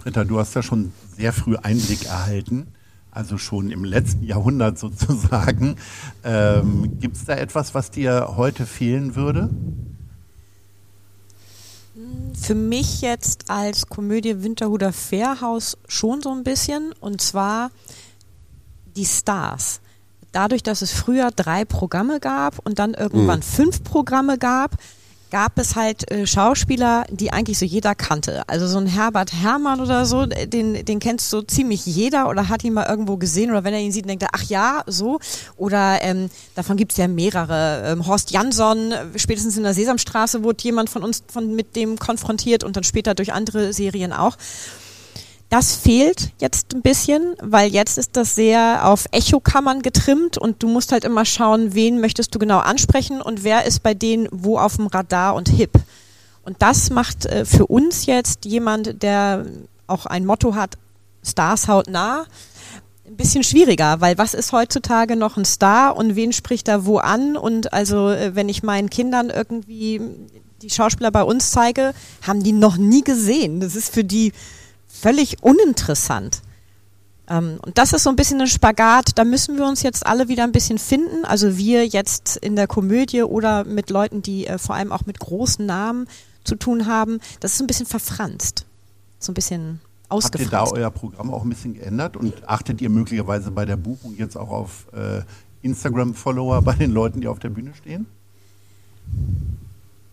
Britta, 0.02 0.24
du 0.24 0.38
hast 0.38 0.54
ja 0.54 0.62
schon 0.62 0.92
sehr 1.16 1.32
früh 1.32 1.56
Einblick 1.56 2.06
erhalten, 2.06 2.66
also 3.10 3.38
schon 3.38 3.70
im 3.70 3.84
letzten 3.84 4.24
Jahrhundert 4.24 4.78
sozusagen. 4.78 5.76
Ähm, 6.24 6.98
Gibt 7.00 7.16
es 7.16 7.24
da 7.24 7.34
etwas, 7.36 7.74
was 7.74 7.90
dir 7.90 8.34
heute 8.36 8.66
fehlen 8.66 9.14
würde? 9.14 9.50
Für 12.34 12.54
mich 12.54 13.02
jetzt 13.02 13.50
als 13.50 13.86
Komödie 13.86 14.42
Winterhuder 14.42 14.92
Fairhaus 14.92 15.78
schon 15.86 16.22
so 16.22 16.32
ein 16.32 16.42
bisschen 16.42 16.92
und 17.00 17.20
zwar 17.20 17.70
die 18.96 19.06
Stars. 19.06 19.80
Dadurch, 20.32 20.64
dass 20.64 20.82
es 20.82 20.92
früher 20.92 21.30
drei 21.30 21.64
Programme 21.64 22.18
gab 22.18 22.58
und 22.66 22.80
dann 22.80 22.94
irgendwann 22.94 23.38
mhm. 23.38 23.44
fünf 23.44 23.84
Programme 23.84 24.36
gab, 24.38 24.76
gab 25.34 25.58
es 25.58 25.74
halt 25.74 26.08
äh, 26.12 26.28
Schauspieler, 26.28 27.06
die 27.10 27.32
eigentlich 27.32 27.58
so 27.58 27.64
jeder 27.64 27.96
kannte. 27.96 28.48
Also 28.48 28.68
so 28.68 28.78
ein 28.78 28.86
Herbert 28.86 29.32
Herrmann 29.32 29.80
oder 29.80 30.06
so, 30.06 30.26
den, 30.26 30.84
den 30.84 31.00
kennst 31.00 31.28
so 31.28 31.42
ziemlich 31.42 31.84
jeder 31.86 32.28
oder 32.28 32.48
hat 32.48 32.62
ihn 32.62 32.72
mal 32.72 32.86
irgendwo 32.88 33.16
gesehen 33.16 33.50
oder 33.50 33.64
wenn 33.64 33.74
er 33.74 33.80
ihn 33.80 33.90
sieht, 33.90 34.08
denkt 34.08 34.22
er, 34.22 34.28
ach 34.30 34.44
ja, 34.44 34.84
so. 34.86 35.18
Oder 35.56 35.98
ähm, 36.02 36.30
davon 36.54 36.76
gibt 36.76 36.92
es 36.92 36.98
ja 36.98 37.08
mehrere. 37.08 37.82
Ähm, 37.84 38.06
Horst 38.06 38.30
Jansson, 38.30 38.94
spätestens 39.16 39.56
in 39.56 39.64
der 39.64 39.74
Sesamstraße 39.74 40.44
wurde 40.44 40.62
jemand 40.62 40.88
von 40.88 41.02
uns 41.02 41.24
von, 41.26 41.56
mit 41.56 41.74
dem 41.74 41.98
konfrontiert 41.98 42.62
und 42.62 42.76
dann 42.76 42.84
später 42.84 43.16
durch 43.16 43.32
andere 43.32 43.72
Serien 43.72 44.12
auch. 44.12 44.36
Das 45.48 45.76
fehlt 45.76 46.32
jetzt 46.40 46.74
ein 46.74 46.82
bisschen, 46.82 47.34
weil 47.40 47.72
jetzt 47.72 47.98
ist 47.98 48.16
das 48.16 48.34
sehr 48.34 48.88
auf 48.88 49.06
Echokammern 49.12 49.82
getrimmt 49.82 50.38
und 50.38 50.62
du 50.62 50.68
musst 50.68 50.90
halt 50.90 51.04
immer 51.04 51.24
schauen, 51.24 51.74
wen 51.74 52.00
möchtest 52.00 52.34
du 52.34 52.38
genau 52.38 52.58
ansprechen 52.58 53.20
und 53.20 53.44
wer 53.44 53.64
ist 53.64 53.82
bei 53.82 53.94
denen 53.94 54.28
wo 54.32 54.58
auf 54.58 54.76
dem 54.76 54.88
Radar 54.88 55.34
und 55.34 55.48
hip. 55.48 55.72
Und 56.42 56.60
das 56.60 56.90
macht 56.90 57.26
äh, 57.26 57.44
für 57.44 57.66
uns 57.66 58.06
jetzt 58.06 58.44
jemand, 58.44 59.02
der 59.02 59.46
auch 59.86 60.06
ein 60.06 60.26
Motto 60.26 60.54
hat, 60.54 60.76
Stars 61.22 61.68
haut 61.68 61.88
nah, 61.88 62.26
ein 63.06 63.16
bisschen 63.16 63.44
schwieriger, 63.44 64.00
weil 64.00 64.18
was 64.18 64.34
ist 64.34 64.52
heutzutage 64.52 65.16
noch 65.16 65.36
ein 65.36 65.44
Star 65.44 65.96
und 65.96 66.16
wen 66.16 66.32
spricht 66.32 66.68
da 66.68 66.84
wo 66.84 66.98
an? 66.98 67.36
Und 67.36 67.72
also, 67.72 68.10
äh, 68.10 68.34
wenn 68.34 68.48
ich 68.48 68.62
meinen 68.62 68.90
Kindern 68.90 69.30
irgendwie 69.30 70.00
die 70.62 70.70
Schauspieler 70.70 71.10
bei 71.10 71.22
uns 71.22 71.50
zeige, 71.50 71.92
haben 72.22 72.42
die 72.42 72.52
noch 72.52 72.76
nie 72.76 73.02
gesehen. 73.02 73.60
Das 73.60 73.76
ist 73.76 73.92
für 73.92 74.04
die 74.04 74.32
völlig 75.00 75.42
uninteressant. 75.42 76.42
Ähm, 77.28 77.58
und 77.64 77.78
das 77.78 77.92
ist 77.92 78.02
so 78.02 78.10
ein 78.10 78.16
bisschen 78.16 78.40
ein 78.40 78.46
Spagat, 78.46 79.12
da 79.16 79.24
müssen 79.24 79.56
wir 79.56 79.66
uns 79.66 79.82
jetzt 79.82 80.06
alle 80.06 80.28
wieder 80.28 80.44
ein 80.44 80.52
bisschen 80.52 80.78
finden. 80.78 81.24
Also 81.24 81.56
wir 81.56 81.86
jetzt 81.86 82.36
in 82.36 82.56
der 82.56 82.66
Komödie 82.66 83.22
oder 83.22 83.64
mit 83.64 83.90
Leuten, 83.90 84.22
die 84.22 84.46
äh, 84.46 84.58
vor 84.58 84.74
allem 84.74 84.92
auch 84.92 85.06
mit 85.06 85.18
großen 85.18 85.64
Namen 85.64 86.06
zu 86.44 86.54
tun 86.56 86.86
haben. 86.86 87.20
Das 87.40 87.54
ist 87.54 87.60
ein 87.60 87.66
bisschen 87.66 87.86
verfranst. 87.86 88.66
So 89.18 89.32
ein 89.32 89.34
bisschen 89.34 89.80
ausgefranst. 90.10 90.52
Habt 90.52 90.72
ihr 90.72 90.74
da 90.74 90.82
euer 90.82 90.90
Programm 90.90 91.32
auch 91.32 91.42
ein 91.42 91.48
bisschen 91.48 91.74
geändert 91.74 92.16
und 92.16 92.46
achtet 92.46 92.82
ihr 92.82 92.90
möglicherweise 92.90 93.50
bei 93.50 93.64
der 93.64 93.76
Buchung 93.76 94.14
jetzt 94.16 94.36
auch 94.36 94.50
auf 94.50 94.86
äh, 94.92 95.22
Instagram-Follower 95.62 96.60
bei 96.60 96.74
den 96.74 96.90
Leuten, 96.90 97.22
die 97.22 97.28
auf 97.28 97.38
der 97.38 97.48
Bühne 97.48 97.72
stehen? 97.74 98.06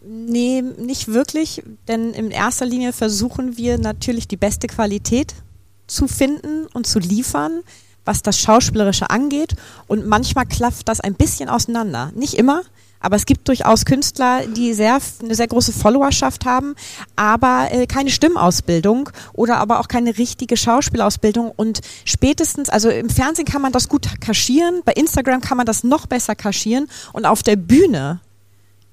Nee, 0.03 0.61
nicht 0.61 1.09
wirklich, 1.09 1.61
denn 1.87 2.13
in 2.13 2.31
erster 2.31 2.65
Linie 2.65 2.91
versuchen 2.91 3.57
wir 3.57 3.77
natürlich 3.77 4.27
die 4.27 4.37
beste 4.37 4.65
Qualität 4.65 5.35
zu 5.85 6.07
finden 6.07 6.65
und 6.73 6.87
zu 6.87 6.97
liefern, 6.97 7.61
was 8.03 8.23
das 8.23 8.39
Schauspielerische 8.39 9.11
angeht. 9.11 9.55
Und 9.87 10.07
manchmal 10.07 10.47
klafft 10.47 10.89
das 10.89 11.01
ein 11.01 11.13
bisschen 11.13 11.49
auseinander. 11.49 12.11
Nicht 12.15 12.33
immer, 12.33 12.63
aber 12.99 13.15
es 13.15 13.25
gibt 13.25 13.47
durchaus 13.47 13.85
Künstler, 13.85 14.47
die 14.47 14.73
sehr, 14.73 14.97
eine 15.21 15.35
sehr 15.35 15.47
große 15.47 15.71
Followerschaft 15.73 16.45
haben, 16.45 16.75
aber 17.15 17.67
äh, 17.71 17.85
keine 17.85 18.09
Stimmausbildung 18.09 19.09
oder 19.33 19.57
aber 19.57 19.79
auch 19.79 19.87
keine 19.87 20.17
richtige 20.17 20.57
Schauspielausbildung. 20.57 21.51
Und 21.55 21.81
spätestens, 22.05 22.69
also 22.69 22.89
im 22.89 23.09
Fernsehen 23.09 23.45
kann 23.45 23.61
man 23.61 23.71
das 23.71 23.87
gut 23.87 24.07
kaschieren, 24.19 24.81
bei 24.85 24.93
Instagram 24.93 25.41
kann 25.41 25.57
man 25.57 25.65
das 25.65 25.83
noch 25.83 26.07
besser 26.07 26.35
kaschieren 26.35 26.87
und 27.13 27.25
auf 27.25 27.43
der 27.43 27.55
Bühne 27.55 28.19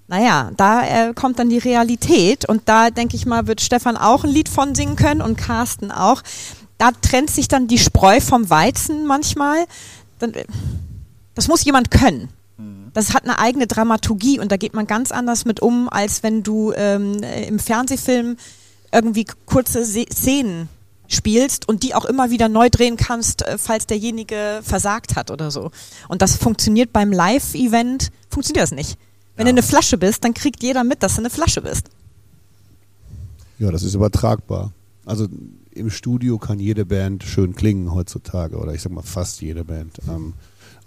naja, 0.09 0.51
da 0.57 0.83
äh, 0.83 1.15
kommt 1.15 1.39
dann 1.39 1.51
die 1.51 1.59
Realität 1.59 2.49
und 2.49 2.63
da 2.65 2.91
denke 2.91 3.15
ich 3.15 3.27
mal, 3.27 3.47
wird 3.47 3.61
Stefan 3.61 3.99
auch 3.99 4.25
ein 4.25 4.31
Lied 4.31 4.49
von 4.49 4.75
singen 4.75 4.97
können 4.97 5.21
und 5.21 5.37
Carsten 5.37 5.93
auch. 5.93 6.23
Da 6.79 6.93
trennt 6.93 7.31
sich 7.31 7.47
dann 7.47 7.69
die 7.69 7.79
Spreu 7.79 8.21
vom 8.21 8.49
Weizen 8.49 9.07
manchmal. 9.07 9.67
Dann, 10.19 10.33
äh, 10.33 10.47
das 11.35 11.47
muss 11.47 11.65
jemand 11.65 11.91
können. 11.91 12.31
Mhm. 12.57 12.91
Das 12.95 13.13
hat 13.13 13.25
eine 13.25 13.39
eigene 13.39 13.67
Dramaturgie 13.67 14.41
und 14.41 14.51
da 14.51 14.57
geht 14.57 14.73
man 14.73 14.87
ganz 14.87 15.13
anders 15.13 15.45
mit 15.45 15.61
um, 15.61 15.91
als 15.91 16.23
wenn 16.23 16.43
du 16.43 16.73
ähm, 16.73 17.23
im 17.23 17.59
Fernsehfilm 17.59 18.39
irgendwie 18.91 19.27
kurze 19.45 19.85
Se 19.85 20.07
Szenen 20.11 20.71
spielst 21.07 21.69
und 21.69 21.83
die 21.83 21.95
auch 21.95 22.07
immer 22.07 22.31
wieder 22.31 22.49
neu 22.49 22.71
drehen 22.71 22.97
kannst, 22.97 23.43
äh, 23.43 23.59
falls 23.59 23.87
derjenige 23.87 24.61
versagt 24.63 25.17
hat 25.17 25.31
oder 25.31 25.51
so. 25.51 25.71
Und 26.09 26.23
das 26.23 26.37
funktioniert 26.37 26.95
beim 26.95 27.13
Live-Event, 27.13 28.11
funktioniert 28.31 28.63
das 28.63 28.73
nicht. 28.73 28.99
Wenn 29.39 29.47
ja. 29.47 29.53
du 29.53 29.59
eine 29.59 29.63
Flasche 29.63 29.97
bist, 29.97 30.25
dann 30.25 30.35
kriegt 30.35 30.65
jeder 30.65 30.83
mit, 30.83 31.05
dass 31.05 31.15
du 31.15 31.21
eine 31.21 31.31
Flasche 31.31 31.63
bist. 31.63 31.91
Ja, 33.61 33.71
das 33.71 33.85
ist 33.85 33.95
übertragbar. 33.95 34.73
Also 35.07 35.29
im 35.71 35.91
Studio 35.91 36.39
kann 36.39 36.59
jede 36.59 36.85
Band 36.85 37.23
schön 37.23 37.55
klingen 37.55 37.95
heutzutage 37.95 38.57
oder 38.57 38.75
ich 38.75 38.83
sag 38.83 38.91
mal 38.91 39.03
fast 39.03 39.41
jede 39.41 39.65
Band. 39.65 40.01
Ähm, 40.09 40.35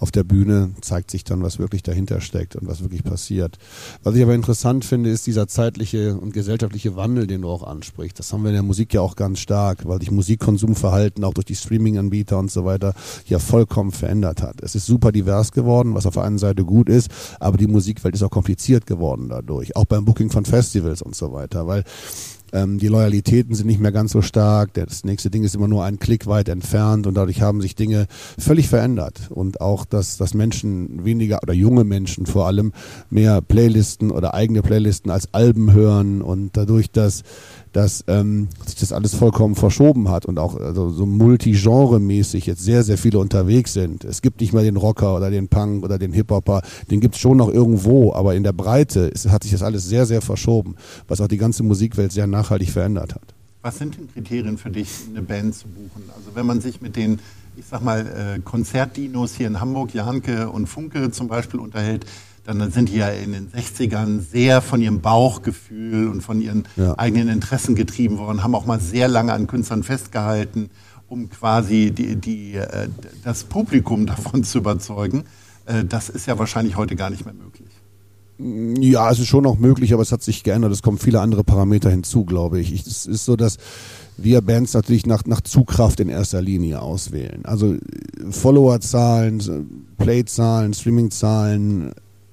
auf 0.01 0.09
der 0.09 0.23
Bühne 0.23 0.71
zeigt 0.81 1.11
sich 1.11 1.23
dann, 1.23 1.43
was 1.43 1.59
wirklich 1.59 1.83
dahinter 1.83 2.21
steckt 2.21 2.55
und 2.55 2.67
was 2.67 2.81
wirklich 2.81 3.03
passiert. 3.03 3.59
Was 4.01 4.15
ich 4.15 4.23
aber 4.23 4.33
interessant 4.33 4.83
finde, 4.83 5.11
ist 5.11 5.27
dieser 5.27 5.47
zeitliche 5.47 6.17
und 6.17 6.33
gesellschaftliche 6.33 6.95
Wandel, 6.95 7.27
den 7.27 7.43
du 7.43 7.49
auch 7.49 7.61
ansprichst. 7.61 8.17
Das 8.17 8.33
haben 8.33 8.41
wir 8.41 8.49
in 8.49 8.55
der 8.55 8.63
Musik 8.63 8.95
ja 8.95 9.01
auch 9.01 9.15
ganz 9.15 9.37
stark, 9.39 9.87
weil 9.87 9.99
sich 9.99 10.09
Musikkonsumverhalten 10.09 11.23
auch 11.23 11.35
durch 11.35 11.45
die 11.45 11.55
Streaming-Anbieter 11.55 12.39
und 12.39 12.49
so 12.49 12.65
weiter 12.65 12.95
ja 13.27 13.37
vollkommen 13.37 13.91
verändert 13.91 14.41
hat. 14.41 14.63
Es 14.63 14.73
ist 14.73 14.87
super 14.87 15.11
divers 15.11 15.51
geworden, 15.51 15.93
was 15.93 16.07
auf 16.07 16.15
der 16.15 16.23
einen 16.23 16.39
Seite 16.39 16.65
gut 16.65 16.89
ist, 16.89 17.09
aber 17.39 17.57
die 17.57 17.67
Musikwelt 17.67 18.15
ist 18.15 18.23
auch 18.23 18.31
kompliziert 18.31 18.87
geworden 18.87 19.29
dadurch. 19.29 19.75
Auch 19.75 19.85
beim 19.85 20.03
Booking 20.05 20.31
von 20.31 20.45
Festivals 20.45 21.03
und 21.03 21.15
so 21.15 21.31
weiter, 21.31 21.67
weil 21.67 21.83
ähm, 22.53 22.77
die 22.77 22.87
Loyalitäten 22.87 23.55
sind 23.55 23.67
nicht 23.67 23.79
mehr 23.79 23.91
ganz 23.91 24.11
so 24.11 24.21
stark. 24.21 24.73
Das 24.73 25.03
nächste 25.03 25.29
Ding 25.29 25.43
ist 25.43 25.55
immer 25.55 25.67
nur 25.67 25.83
einen 25.83 25.99
Klick 25.99 26.27
weit 26.27 26.49
entfernt 26.49 27.07
und 27.07 27.15
dadurch 27.15 27.41
haben 27.41 27.61
sich 27.61 27.75
Dinge 27.75 28.07
völlig 28.37 28.67
verändert. 28.67 29.29
Und 29.29 29.61
auch, 29.61 29.85
dass, 29.85 30.17
dass 30.17 30.33
Menschen 30.33 31.05
weniger 31.05 31.39
oder 31.41 31.53
junge 31.53 31.83
Menschen 31.83 32.25
vor 32.25 32.47
allem 32.47 32.73
mehr 33.09 33.41
Playlisten 33.41 34.11
oder 34.11 34.33
eigene 34.33 34.61
Playlisten 34.61 35.11
als 35.11 35.33
Alben 35.33 35.73
hören 35.73 36.21
und 36.21 36.57
dadurch, 36.57 36.91
dass 36.91 37.23
dass 37.73 38.03
ähm, 38.07 38.49
sich 38.65 38.75
das 38.75 38.91
alles 38.91 39.15
vollkommen 39.15 39.55
verschoben 39.55 40.09
hat 40.09 40.25
und 40.25 40.39
auch 40.39 40.55
also, 40.55 40.89
so 40.89 41.05
multigenre-mäßig 41.05 42.45
jetzt 42.45 42.63
sehr, 42.63 42.83
sehr 42.83 42.97
viele 42.97 43.19
unterwegs 43.19 43.73
sind. 43.73 44.03
Es 44.03 44.21
gibt 44.21 44.41
nicht 44.41 44.53
mehr 44.53 44.63
den 44.63 44.77
Rocker 44.77 45.15
oder 45.15 45.29
den 45.31 45.47
Punk 45.47 45.83
oder 45.83 45.97
den 45.97 46.13
Hip-Hopper, 46.13 46.61
den 46.89 46.99
gibt 46.99 47.15
es 47.15 47.21
schon 47.21 47.37
noch 47.37 47.49
irgendwo, 47.49 48.13
aber 48.13 48.35
in 48.35 48.43
der 48.43 48.53
Breite 48.53 49.01
ist, 49.01 49.29
hat 49.29 49.43
sich 49.43 49.51
das 49.51 49.63
alles 49.63 49.87
sehr, 49.87 50.05
sehr 50.05 50.21
verschoben, 50.21 50.75
was 51.07 51.21
auch 51.21 51.27
die 51.27 51.37
ganze 51.37 51.63
Musikwelt 51.63 52.11
sehr 52.11 52.27
nachhaltig 52.27 52.69
verändert 52.69 53.15
hat. 53.15 53.33
Was 53.61 53.77
sind 53.77 53.95
denn 53.97 54.11
Kriterien 54.11 54.57
für 54.57 54.71
dich, 54.71 54.89
eine 55.09 55.21
Band 55.21 55.53
zu 55.55 55.67
buchen? 55.67 56.03
Also 56.15 56.31
wenn 56.33 56.47
man 56.47 56.61
sich 56.61 56.81
mit 56.81 56.95
den, 56.95 57.19
ich 57.55 57.65
sag 57.69 57.83
mal, 57.83 58.07
äh, 58.07 58.39
Konzertdinos 58.39 59.35
hier 59.35 59.47
in 59.47 59.61
Hamburg, 59.61 59.93
Janke 59.93 60.49
und 60.49 60.67
Funke 60.67 61.11
zum 61.11 61.27
Beispiel 61.27 61.59
unterhält, 61.59 62.05
dann 62.59 62.71
sind 62.71 62.89
die 62.89 62.97
ja 62.97 63.09
in 63.09 63.33
den 63.33 63.49
60ern 63.51 64.19
sehr 64.19 64.61
von 64.61 64.81
ihrem 64.81 65.01
Bauchgefühl 65.01 66.07
und 66.07 66.21
von 66.21 66.41
ihren 66.41 66.63
ja. 66.75 66.97
eigenen 66.97 67.29
Interessen 67.29 67.75
getrieben 67.75 68.17
worden, 68.17 68.43
haben 68.43 68.55
auch 68.55 68.65
mal 68.65 68.79
sehr 68.79 69.07
lange 69.07 69.33
an 69.33 69.47
Künstlern 69.47 69.83
festgehalten, 69.83 70.69
um 71.07 71.29
quasi 71.29 71.91
die, 71.91 72.15
die, 72.15 72.55
äh, 72.55 72.87
das 73.23 73.43
Publikum 73.43 74.05
davon 74.07 74.43
zu 74.43 74.59
überzeugen. 74.59 75.23
Äh, 75.65 75.85
das 75.85 76.09
ist 76.09 76.27
ja 76.27 76.39
wahrscheinlich 76.39 76.77
heute 76.77 76.95
gar 76.95 77.09
nicht 77.09 77.25
mehr 77.25 77.33
möglich. 77.33 77.69
Ja, 78.43 79.11
es 79.11 79.19
ist 79.19 79.27
schon 79.27 79.43
noch 79.43 79.59
möglich, 79.59 79.93
aber 79.93 80.01
es 80.01 80.11
hat 80.11 80.23
sich 80.23 80.43
geändert. 80.43 80.71
Es 80.71 80.81
kommen 80.81 80.97
viele 80.97 81.19
andere 81.19 81.43
Parameter 81.43 81.91
hinzu, 81.91 82.25
glaube 82.25 82.59
ich. 82.59 82.71
Es 82.73 83.05
ist 83.05 83.25
so, 83.25 83.35
dass 83.35 83.57
wir 84.17 84.41
Bands 84.41 84.73
natürlich 84.73 85.05
nach, 85.05 85.25
nach 85.25 85.41
Zugkraft 85.41 85.99
in 85.99 86.09
erster 86.09 86.41
Linie 86.41 86.81
auswählen. 86.81 87.45
Also 87.45 87.75
Followerzahlen, 88.29 89.93
Playzahlen, 89.97 90.73
Streamingzahlen, 90.73 91.91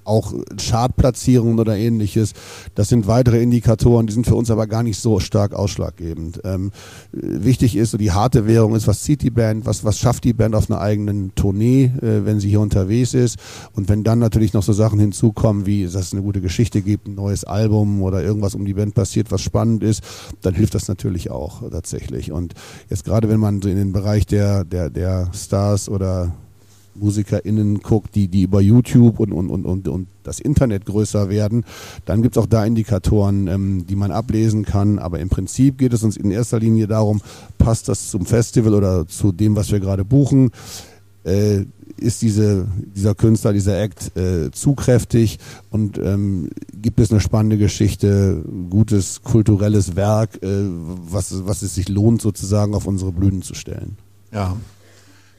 auch 0.09 0.33
Chartplatzierungen 0.57 1.59
oder 1.59 1.77
ähnliches. 1.77 2.33
Das 2.75 2.89
sind 2.89 3.07
weitere 3.07 3.43
Indikatoren, 3.43 4.07
die 4.07 4.13
sind 4.13 4.27
für 4.27 4.35
uns 4.35 4.51
aber 4.51 4.67
gar 4.67 4.83
nicht 4.83 4.99
so 4.99 5.21
stark 5.21 5.53
ausschlaggebend. 5.53 6.41
Ähm, 6.45 6.71
wichtig 7.13 7.77
ist, 7.77 7.91
so 7.93 7.99
die 7.99 8.13
harte 8.13 8.47
Währung 8.47 8.75
ist, 8.75 8.87
was 8.87 9.03
zieht 9.03 9.23
die 9.23 9.31
Band, 9.31 9.67
was, 9.67 9.85
was 9.85 9.99
schafft 9.99 10.25
die 10.25 10.33
Band 10.33 10.55
auf 10.55 10.71
einer 10.71 10.81
eigenen 10.81 11.35
Tournee, 11.35 11.93
äh, 12.01 12.25
wenn 12.25 12.41
sie 12.41 12.49
hier 12.49 12.61
unterwegs 12.61 13.15
ist. 13.15 13.39
Und 13.75 13.89
wenn 13.89 14.05
dann 14.05 14.19
natürlich 14.19 14.53
noch 14.53 14.63
so 14.63 14.73
Sachen 14.73 14.99
hinzukommen, 14.99 15.67
wie 15.67 15.85
dass 15.85 15.95
es 15.95 16.13
eine 16.13 16.23
gute 16.23 16.41
Geschichte 16.41 16.83
gibt, 16.83 17.07
ein 17.07 17.15
neues 17.15 17.45
Album 17.45 18.03
oder 18.03 18.23
irgendwas 18.23 18.55
um 18.55 18.65
die 18.65 18.75
Band 18.75 18.95
passiert, 18.95 19.31
was 19.31 19.43
spannend 19.43 19.83
ist, 19.83 20.03
dann 20.43 20.55
hilft 20.55 20.75
das 20.75 20.89
natürlich 20.89 21.31
auch 21.31 21.69
tatsächlich. 21.71 22.33
Und 22.33 22.55
jetzt 22.89 23.05
gerade 23.05 23.29
wenn 23.29 23.41
man 23.41 23.63
so 23.63 23.69
in 23.69 23.77
den 23.77 23.93
Bereich 23.93 24.27
der, 24.27 24.65
der, 24.65 24.91
der 24.91 25.31
Stars 25.33 25.89
oder 25.89 26.33
MusikerInnen 27.01 27.81
guckt, 27.81 28.15
die, 28.15 28.29
die 28.29 28.43
über 28.43 28.61
YouTube 28.61 29.21
und, 29.21 29.33
und, 29.33 29.51
und, 29.51 29.65
und, 29.65 29.89
und 29.89 30.09
das 30.23 30.41
Internet 30.41 30.85
größer 30.85 31.29
werden, 31.29 31.65
dann 32.05 32.23
gibt 32.23 32.37
es 32.37 32.43
auch 32.43 32.47
da 32.47 32.65
Indikatoren, 32.65 33.49
ähm, 33.49 33.87
die 33.87 33.97
man 33.97 34.11
ablesen 34.11 34.65
kann. 34.65 34.99
Aber 34.99 35.19
im 35.21 35.29
Prinzip 35.29 35.79
geht 35.79 35.93
es 35.93 36.03
uns 36.03 36.17
in 36.17 36.31
erster 36.31 36.59
Linie 36.59 36.87
darum, 36.87 37.21
passt 37.59 37.89
das 37.89 38.11
zum 38.11 38.27
Festival 38.27 38.75
oder 38.75 39.07
zu 39.07 39.33
dem, 39.33 39.57
was 39.57 39.71
wir 39.71 39.81
gerade 39.81 40.05
buchen? 40.05 40.51
Äh, 41.25 41.65
ist 41.97 42.23
diese, 42.23 42.67
dieser 42.95 43.15
Künstler, 43.15 43.53
dieser 43.53 43.81
Act 43.81 44.17
äh, 44.17 44.51
zukräftig 44.53 45.39
und 45.71 45.99
ähm, 45.99 46.49
gibt 46.73 47.01
es 47.01 47.11
eine 47.11 47.21
spannende 47.21 47.59
Geschichte, 47.59 48.43
gutes 48.71 49.23
kulturelles 49.23 49.97
Werk, 49.97 50.43
äh, 50.43 50.47
was, 50.47 51.47
was 51.47 51.63
es 51.63 51.75
sich 51.75 51.89
lohnt, 51.89 52.23
sozusagen 52.23 52.75
auf 52.75 52.87
unsere 52.87 53.13
Blüten 53.13 53.43
zu 53.43 53.55
stellen? 53.55 53.97
Ja, 54.33 54.57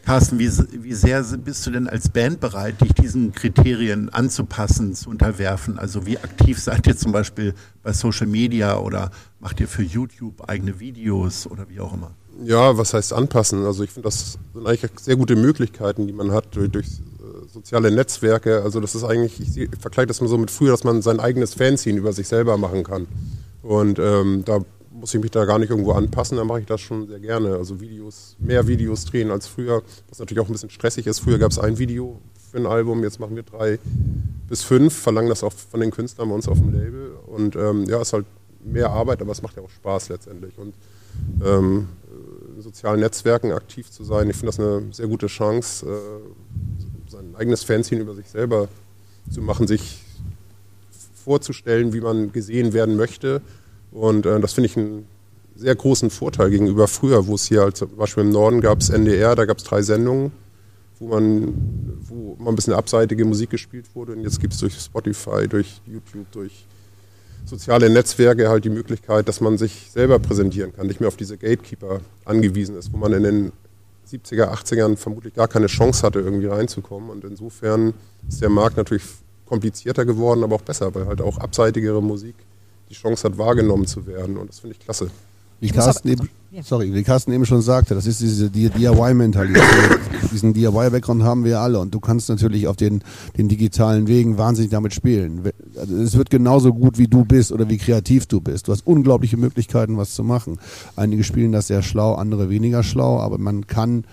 Carsten, 0.09 0.39
wie, 0.39 0.49
wie 0.83 0.95
sehr 0.95 1.21
bist 1.21 1.67
du 1.67 1.69
denn 1.69 1.87
als 1.87 2.09
Band 2.09 2.39
bereit, 2.39 2.81
dich 2.81 2.93
diesen 2.93 3.31
Kriterien 3.31 4.09
anzupassen, 4.09 4.95
zu 4.95 5.07
unterwerfen? 5.07 5.77
Also 5.77 6.07
wie 6.07 6.17
aktiv 6.17 6.59
seid 6.59 6.87
ihr 6.87 6.97
zum 6.97 7.11
Beispiel 7.11 7.53
bei 7.83 7.93
Social 7.93 8.25
Media 8.25 8.79
oder 8.79 9.11
macht 9.39 9.59
ihr 9.59 9.67
für 9.67 9.83
YouTube 9.83 10.49
eigene 10.49 10.79
Videos 10.79 11.45
oder 11.45 11.69
wie 11.69 11.79
auch 11.79 11.93
immer? 11.93 12.09
Ja, 12.43 12.75
was 12.75 12.95
heißt 12.95 13.13
anpassen? 13.13 13.63
Also 13.67 13.83
ich 13.83 13.91
finde, 13.91 14.07
das 14.07 14.39
sind 14.51 14.65
eigentlich 14.65 14.89
sehr 14.99 15.15
gute 15.15 15.35
Möglichkeiten, 15.35 16.07
die 16.07 16.13
man 16.13 16.31
hat 16.31 16.55
durch, 16.55 16.71
durch 16.71 16.87
äh, 16.87 17.47
soziale 17.53 17.91
Netzwerke. 17.91 18.63
Also 18.63 18.79
das 18.79 18.95
ist 18.95 19.03
eigentlich, 19.03 19.39
ich 19.39 19.69
vergleiche 19.79 20.07
das 20.07 20.21
mal 20.21 20.27
so 20.27 20.39
mit 20.39 20.49
früher, 20.49 20.71
dass 20.71 20.83
man 20.83 21.03
sein 21.03 21.19
eigenes 21.19 21.53
Fanzine 21.53 21.99
über 21.99 22.13
sich 22.13 22.27
selber 22.27 22.57
machen 22.57 22.83
kann. 22.83 23.05
Und 23.61 23.99
ähm, 23.99 24.41
da 24.43 24.61
muss 24.99 25.13
ich 25.13 25.21
mich 25.21 25.31
da 25.31 25.45
gar 25.45 25.59
nicht 25.59 25.69
irgendwo 25.69 25.93
anpassen, 25.93 26.37
dann 26.37 26.47
mache 26.47 26.59
ich 26.59 26.65
das 26.65 26.81
schon 26.81 27.07
sehr 27.07 27.19
gerne. 27.19 27.55
Also 27.55 27.79
Videos, 27.79 28.35
mehr 28.39 28.67
Videos 28.67 29.05
drehen 29.05 29.31
als 29.31 29.47
früher, 29.47 29.81
was 30.09 30.19
natürlich 30.19 30.43
auch 30.43 30.49
ein 30.49 30.53
bisschen 30.53 30.69
stressig 30.69 31.07
ist. 31.07 31.19
Früher 31.19 31.39
gab 31.39 31.51
es 31.51 31.59
ein 31.59 31.77
Video 31.77 32.19
für 32.51 32.57
ein 32.57 32.65
Album, 32.65 33.03
jetzt 33.03 33.19
machen 33.19 33.35
wir 33.35 33.43
drei 33.43 33.79
bis 34.47 34.63
fünf, 34.63 34.93
verlangen 34.93 35.29
das 35.29 35.43
auch 35.43 35.53
von 35.53 35.79
den 35.79 35.91
Künstlern 35.91 36.29
bei 36.29 36.35
uns 36.35 36.47
auf 36.47 36.57
dem 36.57 36.73
Label. 36.73 37.11
Und 37.27 37.55
ähm, 37.55 37.85
ja, 37.85 38.01
ist 38.01 38.13
halt 38.13 38.25
mehr 38.63 38.89
Arbeit, 38.89 39.21
aber 39.21 39.31
es 39.31 39.41
macht 39.41 39.55
ja 39.55 39.63
auch 39.63 39.69
Spaß 39.69 40.09
letztendlich. 40.09 40.57
Und 40.57 40.73
ähm, 41.45 41.87
in 42.55 42.61
sozialen 42.61 42.99
Netzwerken 42.99 43.51
aktiv 43.51 43.89
zu 43.89 44.03
sein, 44.03 44.29
ich 44.29 44.35
finde 44.35 44.47
das 44.47 44.59
eine 44.59 44.83
sehr 44.91 45.07
gute 45.07 45.27
Chance, 45.27 45.85
äh, 45.85 47.09
sein 47.09 47.35
eigenes 47.35 47.63
Fanzine 47.63 48.01
über 48.01 48.15
sich 48.15 48.27
selber 48.27 48.67
zu 49.31 49.41
machen, 49.41 49.67
sich 49.67 50.03
vorzustellen, 51.23 51.93
wie 51.93 52.01
man 52.01 52.31
gesehen 52.31 52.73
werden 52.73 52.95
möchte 52.95 53.41
und 53.91 54.25
äh, 54.25 54.39
das 54.39 54.53
finde 54.53 54.67
ich 54.67 54.77
einen 54.77 55.07
sehr 55.55 55.75
großen 55.75 56.09
Vorteil 56.09 56.49
gegenüber 56.49 56.87
früher, 56.87 57.27
wo 57.27 57.35
es 57.35 57.45
hier 57.45 57.61
halt 57.61 57.77
zum 57.77 57.95
Beispiel 57.97 58.23
im 58.23 58.31
Norden 58.31 58.61
gab 58.61 58.79
es 58.79 58.89
NDR, 58.89 59.35
da 59.35 59.45
gab 59.45 59.57
es 59.57 59.63
drei 59.63 59.81
Sendungen, 59.81 60.31
wo 60.99 61.07
man, 61.07 61.53
wo 62.01 62.35
mal 62.39 62.49
ein 62.49 62.55
bisschen 62.55 62.73
abseitige 62.73 63.25
Musik 63.25 63.49
gespielt 63.49 63.85
wurde. 63.93 64.13
Und 64.13 64.23
jetzt 64.23 64.39
gibt 64.39 64.53
es 64.53 64.59
durch 64.59 64.73
Spotify, 64.79 65.47
durch 65.47 65.81
YouTube, 65.85 66.31
durch 66.31 66.65
soziale 67.45 67.89
Netzwerke 67.89 68.49
halt 68.49 68.63
die 68.63 68.69
Möglichkeit, 68.69 69.27
dass 69.27 69.41
man 69.41 69.57
sich 69.57 69.89
selber 69.91 70.19
präsentieren 70.19 70.73
kann, 70.73 70.87
nicht 70.87 70.99
mehr 70.99 71.07
auf 71.07 71.17
diese 71.17 71.37
Gatekeeper 71.37 71.99
angewiesen 72.25 72.77
ist, 72.77 72.93
wo 72.93 72.97
man 72.97 73.11
in 73.13 73.23
den 73.23 73.51
70er, 74.09 74.51
80ern 74.53 74.97
vermutlich 74.97 75.33
gar 75.33 75.47
keine 75.47 75.67
Chance 75.67 76.03
hatte, 76.03 76.19
irgendwie 76.19 76.47
reinzukommen. 76.47 77.09
Und 77.09 77.23
insofern 77.25 77.93
ist 78.27 78.41
der 78.41 78.49
Markt 78.49 78.77
natürlich 78.77 79.03
komplizierter 79.45 80.05
geworden, 80.05 80.43
aber 80.43 80.55
auch 80.55 80.61
besser, 80.61 80.93
weil 80.95 81.05
halt 81.05 81.21
auch 81.21 81.37
abseitigere 81.37 82.01
Musik 82.01 82.35
die 82.89 82.95
Chance 82.95 83.23
hat, 83.27 83.37
wahrgenommen 83.37 83.85
zu 83.85 84.05
werden. 84.07 84.37
Und 84.37 84.49
das 84.49 84.59
finde 84.59 84.75
ich 84.75 84.83
klasse. 84.83 85.09
Wie 85.61 85.69
Carsten, 85.69 86.07
eben, 86.07 86.29
sorry, 86.61 86.93
wie 86.93 87.03
Carsten 87.03 87.33
eben 87.33 87.45
schon 87.45 87.61
sagte, 87.61 87.93
das 87.93 88.07
ist 88.07 88.21
diese 88.21 88.49
DIY-Mentalität. 88.49 89.61
Diesen 90.31 90.53
DIY-Background 90.53 91.21
haben 91.21 91.43
wir 91.43 91.59
alle 91.59 91.79
und 91.79 91.93
du 91.93 91.99
kannst 91.99 92.29
natürlich 92.29 92.67
auf 92.67 92.77
den, 92.77 93.03
den 93.37 93.49
digitalen 93.49 94.07
Wegen 94.07 94.37
wahnsinnig 94.37 94.71
damit 94.71 94.93
spielen. 94.93 95.51
Also 95.75 95.97
es 95.97 96.15
wird 96.15 96.29
genauso 96.29 96.73
gut, 96.73 96.97
wie 96.97 97.07
du 97.07 97.25
bist 97.25 97.51
oder 97.51 97.67
wie 97.67 97.77
kreativ 97.77 98.25
du 98.25 98.39
bist. 98.39 98.69
Du 98.69 98.71
hast 98.71 98.87
unglaubliche 98.87 99.35
Möglichkeiten, 99.35 99.97
was 99.97 100.13
zu 100.13 100.23
machen. 100.23 100.59
Einige 100.95 101.25
spielen 101.25 101.51
das 101.51 101.67
sehr 101.67 101.81
schlau, 101.81 102.15
andere 102.15 102.49
weniger 102.49 102.81
schlau, 102.81 103.19
aber 103.19 103.37
man 103.37 103.67
kann 103.67 104.05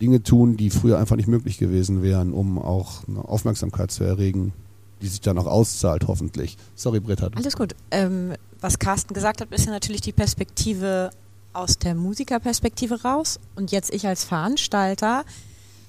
Dinge 0.00 0.22
tun, 0.22 0.56
die 0.56 0.70
früher 0.70 0.98
einfach 0.98 1.16
nicht 1.16 1.28
möglich 1.28 1.58
gewesen 1.58 2.02
wären, 2.02 2.32
um 2.32 2.58
auch 2.58 3.06
eine 3.06 3.26
Aufmerksamkeit 3.28 3.90
zu 3.90 4.02
erregen 4.04 4.52
die 5.00 5.08
sich 5.08 5.20
dann 5.20 5.38
auch 5.38 5.46
auszahlt, 5.46 6.06
hoffentlich. 6.06 6.56
Sorry, 6.74 7.00
Britta. 7.00 7.30
Alles 7.34 7.56
gut. 7.56 7.74
Ähm, 7.90 8.34
was 8.60 8.78
Carsten 8.78 9.14
gesagt 9.14 9.40
hat, 9.40 9.52
ist 9.52 9.66
ja 9.66 9.72
natürlich 9.72 10.00
die 10.00 10.12
Perspektive 10.12 11.10
aus 11.52 11.78
der 11.78 11.94
Musikerperspektive 11.94 13.02
raus. 13.02 13.38
Und 13.54 13.72
jetzt 13.72 13.92
ich 13.92 14.06
als 14.06 14.24
Veranstalter, 14.24 15.24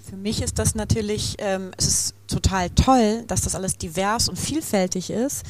für 0.09 0.17
mich 0.17 0.41
ist 0.41 0.59
das 0.59 0.75
natürlich, 0.75 1.35
ähm, 1.39 1.71
es 1.77 1.87
ist 1.87 2.13
total 2.27 2.69
toll, 2.71 3.23
dass 3.27 3.41
das 3.41 3.55
alles 3.55 3.77
divers 3.77 4.29
und 4.29 4.37
vielfältig 4.37 5.09
ist. 5.09 5.43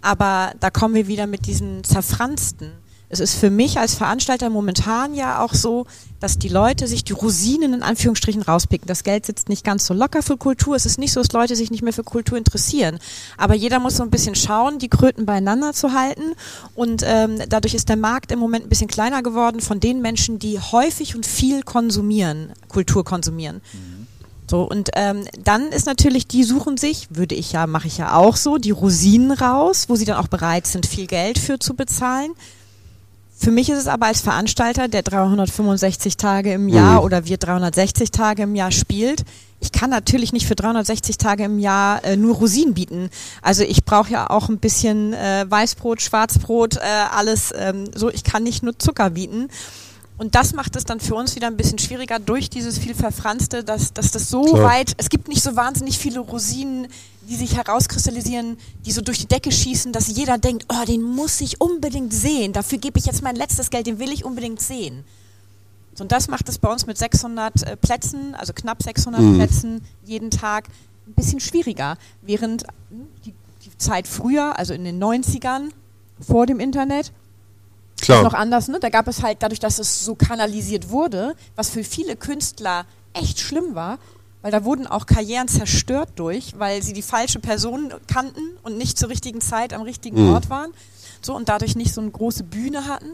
Aber 0.00 0.52
da 0.60 0.70
kommen 0.70 0.94
wir 0.94 1.06
wieder 1.06 1.26
mit 1.26 1.46
diesen 1.46 1.82
zerfransten 1.84 2.72
es 3.14 3.20
ist 3.20 3.34
für 3.34 3.50
mich 3.50 3.78
als 3.78 3.94
Veranstalter 3.94 4.50
momentan 4.50 5.14
ja 5.14 5.42
auch 5.42 5.54
so, 5.54 5.86
dass 6.20 6.38
die 6.38 6.48
Leute 6.48 6.86
sich 6.86 7.04
die 7.04 7.12
Rosinen 7.12 7.72
in 7.72 7.82
Anführungsstrichen 7.82 8.42
rauspicken. 8.42 8.88
Das 8.88 9.04
Geld 9.04 9.24
sitzt 9.24 9.48
nicht 9.48 9.64
ganz 9.64 9.86
so 9.86 9.94
locker 9.94 10.22
für 10.22 10.36
Kultur. 10.36 10.74
Es 10.74 10.84
ist 10.84 10.98
nicht 10.98 11.12
so, 11.12 11.20
dass 11.20 11.32
Leute 11.32 11.54
sich 11.54 11.70
nicht 11.70 11.82
mehr 11.82 11.92
für 11.92 12.02
Kultur 12.02 12.36
interessieren. 12.36 12.98
Aber 13.36 13.54
jeder 13.54 13.78
muss 13.78 13.96
so 13.96 14.02
ein 14.02 14.10
bisschen 14.10 14.34
schauen, 14.34 14.78
die 14.78 14.88
Kröten 14.88 15.26
beieinander 15.26 15.72
zu 15.72 15.92
halten. 15.92 16.34
Und 16.74 17.02
ähm, 17.06 17.38
dadurch 17.48 17.74
ist 17.74 17.88
der 17.88 17.96
Markt 17.96 18.32
im 18.32 18.38
Moment 18.38 18.66
ein 18.66 18.68
bisschen 18.68 18.88
kleiner 18.88 19.22
geworden 19.22 19.60
von 19.60 19.80
den 19.80 20.02
Menschen, 20.02 20.38
die 20.38 20.58
häufig 20.58 21.14
und 21.14 21.24
viel 21.24 21.62
konsumieren, 21.62 22.52
Kultur 22.68 23.04
konsumieren. 23.04 23.60
Mhm. 23.72 24.06
So, 24.50 24.62
und 24.62 24.90
ähm, 24.94 25.24
dann 25.42 25.68
ist 25.68 25.86
natürlich, 25.86 26.26
die 26.26 26.44
suchen 26.44 26.76
sich, 26.76 27.08
würde 27.10 27.34
ich 27.34 27.52
ja, 27.52 27.66
mache 27.66 27.86
ich 27.86 27.96
ja 27.96 28.14
auch 28.14 28.36
so, 28.36 28.58
die 28.58 28.72
Rosinen 28.72 29.32
raus, 29.32 29.86
wo 29.88 29.96
sie 29.96 30.04
dann 30.04 30.18
auch 30.18 30.28
bereit 30.28 30.66
sind, 30.66 30.86
viel 30.86 31.06
Geld 31.06 31.38
für 31.38 31.58
zu 31.58 31.74
bezahlen. 31.74 32.32
Für 33.36 33.50
mich 33.50 33.68
ist 33.68 33.78
es 33.78 33.86
aber 33.88 34.06
als 34.06 34.20
Veranstalter, 34.20 34.88
der 34.88 35.02
365 35.02 36.16
Tage 36.16 36.52
im 36.52 36.68
Jahr 36.68 37.00
mhm. 37.00 37.04
oder 37.04 37.26
wir 37.26 37.36
360 37.36 38.10
Tage 38.10 38.44
im 38.44 38.54
Jahr 38.54 38.70
spielt, 38.70 39.24
ich 39.64 39.72
kann 39.72 39.88
natürlich 39.88 40.32
nicht 40.32 40.46
für 40.46 40.54
360 40.54 41.16
Tage 41.16 41.44
im 41.44 41.58
Jahr 41.58 42.04
äh, 42.04 42.16
nur 42.16 42.34
Rosinen 42.34 42.74
bieten. 42.74 43.08
Also 43.40 43.62
ich 43.64 43.84
brauche 43.84 44.10
ja 44.10 44.28
auch 44.28 44.50
ein 44.50 44.58
bisschen 44.58 45.14
äh, 45.14 45.46
Weißbrot, 45.48 46.02
Schwarzbrot, 46.02 46.76
äh, 46.76 46.80
alles 46.80 47.52
ähm, 47.56 47.86
so. 47.94 48.10
Ich 48.10 48.24
kann 48.24 48.42
nicht 48.42 48.62
nur 48.62 48.78
Zucker 48.78 49.10
bieten. 49.10 49.48
Und 50.16 50.36
das 50.36 50.54
macht 50.54 50.76
es 50.76 50.84
dann 50.84 51.00
für 51.00 51.16
uns 51.16 51.34
wieder 51.34 51.48
ein 51.48 51.56
bisschen 51.56 51.78
schwieriger 51.78 52.20
durch 52.20 52.48
dieses 52.48 52.78
viel 52.78 52.94
Verfranste, 52.94 53.64
dass, 53.64 53.92
dass 53.92 54.12
das 54.12 54.30
so 54.30 54.42
Klar. 54.42 54.62
weit, 54.62 54.92
es 54.96 55.08
gibt 55.08 55.28
nicht 55.28 55.42
so 55.42 55.56
wahnsinnig 55.56 55.98
viele 55.98 56.20
Rosinen, 56.20 56.86
die 57.28 57.34
sich 57.34 57.56
herauskristallisieren, 57.56 58.56
die 58.84 58.92
so 58.92 59.00
durch 59.00 59.18
die 59.18 59.26
Decke 59.26 59.50
schießen, 59.50 59.92
dass 59.92 60.08
jeder 60.08 60.38
denkt, 60.38 60.66
oh, 60.68 60.84
den 60.84 61.02
muss 61.02 61.40
ich 61.40 61.60
unbedingt 61.60 62.12
sehen, 62.12 62.52
dafür 62.52 62.78
gebe 62.78 62.98
ich 62.98 63.06
jetzt 63.06 63.22
mein 63.22 63.34
letztes 63.34 63.70
Geld, 63.70 63.86
den 63.86 63.98
will 63.98 64.12
ich 64.12 64.24
unbedingt 64.24 64.60
sehen. 64.60 65.04
Und 65.98 66.12
das 66.12 66.28
macht 66.28 66.48
es 66.48 66.58
bei 66.58 66.70
uns 66.70 66.86
mit 66.86 66.98
600 66.98 67.62
äh, 67.62 67.76
Plätzen, 67.76 68.34
also 68.34 68.52
knapp 68.52 68.82
600 68.82 69.20
mhm. 69.20 69.36
Plätzen 69.36 69.80
jeden 70.04 70.30
Tag, 70.30 70.68
ein 71.06 71.14
bisschen 71.14 71.40
schwieriger. 71.40 71.96
Während 72.22 72.64
hm, 72.90 73.06
die, 73.24 73.32
die 73.64 73.78
Zeit 73.78 74.08
früher, 74.08 74.58
also 74.58 74.74
in 74.74 74.84
den 74.84 75.02
90ern, 75.02 75.70
vor 76.20 76.46
dem 76.46 76.60
Internet, 76.60 77.12
Klar. 78.06 78.22
noch 78.22 78.34
anders. 78.34 78.68
Ne? 78.68 78.78
Da 78.80 78.88
gab 78.88 79.08
es 79.08 79.22
halt, 79.22 79.38
dadurch, 79.40 79.60
dass 79.60 79.78
es 79.78 80.04
so 80.04 80.14
kanalisiert 80.14 80.90
wurde, 80.90 81.34
was 81.56 81.70
für 81.70 81.84
viele 81.84 82.16
Künstler 82.16 82.86
echt 83.12 83.40
schlimm 83.40 83.74
war, 83.74 83.98
weil 84.42 84.50
da 84.50 84.64
wurden 84.64 84.86
auch 84.86 85.06
Karrieren 85.06 85.48
zerstört 85.48 86.10
durch, 86.16 86.54
weil 86.58 86.82
sie 86.82 86.92
die 86.92 87.02
falsche 87.02 87.38
Person 87.38 87.94
kannten 88.06 88.42
und 88.62 88.76
nicht 88.76 88.98
zur 88.98 89.08
richtigen 89.08 89.40
Zeit 89.40 89.72
am 89.72 89.82
richtigen 89.82 90.26
mhm. 90.26 90.34
Ort 90.34 90.50
waren. 90.50 90.72
So 91.22 91.34
und 91.34 91.48
dadurch 91.48 91.76
nicht 91.76 91.94
so 91.94 92.00
eine 92.00 92.10
große 92.10 92.44
Bühne 92.44 92.86
hatten. 92.86 93.12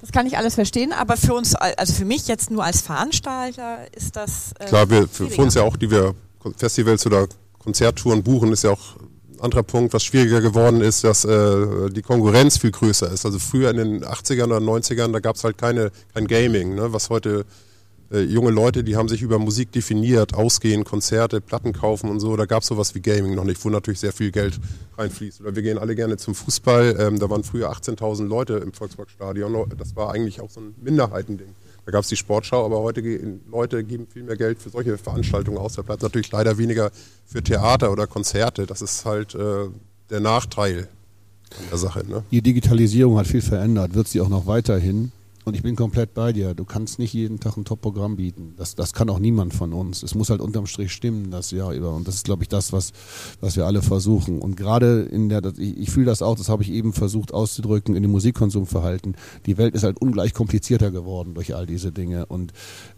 Das 0.00 0.12
kann 0.12 0.26
ich 0.26 0.38
alles 0.38 0.54
verstehen, 0.54 0.92
aber 0.92 1.16
für 1.16 1.34
uns, 1.34 1.54
also 1.54 1.92
für 1.92 2.04
mich 2.04 2.28
jetzt 2.28 2.50
nur 2.50 2.64
als 2.64 2.80
Veranstalter 2.80 3.78
ist 3.94 4.16
das. 4.16 4.52
Äh, 4.58 4.66
Klar, 4.66 4.88
wir, 4.88 5.08
für, 5.08 5.28
für 5.28 5.42
uns 5.42 5.54
ja 5.54 5.62
auch, 5.62 5.76
die 5.76 5.90
wir 5.90 6.14
Festivals 6.56 7.04
oder 7.06 7.26
Konzerttouren 7.58 8.22
buchen, 8.22 8.52
ist 8.52 8.64
ja 8.64 8.70
auch 8.70 8.96
anderer 9.40 9.62
Punkt, 9.62 9.92
was 9.94 10.04
schwieriger 10.04 10.40
geworden 10.40 10.80
ist, 10.80 11.04
dass 11.04 11.24
äh, 11.24 11.90
die 11.90 12.02
Konkurrenz 12.02 12.58
viel 12.58 12.70
größer 12.70 13.10
ist. 13.10 13.24
Also 13.24 13.38
früher 13.38 13.70
in 13.70 13.76
den 13.76 14.04
80ern 14.04 14.46
oder 14.46 14.58
90ern, 14.58 15.12
da 15.12 15.20
gab 15.20 15.36
es 15.36 15.44
halt 15.44 15.58
keine, 15.58 15.90
kein 16.14 16.26
Gaming, 16.26 16.74
ne? 16.74 16.92
was 16.92 17.10
heute 17.10 17.44
äh, 18.12 18.20
junge 18.20 18.50
Leute, 18.50 18.84
die 18.84 18.96
haben 18.96 19.08
sich 19.08 19.22
über 19.22 19.38
Musik 19.38 19.72
definiert, 19.72 20.34
ausgehen, 20.34 20.84
Konzerte, 20.84 21.40
Platten 21.40 21.72
kaufen 21.72 22.08
und 22.08 22.20
so. 22.20 22.36
Da 22.36 22.46
gab 22.46 22.62
es 22.62 22.68
sowas 22.68 22.94
wie 22.94 23.00
Gaming 23.00 23.34
noch 23.34 23.44
nicht, 23.44 23.64
wo 23.64 23.70
natürlich 23.70 24.00
sehr 24.00 24.12
viel 24.12 24.30
Geld 24.30 24.60
reinfließt. 24.96 25.40
Oder 25.40 25.56
wir 25.56 25.62
gehen 25.62 25.78
alle 25.78 25.94
gerne 25.94 26.16
zum 26.16 26.34
Fußball. 26.34 26.96
Ähm, 26.98 27.18
da 27.18 27.28
waren 27.28 27.42
früher 27.42 27.70
18.000 27.70 28.26
Leute 28.26 28.54
im 28.54 28.72
Volksparkstadion. 28.72 29.70
Das 29.76 29.96
war 29.96 30.12
eigentlich 30.12 30.40
auch 30.40 30.50
so 30.50 30.60
ein 30.60 30.74
Minderheitending. 30.80 31.48
Da 31.86 31.92
gab 31.92 32.02
es 32.02 32.08
die 32.08 32.16
Sportschau, 32.16 32.64
aber 32.64 32.80
heute 32.80 33.00
gehen 33.00 33.42
Leute 33.48 33.84
geben 33.84 34.08
viel 34.12 34.24
mehr 34.24 34.36
Geld 34.36 34.58
für 34.60 34.70
solche 34.70 34.98
Veranstaltungen 34.98 35.56
aus. 35.56 35.74
Da 35.74 35.82
bleibt 35.82 36.02
natürlich 36.02 36.32
leider 36.32 36.58
weniger 36.58 36.90
für 37.24 37.44
Theater 37.44 37.92
oder 37.92 38.08
Konzerte. 38.08 38.66
Das 38.66 38.82
ist 38.82 39.04
halt 39.04 39.36
äh, 39.36 39.68
der 40.10 40.18
Nachteil 40.18 40.88
der 41.70 41.78
Sache. 41.78 42.04
Ne? 42.04 42.24
Die 42.32 42.42
Digitalisierung 42.42 43.16
hat 43.18 43.28
viel 43.28 43.40
verändert, 43.40 43.94
wird 43.94 44.08
sie 44.08 44.20
auch 44.20 44.28
noch 44.28 44.48
weiterhin. 44.48 45.12
Und 45.46 45.54
ich 45.54 45.62
bin 45.62 45.76
komplett 45.76 46.12
bei 46.12 46.32
dir. 46.32 46.54
Du 46.54 46.64
kannst 46.64 46.98
nicht 46.98 47.12
jeden 47.12 47.38
Tag 47.38 47.56
ein 47.56 47.64
Top-Programm 47.64 48.16
bieten. 48.16 48.54
Das, 48.56 48.74
das 48.74 48.92
kann 48.92 49.08
auch 49.08 49.20
niemand 49.20 49.54
von 49.54 49.72
uns. 49.72 50.02
Es 50.02 50.16
muss 50.16 50.28
halt 50.28 50.40
unterm 50.40 50.66
Strich 50.66 50.90
stimmen, 50.90 51.30
das 51.30 51.52
Jahr 51.52 51.72
über. 51.72 51.94
Und 51.94 52.08
das 52.08 52.16
ist, 52.16 52.24
glaube 52.24 52.42
ich, 52.42 52.48
das, 52.48 52.72
was, 52.72 52.92
was 53.40 53.54
wir 53.54 53.64
alle 53.64 53.80
versuchen. 53.80 54.40
Und 54.42 54.56
gerade 54.56 55.02
in 55.02 55.28
der, 55.28 55.44
ich, 55.56 55.78
ich 55.78 55.90
fühle 55.90 56.06
das 56.06 56.20
auch, 56.20 56.36
das 56.36 56.48
habe 56.48 56.64
ich 56.64 56.72
eben 56.72 56.92
versucht 56.92 57.32
auszudrücken, 57.32 57.94
in 57.94 58.02
dem 58.02 58.10
Musikkonsumverhalten. 58.10 59.16
Die 59.46 59.56
Welt 59.56 59.76
ist 59.76 59.84
halt 59.84 60.00
ungleich 60.00 60.34
komplizierter 60.34 60.90
geworden 60.90 61.34
durch 61.34 61.54
all 61.54 61.64
diese 61.64 61.92
Dinge. 61.92 62.26
Und 62.26 62.52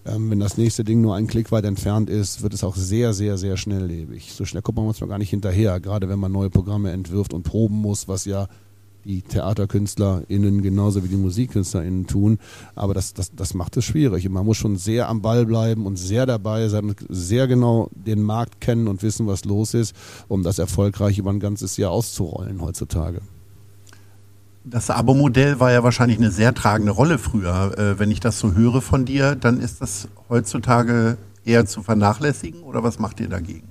ähm, 0.07 0.31
wenn 0.31 0.41
das 0.41 0.57
nächste 0.57 0.85
Ding 0.85 1.03
nur 1.03 1.17
einen 1.17 1.27
Klick 1.27 1.53
weit 1.53 1.67
entfernt 1.67 2.09
ist, 2.09 2.41
wird 2.41 2.55
es 2.55 2.65
auch 2.65 2.77
sehr, 2.77 3.13
sehr, 3.13 3.37
sehr 3.37 3.59
schnelllebig. 3.59 4.33
So 4.33 4.47
schnell 4.47 4.63
kommt 4.63 4.77
man 4.77 4.87
manchmal 4.87 5.11
gar 5.11 5.19
nicht 5.19 5.29
hinterher, 5.29 5.81
gerade 5.81 6.09
wenn 6.09 6.19
man 6.19 6.33
neue 6.33 6.49
Programme 6.49 6.93
entwirft 6.93 7.35
und 7.35 7.43
proben 7.43 7.77
muss, 7.77 8.09
was 8.09 8.25
ja 8.25 8.49
die 9.09 9.23
TheaterkünstlerInnen 9.23 10.61
genauso 10.61 11.03
wie 11.03 11.09
die 11.09 11.17
MusikkünstlerInnen 11.17 12.07
tun. 12.07 12.39
Aber 12.75 12.93
das, 12.93 13.15
das, 13.15 13.33
das 13.35 13.55
macht 13.55 13.77
es 13.79 13.87
schwierig. 13.87 14.27
Und 14.27 14.35
man 14.35 14.45
muss 14.45 14.59
schon 14.59 14.77
sehr 14.77 15.09
am 15.09 15.23
Ball 15.23 15.47
bleiben 15.47 15.87
und 15.87 15.97
sehr 15.97 16.27
dabei 16.27 16.69
sein 16.69 16.85
und 16.85 17.07
sehr 17.09 17.49
genau 17.49 17.89
den 17.95 18.23
Markt 18.23 18.61
kennen 18.61 18.87
und 18.87 19.03
wissen, 19.03 19.27
was 19.27 19.47
los 19.47 19.73
ist, 19.73 19.97
um 20.29 20.43
das 20.43 20.59
erfolgreich 20.59 21.19
über 21.19 21.31
ein 21.31 21.41
ganzes 21.41 21.79
Jahr 21.79 21.91
auszurollen 21.91 22.61
heutzutage. 22.61 23.23
Das 24.65 24.91
Abo-Modell 24.91 25.59
war 25.59 25.73
ja 25.73 25.83
wahrscheinlich 25.83 26.19
eine 26.19 26.31
sehr 26.31 26.53
tragende 26.53 26.93
Rolle 26.93 27.17
früher. 27.17 27.79
Äh, 27.79 27.99
wenn 27.99 28.11
ich 28.11 28.21
das 28.21 28.39
so 28.39 28.53
höre 28.53 28.83
von 28.83 29.07
dir, 29.07 29.35
dann 29.35 29.61
ist 29.61 29.81
das 29.81 30.09
heutzutage 30.29 31.17
eher 31.47 31.65
zu 31.65 31.83
vernachlässigen 31.83 32.63
oder 32.63 32.83
was 32.83 32.99
macht 32.99 33.21
ihr 33.21 33.29
dagegen? 33.31 33.69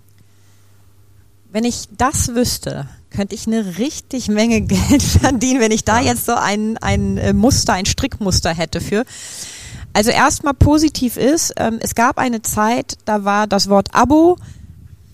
Wenn 1.52 1.64
ich 1.64 1.88
das 1.96 2.34
wüsste, 2.34 2.88
könnte 3.10 3.36
ich 3.36 3.48
eine 3.48 3.78
richtig 3.78 4.28
Menge 4.28 4.62
Geld 4.68 5.04
verdienen, 5.04 5.60
wenn 5.60 5.72
ich 5.72 5.84
da 5.84 6.00
jetzt 6.00 6.26
so 6.26 6.34
ein, 6.34 6.78
ein 6.78 7.18
äh, 7.18 7.34
Muster, 7.34 7.74
ein 7.74 7.86
Strickmuster 7.86 8.54
hätte 8.54 8.82
für. 8.82 9.06
Also 9.94 10.12
erstmal 10.12 10.54
positiv 10.54 11.18
ist, 11.18 11.54
ähm, 11.58 11.80
es 11.82 11.96
gab 11.96 12.20
eine 12.20 12.42
Zeit, 12.44 12.98
da 13.06 13.24
war 13.24 13.48
das 13.48 13.68
Wort 13.70 13.90
Abo 13.94 14.38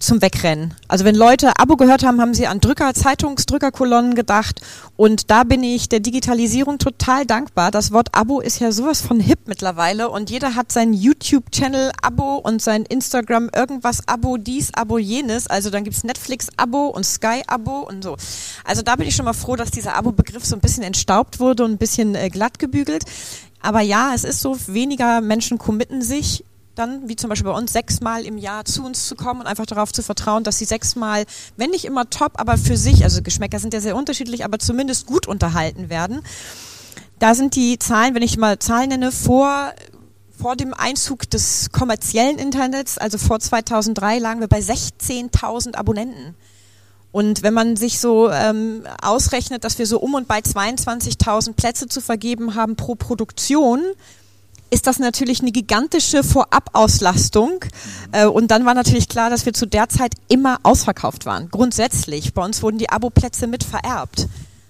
zum 0.03 0.21
Wegrennen. 0.21 0.73
Also 0.87 1.05
wenn 1.05 1.15
Leute 1.15 1.51
Abo 1.57 1.77
gehört 1.77 2.03
haben, 2.03 2.19
haben 2.19 2.33
sie 2.33 2.47
an 2.47 2.59
Drücker, 2.59 2.93
Zeitungsdrückerkolonnen 2.93 4.15
gedacht. 4.15 4.61
Und 4.95 5.31
da 5.31 5.43
bin 5.43 5.63
ich 5.63 5.89
der 5.89 6.01
Digitalisierung 6.01 6.77
total 6.77 7.25
dankbar. 7.25 7.71
Das 7.71 7.91
Wort 7.91 8.09
Abo 8.11 8.39
ist 8.41 8.59
ja 8.59 8.71
sowas 8.71 9.01
von 9.01 9.19
hip 9.19 9.39
mittlerweile 9.45 10.09
und 10.09 10.29
jeder 10.29 10.55
hat 10.55 10.71
sein 10.71 10.93
YouTube-Channel 10.93 11.91
Abo 12.01 12.35
und 12.35 12.61
sein 12.61 12.83
Instagram 12.83 13.49
irgendwas 13.55 14.07
Abo, 14.07 14.37
dies, 14.37 14.73
Abo, 14.73 14.97
jenes. 14.97 15.47
Also 15.47 15.69
dann 15.69 15.83
gibt's 15.83 16.03
Netflix-Abo 16.03 16.87
und 16.87 17.05
Sky-Abo 17.05 17.79
und 17.79 18.03
so. 18.03 18.17
Also 18.65 18.81
da 18.81 18.95
bin 18.95 19.07
ich 19.07 19.15
schon 19.15 19.25
mal 19.25 19.33
froh, 19.33 19.55
dass 19.55 19.71
dieser 19.71 19.95
Abo-Begriff 19.95 20.45
so 20.45 20.55
ein 20.55 20.61
bisschen 20.61 20.83
entstaubt 20.83 21.39
wurde 21.39 21.63
und 21.63 21.71
ein 21.71 21.77
bisschen 21.77 22.15
äh, 22.15 22.29
glatt 22.29 22.59
gebügelt. 22.59 23.05
Aber 23.61 23.79
ja, 23.79 24.13
es 24.13 24.25
ist 24.25 24.41
so, 24.41 24.57
weniger 24.67 25.21
Menschen 25.21 25.57
committen 25.57 26.01
sich 26.01 26.43
dann, 26.75 27.07
wie 27.07 27.15
zum 27.15 27.29
Beispiel 27.29 27.51
bei 27.51 27.57
uns, 27.57 27.73
sechsmal 27.73 28.25
im 28.25 28.37
Jahr 28.37 28.65
zu 28.65 28.83
uns 28.83 29.07
zu 29.07 29.15
kommen 29.15 29.41
und 29.41 29.47
einfach 29.47 29.65
darauf 29.65 29.91
zu 29.91 30.01
vertrauen, 30.01 30.43
dass 30.43 30.57
sie 30.57 30.65
sechsmal, 30.65 31.25
wenn 31.57 31.69
nicht 31.69 31.85
immer 31.85 32.09
top, 32.09 32.33
aber 32.35 32.57
für 32.57 32.77
sich, 32.77 33.03
also 33.03 33.21
Geschmäcker 33.21 33.59
sind 33.59 33.73
ja 33.73 33.81
sehr 33.81 33.95
unterschiedlich, 33.95 34.43
aber 34.43 34.59
zumindest 34.59 35.05
gut 35.05 35.27
unterhalten 35.27 35.89
werden. 35.89 36.21
Da 37.19 37.35
sind 37.35 37.55
die 37.55 37.79
Zahlen, 37.79 38.15
wenn 38.15 38.23
ich 38.23 38.37
mal 38.37 38.59
Zahlen 38.59 38.89
nenne, 38.89 39.11
vor 39.11 39.73
vor 40.35 40.55
dem 40.57 40.73
Einzug 40.73 41.29
des 41.29 41.69
kommerziellen 41.71 42.37
Internets, 42.37 42.97
also 42.97 43.17
vor 43.17 43.39
2003, 43.39 44.17
lagen 44.17 44.41
wir 44.41 44.47
bei 44.47 44.59
16.000 44.59 45.75
Abonnenten. 45.75 46.35
Und 47.13 47.43
wenn 47.43 47.53
man 47.53 47.75
sich 47.77 47.99
so 47.99 48.29
ähm, 48.29 48.83
ausrechnet, 49.01 49.63
dass 49.63 49.77
wir 49.77 49.85
so 49.85 49.99
um 49.99 50.15
und 50.15 50.27
bei 50.27 50.39
22.000 50.39 51.53
Plätze 51.53 51.87
zu 51.87 52.01
vergeben 52.01 52.55
haben 52.55 52.75
pro 52.75 52.95
Produktion, 52.95 53.83
ist 54.73 54.87
das 54.87 54.97
natürlich 54.97 55.41
eine 55.41 55.51
gigantische 55.51 56.23
Vorabauslastung. 56.23 57.63
Äh, 58.11 58.25
und 58.25 58.49
dann 58.49 58.65
war 58.65 58.73
natürlich 58.73 59.07
klar, 59.07 59.29
dass 59.29 59.45
wir 59.45 59.53
zu 59.53 59.67
der 59.67 59.87
Zeit 59.87 60.13
immer 60.29 60.59
ausverkauft 60.63 61.27
waren. 61.27 61.49
Grundsätzlich. 61.49 62.33
Bei 62.33 62.43
uns 62.43 62.63
wurden 62.63 62.79
die 62.79 62.89
Abo-Plätze 62.89 63.45
mit 63.45 63.63
vererbt. 63.63 64.27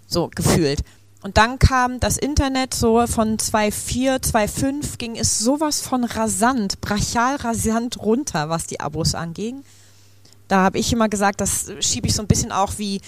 So 0.08 0.30
gefühlt. 0.36 0.84
Und 1.22 1.38
dann 1.38 1.58
kam 1.58 2.02
das 2.02 2.18
Internet 2.18 2.74
so 2.74 3.08
von 3.08 3.38
2.4, 3.38 4.22
2.5 4.30 4.98
ging 4.98 5.16
es 5.16 5.40
sowas 5.40 5.80
von 5.80 6.04
rasant, 6.04 6.82
brachial 6.82 7.38
rasant 7.38 7.98
runter, 7.98 8.50
was 8.50 8.68
die 8.68 8.82
Abos 8.82 9.16
anging. 9.16 9.64
Da 10.50 10.64
habe 10.64 10.80
ich 10.80 10.92
immer 10.92 11.08
gesagt, 11.08 11.40
das 11.40 11.72
schiebe 11.80 12.08
ich 12.08 12.14
so 12.14 12.22
ein 12.22 12.28
bisschen 12.28 12.52
auch 12.52 12.74
wie 12.78 13.00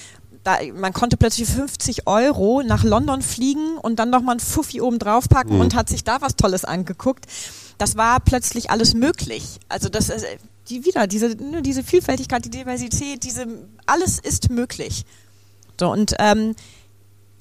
da, 0.45 0.59
man 0.73 0.93
konnte 0.93 1.17
plötzlich 1.17 1.49
50 1.49 2.07
Euro 2.07 2.61
nach 2.63 2.83
London 2.83 3.21
fliegen 3.21 3.77
und 3.77 3.97
dann 3.97 4.11
nochmal 4.11 4.35
ein 4.35 4.39
Fuffi 4.39 4.79
oben 4.79 4.99
drauf 4.99 5.27
packen 5.27 5.55
mhm. 5.55 5.61
und 5.61 5.75
hat 5.75 5.89
sich 5.89 6.03
da 6.03 6.21
was 6.21 6.35
Tolles 6.35 6.63
angeguckt. 6.63 7.25
Das 7.79 7.97
war 7.97 8.19
plötzlich 8.19 8.69
alles 8.69 8.93
möglich. 8.93 9.59
Also 9.67 9.89
das 9.89 10.09
ist 10.09 10.25
die 10.69 10.85
wieder, 10.85 11.07
diese, 11.07 11.29
ne, 11.29 11.61
diese 11.61 11.83
Vielfältigkeit, 11.83 12.45
die 12.45 12.49
Diversität, 12.49 13.23
diese, 13.23 13.47
alles 13.85 14.19
ist 14.19 14.49
möglich. 14.49 15.05
So, 15.79 15.91
und 15.91 16.15
ähm, 16.19 16.55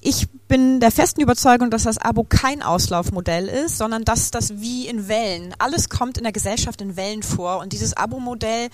ich 0.01 0.27
bin 0.47 0.79
der 0.79 0.91
festen 0.91 1.21
Überzeugung, 1.21 1.71
dass 1.71 1.83
das 1.83 1.97
Abo 1.97 2.23
kein 2.27 2.61
Auslaufmodell 2.61 3.47
ist, 3.47 3.77
sondern 3.77 4.03
dass 4.03 4.29
das 4.31 4.59
wie 4.59 4.87
in 4.87 5.07
Wellen, 5.07 5.53
alles 5.57 5.89
kommt 5.89 6.17
in 6.17 6.23
der 6.23 6.33
Gesellschaft 6.33 6.81
in 6.81 6.95
Wellen 6.95 7.23
vor 7.23 7.59
und 7.59 7.73
dieses 7.73 7.97
Abo-Modell, 7.97 8.69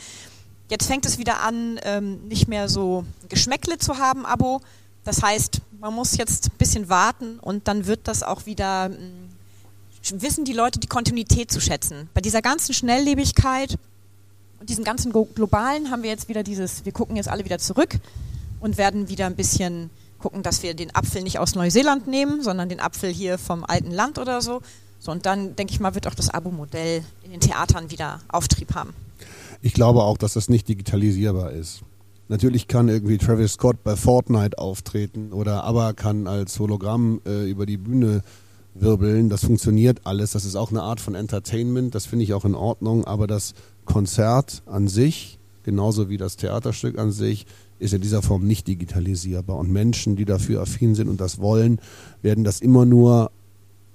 jetzt 0.72 0.88
fängt 0.88 1.06
es 1.06 1.20
wieder 1.20 1.42
an, 1.42 1.80
ähm, 1.84 2.28
nicht 2.28 2.48
mehr 2.48 2.70
so 2.70 3.06
Geschmäckle 3.30 3.78
zu 3.78 3.98
haben, 3.98 4.26
Abo. 4.26 4.62
Das 5.04 5.22
heißt, 5.22 5.62
man 5.80 5.94
muss 5.94 6.18
jetzt 6.18 6.48
ein 6.48 6.58
bisschen 6.58 6.90
warten 6.90 7.40
und 7.40 7.68
dann 7.68 7.86
wird 7.86 8.08
das 8.08 8.24
auch 8.24 8.46
wieder, 8.46 8.90
mh, 8.90 8.96
hm, 8.96 10.22
wissen 10.22 10.46
die 10.46 10.54
Leute 10.54 10.80
die 10.80 10.88
Kontinuität 10.88 11.52
zu 11.52 11.60
schätzen. 11.60 12.10
Bei 12.14 12.22
dieser 12.22 12.42
ganzen 12.42 12.74
Schnelllebigkeit 12.74 13.78
und 14.60 14.70
diesem 14.70 14.84
ganzen 14.84 15.12
globalen 15.12 15.92
haben 15.92 16.04
wir 16.04 16.10
jetzt 16.10 16.30
wieder 16.30 16.42
dieses, 16.42 16.86
wir 16.86 16.92
gucken 16.92 17.16
jetzt 17.18 17.28
alle 17.28 17.46
wieder 17.46 17.60
zurück 17.60 18.00
und 18.62 18.78
werden 18.78 19.10
wieder 19.10 19.26
ein 19.26 19.36
bisschen 19.36 19.90
gucken, 20.20 20.44
dass 20.44 20.64
wir 20.64 20.74
den 20.74 20.96
Apfel 20.96 21.22
nicht 21.24 21.40
aus 21.40 21.56
Neuseeland 21.56 22.08
nehmen, 22.08 22.42
sondern 22.42 22.70
den 22.70 22.80
Apfel 22.80 23.12
hier 23.12 23.38
vom 23.38 23.66
alten 23.66 23.92
Land 23.92 24.20
oder 24.20 24.42
so. 24.42 24.62
So, 25.00 25.12
und 25.12 25.26
dann, 25.26 25.56
denke 25.56 25.74
ich 25.74 25.80
mal, 25.80 25.96
wird 25.96 26.08
auch 26.08 26.14
das 26.14 26.30
Abo-Modell 26.30 27.04
in 27.24 27.32
den 27.32 27.40
Theatern 27.40 27.90
wieder 27.90 28.22
Auftrieb 28.28 28.76
haben. 28.76 28.94
Ich 29.62 29.74
glaube 29.74 30.04
auch, 30.04 30.18
dass 30.18 30.34
das 30.34 30.50
nicht 30.50 30.68
digitalisierbar 30.68 31.52
ist. 31.52 31.84
Natürlich 32.28 32.68
kann 32.68 32.88
irgendwie 32.88 33.18
Travis 33.18 33.54
Scott 33.54 33.84
bei 33.84 33.96
Fortnite 33.96 34.58
auftreten 34.58 35.34
oder 35.34 35.64
aber 35.66 35.94
kann 35.94 36.28
als 36.28 36.58
Hologramm 36.60 37.22
äh, 37.28 37.50
über 37.50 37.66
die 37.66 37.78
Bühne 37.78 38.22
wirbeln. 38.74 39.30
Das 39.30 39.44
funktioniert 39.44 40.02
alles. 40.06 40.32
Das 40.32 40.46
ist 40.46 40.56
auch 40.56 40.72
eine 40.72 40.82
Art 40.82 41.02
von 41.02 41.14
Entertainment. 41.14 41.94
Das 41.94 42.06
finde 42.06 42.24
ich 42.24 42.34
auch 42.34 42.46
in 42.46 42.56
Ordnung. 42.56 43.06
Aber 43.06 43.28
das 43.28 43.54
Konzert 43.86 44.64
an 44.66 44.88
sich, 44.88 45.40
genauso 45.64 46.10
wie 46.10 46.18
das 46.18 46.38
Theaterstück 46.38 46.98
an 46.98 47.12
sich, 47.12 47.46
ist 47.80 47.94
in 47.94 48.02
dieser 48.02 48.22
Form 48.22 48.48
nicht 48.48 48.68
digitalisierbar. 48.68 49.58
Und 49.58 49.72
Menschen, 49.72 50.16
die 50.16 50.26
dafür 50.26 50.62
affin 50.62 50.96
sind 50.96 51.10
und 51.10 51.20
das 51.20 51.40
wollen, 51.40 51.80
werden 52.22 52.44
das 52.44 52.62
immer 52.62 52.86
nur 52.86 53.32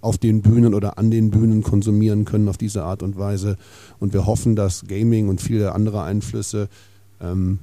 auf 0.07 0.19
den 0.19 0.41
Bühnen 0.41 0.73
oder 0.73 0.99
an 0.99 1.11
den 1.11 1.31
Bühnen 1.31 1.65
konsumieren 1.65 2.25
können 2.25 2.49
auf 2.49 2.57
diese 2.57 2.85
Art 2.85 3.03
und 3.03 3.19
Weise. 3.19 3.57
Und 3.99 4.13
wir 4.13 4.25
hoffen, 4.25 4.55
dass 4.55 4.87
Gaming 4.87 5.29
und 5.29 5.41
viele 5.41 5.75
andere 5.75 6.05
Einflüsse 6.05 6.69
ähm, 7.21 7.59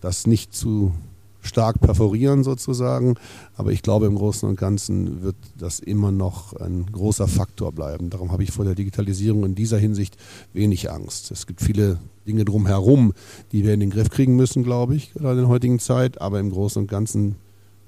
das 0.00 0.28
nicht 0.28 0.54
zu 0.54 0.92
stark 1.40 1.80
perforieren 1.80 2.44
sozusagen. 2.44 3.16
Aber 3.56 3.72
ich 3.72 3.82
glaube, 3.82 4.06
im 4.06 4.14
Großen 4.14 4.48
und 4.48 4.54
Ganzen 4.54 5.22
wird 5.22 5.34
das 5.58 5.80
immer 5.80 6.12
noch 6.12 6.54
ein 6.54 6.86
großer 6.86 7.26
Faktor 7.26 7.72
bleiben. 7.72 8.10
Darum 8.10 8.30
habe 8.30 8.44
ich 8.44 8.52
vor 8.52 8.64
der 8.64 8.76
Digitalisierung 8.76 9.44
in 9.44 9.56
dieser 9.56 9.78
Hinsicht 9.78 10.16
wenig 10.52 10.88
Angst. 10.88 11.32
Es 11.32 11.48
gibt 11.48 11.60
viele 11.60 11.98
Dinge 12.28 12.44
drumherum, 12.44 13.12
die 13.50 13.64
wir 13.64 13.74
in 13.74 13.80
den 13.80 13.90
Griff 13.90 14.08
kriegen 14.08 14.36
müssen, 14.36 14.62
glaube 14.62 14.94
ich, 14.94 15.12
gerade 15.14 15.40
in 15.40 15.46
der 15.46 15.48
heutigen 15.48 15.80
Zeit. 15.80 16.20
Aber 16.20 16.38
im 16.38 16.50
Großen 16.50 16.80
und 16.80 16.88
Ganzen 16.88 17.34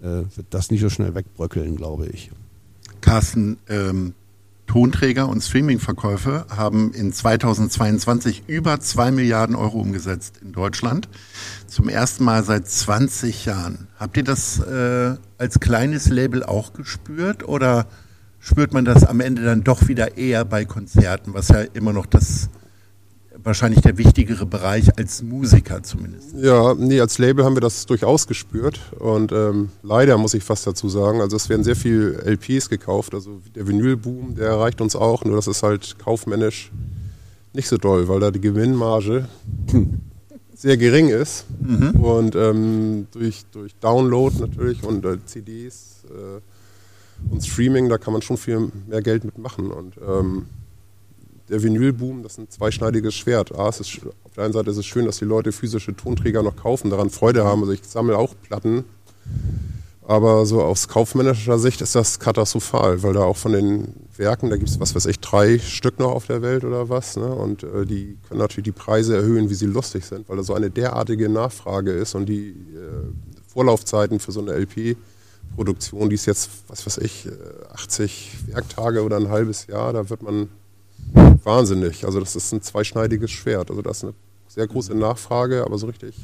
äh, 0.02 0.24
wird 0.35 0.46
das 0.50 0.72
nicht 0.72 0.80
so 0.80 0.90
schnell 0.90 1.14
wegbröckeln, 1.14 1.76
glaube 1.76 2.09
ich. 2.09 2.33
Carsten, 3.04 3.58
ähm, 3.68 4.14
Tonträger 4.66 5.28
und 5.28 5.42
Streamingverkäufe 5.42 6.46
haben 6.48 6.94
in 6.94 7.12
2022 7.12 8.44
über 8.46 8.80
zwei 8.80 9.10
Milliarden 9.10 9.56
Euro 9.56 9.78
umgesetzt 9.78 10.40
in 10.42 10.52
Deutschland. 10.52 11.10
Zum 11.66 11.90
ersten 11.90 12.24
Mal 12.24 12.44
seit 12.44 12.66
20 12.66 13.44
Jahren. 13.44 13.88
Habt 13.98 14.16
ihr 14.16 14.24
das 14.24 14.58
äh, 14.58 15.16
als 15.36 15.60
kleines 15.60 16.08
Label 16.08 16.44
auch 16.44 16.72
gespürt 16.72 17.46
oder 17.46 17.88
spürt 18.40 18.72
man 18.72 18.86
das 18.86 19.04
am 19.04 19.20
Ende 19.20 19.44
dann 19.44 19.64
doch 19.64 19.86
wieder 19.86 20.16
eher 20.16 20.46
bei 20.46 20.64
Konzerten, 20.64 21.34
was 21.34 21.48
ja 21.48 21.60
immer 21.74 21.92
noch 21.92 22.06
das 22.06 22.48
wahrscheinlich 23.42 23.81
der 23.81 23.99
wichtigere 23.99 24.47
Bereich 24.47 24.97
als 24.99 25.23
Musiker 25.23 25.83
zumindest. 25.83 26.35
Ja, 26.37 26.75
nee, 26.75 27.01
als 27.01 27.18
Label 27.18 27.44
haben 27.44 27.57
wir 27.57 27.61
das 27.61 27.87
durchaus 27.87 28.27
gespürt 28.27 28.81
und 28.99 29.33
ähm, 29.33 29.70
leider 29.83 30.16
muss 30.18 30.35
ich 30.35 30.44
fast 30.44 30.66
dazu 30.66 30.88
sagen, 30.88 31.20
also 31.20 31.37
es 31.37 31.49
werden 31.49 31.64
sehr 31.64 31.77
viel 31.77 32.20
LPs 32.25 32.68
gekauft, 32.68 33.14
also 33.14 33.40
der 33.55 33.66
Vinylboom, 33.66 34.37
der 34.37 34.49
erreicht 34.49 34.81
uns 34.81 34.97
auch, 34.97 35.25
nur 35.25 35.37
das 35.37 35.47
ist 35.47 35.62
halt 35.62 35.99
kaufmännisch 35.99 36.70
nicht 37.53 37.68
so 37.68 37.77
doll, 37.77 38.09
weil 38.09 38.20
da 38.20 38.31
die 38.31 38.40
Gewinnmarge 38.40 39.29
sehr 40.55 40.77
gering 40.77 41.09
ist 41.09 41.47
mhm. 41.61 41.90
und 42.01 42.37
ähm, 42.37 43.07
durch, 43.12 43.44
durch 43.53 43.75
Download 43.77 44.35
natürlich 44.38 44.83
und 44.83 45.05
äh, 45.05 45.18
CDs 45.25 46.05
äh, 46.11 47.33
und 47.33 47.44
Streaming, 47.44 47.88
da 47.88 47.99
kann 47.99 48.12
man 48.12 48.23
schon 48.23 48.37
viel 48.37 48.70
mehr 48.88 49.03
Geld 49.03 49.25
mitmachen 49.25 49.70
und 49.70 49.94
ähm, 50.07 50.47
der 51.48 51.62
Vinylboom, 51.62 52.22
das 52.22 52.33
ist 52.33 52.38
ein 52.38 52.50
zweischneidiges 52.50 53.14
Schwert. 53.14 53.54
A, 53.59 53.68
es 53.68 53.80
ist, 53.80 54.00
auf 54.24 54.33
der 54.35 54.44
einen 54.44 54.52
Seite 54.52 54.70
ist 54.70 54.76
es 54.76 54.87
schön, 54.87 55.04
dass 55.07 55.18
die 55.18 55.24
Leute 55.24 55.52
physische 55.52 55.94
Tonträger 55.94 56.42
noch 56.42 56.57
kaufen, 56.57 56.90
daran 56.90 57.11
Freude 57.11 57.44
haben. 57.44 57.61
Also 57.61 57.72
ich 57.72 57.85
sammle 57.85 58.16
auch 58.16 58.35
Platten. 58.42 58.85
Aber 60.07 60.44
so 60.44 60.62
aus 60.62 60.88
kaufmännischer 60.88 61.59
Sicht 61.59 61.80
ist 61.80 61.94
das 61.94 62.18
katastrophal, 62.18 63.02
weil 63.02 63.14
da 63.14 63.22
auch 63.24 63.38
von 63.38 63.52
den 63.52 63.88
Werken, 64.16 64.50
da 64.50 64.57
gibt 64.57 64.68
es, 64.68 64.78
was 64.78 64.94
weiß 64.94 65.07
ich, 65.07 65.18
drei 65.18 65.59
Stück 65.59 65.98
noch 65.98 66.12
auf 66.12 66.26
der 66.26 66.42
Welt 66.42 66.64
oder 66.64 66.90
was. 66.90 67.16
Ne? 67.16 67.26
Und 67.26 67.62
äh, 67.62 67.87
die 67.87 68.18
können 68.28 68.40
natürlich 68.40 68.64
die 68.64 68.72
Preise 68.72 69.16
erhöhen, 69.16 69.48
wie 69.48 69.54
sie 69.54 69.66
lustig 69.66 70.04
sind, 70.04 70.28
weil 70.28 70.37
da 70.37 70.42
so 70.42 70.52
eine 70.52 70.70
derartige 70.70 71.30
Nachfrage 71.30 71.92
ist 71.92 72.14
und 72.14 72.26
die 72.26 72.50
äh, 72.50 72.54
Vorlaufzeiten 73.46 74.20
für 74.20 74.33
so 74.33 74.40
eine 74.40 74.52
LP-Produktion, 74.52 76.11
die 76.11 76.16
ist 76.16 76.26
jetzt, 76.26 76.50
was 76.68 76.85
weiß 76.85 76.98
ich, 76.98 77.26
80 77.72 78.33
äh, 78.50 78.54
Werktage 78.54 79.02
oder 79.02 79.16
ein 79.16 79.30
halbes 79.30 79.68
Jahr, 79.68 79.94
da 79.94 80.11
wird 80.11 80.22
man 80.22 80.50
wahnsinnig. 81.12 82.04
Also 82.04 82.20
das 82.20 82.36
ist 82.36 82.52
ein 82.52 82.62
zweischneidiges 82.62 83.30
Schwert. 83.30 83.70
Also 83.70 83.82
das 83.82 83.98
ist 83.98 84.04
eine 84.04 84.14
sehr 84.48 84.66
große 84.66 84.94
Nachfrage, 84.94 85.64
aber 85.64 85.78
so 85.78 85.86
richtig, 85.86 86.14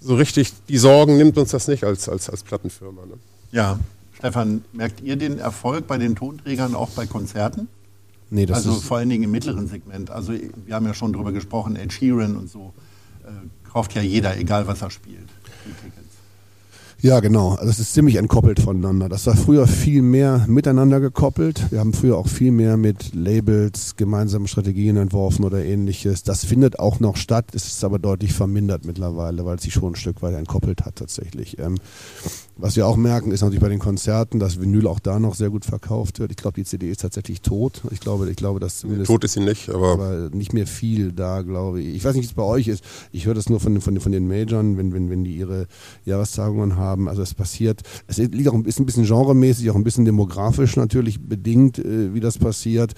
so 0.00 0.16
richtig 0.16 0.52
die 0.68 0.78
Sorgen 0.78 1.16
nimmt 1.16 1.36
uns 1.38 1.50
das 1.50 1.68
nicht 1.68 1.84
als, 1.84 2.08
als, 2.08 2.30
als 2.30 2.42
Plattenfirma. 2.42 3.06
Ne? 3.06 3.14
Ja. 3.52 3.78
Stefan, 4.14 4.64
merkt 4.72 5.00
ihr 5.00 5.16
den 5.16 5.38
Erfolg 5.38 5.86
bei 5.86 5.96
den 5.96 6.16
Tonträgern 6.16 6.74
auch 6.74 6.90
bei 6.90 7.06
Konzerten? 7.06 7.68
Nee, 8.30 8.46
das 8.46 8.58
also 8.58 8.80
vor 8.80 8.98
allen 8.98 9.08
Dingen 9.08 9.24
im 9.24 9.30
mittleren 9.30 9.68
Segment. 9.68 10.10
Also 10.10 10.32
wir 10.32 10.74
haben 10.74 10.86
ja 10.86 10.92
schon 10.92 11.12
darüber 11.12 11.32
gesprochen, 11.32 11.76
Ed 11.76 11.92
Sheeran 11.92 12.36
und 12.36 12.50
so 12.50 12.74
äh, 13.24 13.30
kauft 13.70 13.94
ja 13.94 14.02
jeder, 14.02 14.36
egal 14.36 14.66
was 14.66 14.82
er 14.82 14.90
spielt. 14.90 15.28
Ja, 17.00 17.20
genau. 17.20 17.50
Also 17.54 17.70
es 17.70 17.78
ist 17.78 17.94
ziemlich 17.94 18.16
entkoppelt 18.16 18.58
voneinander. 18.58 19.08
Das 19.08 19.24
war 19.28 19.36
früher 19.36 19.68
viel 19.68 20.02
mehr 20.02 20.44
miteinander 20.48 20.98
gekoppelt. 20.98 21.70
Wir 21.70 21.78
haben 21.78 21.92
früher 21.92 22.18
auch 22.18 22.26
viel 22.26 22.50
mehr 22.50 22.76
mit 22.76 23.14
Labels, 23.14 23.94
gemeinsamen 23.94 24.48
Strategien 24.48 24.96
entworfen 24.96 25.44
oder 25.44 25.64
ähnliches. 25.64 26.24
Das 26.24 26.44
findet 26.44 26.80
auch 26.80 26.98
noch 26.98 27.16
statt. 27.16 27.54
Es 27.54 27.68
ist 27.68 27.84
aber 27.84 28.00
deutlich 28.00 28.32
vermindert 28.32 28.84
mittlerweile, 28.84 29.44
weil 29.44 29.56
es 29.56 29.62
sich 29.62 29.74
schon 29.74 29.92
ein 29.92 29.96
Stück 29.96 30.22
weit 30.22 30.34
entkoppelt 30.34 30.84
hat 30.84 30.96
tatsächlich. 30.96 31.56
Ähm, 31.60 31.76
was 32.58 32.74
wir 32.74 32.86
auch 32.86 32.96
merken, 32.96 33.30
ist 33.30 33.40
natürlich 33.40 33.60
bei 33.60 33.68
den 33.68 33.78
Konzerten, 33.78 34.40
dass 34.40 34.60
Vinyl 34.60 34.88
auch 34.88 34.98
da 34.98 35.20
noch 35.20 35.36
sehr 35.36 35.48
gut 35.48 35.64
verkauft 35.64 36.18
wird. 36.18 36.32
Ich 36.32 36.36
glaube, 36.36 36.56
die 36.56 36.64
CD 36.64 36.90
ist 36.90 37.00
tatsächlich 37.00 37.40
tot. 37.40 37.82
Ich 37.92 38.00
glaube, 38.00 38.28
ich 38.28 38.36
glaube, 38.36 38.58
dass 38.58 38.78
zumindest. 38.78 39.06
Tot 39.06 39.22
ist 39.22 39.34
sie 39.34 39.40
nicht, 39.40 39.70
aber. 39.70 39.92
aber 39.92 40.30
nicht 40.32 40.52
mehr 40.52 40.66
viel 40.66 41.12
da, 41.12 41.42
glaube 41.42 41.80
ich. 41.80 41.94
Ich 41.94 42.04
weiß 42.04 42.14
nicht, 42.14 42.24
wie 42.24 42.28
es 42.28 42.34
bei 42.34 42.42
euch 42.42 42.66
ist. 42.66 42.82
Ich 43.12 43.26
höre 43.26 43.34
das 43.34 43.48
nur 43.48 43.60
von, 43.60 43.80
von, 43.80 44.00
von 44.00 44.10
den 44.10 44.26
Majorn, 44.26 44.76
wenn, 44.76 44.92
wenn, 44.92 45.08
wenn 45.08 45.22
die 45.22 45.36
ihre 45.36 45.68
Jahrestagungen 46.04 46.76
haben. 46.76 47.08
Also 47.08 47.22
es 47.22 47.32
passiert. 47.32 47.82
Es 48.08 48.18
liegt 48.18 48.48
auch 48.48 48.54
ein 48.54 48.64
bisschen, 48.64 48.82
ein 48.82 48.86
bisschen 48.86 49.06
genremäßig, 49.06 49.70
auch 49.70 49.76
ein 49.76 49.84
bisschen 49.84 50.04
demografisch 50.04 50.76
natürlich 50.76 51.20
bedingt, 51.20 51.78
äh, 51.78 52.12
wie 52.12 52.20
das 52.20 52.38
passiert. 52.38 52.94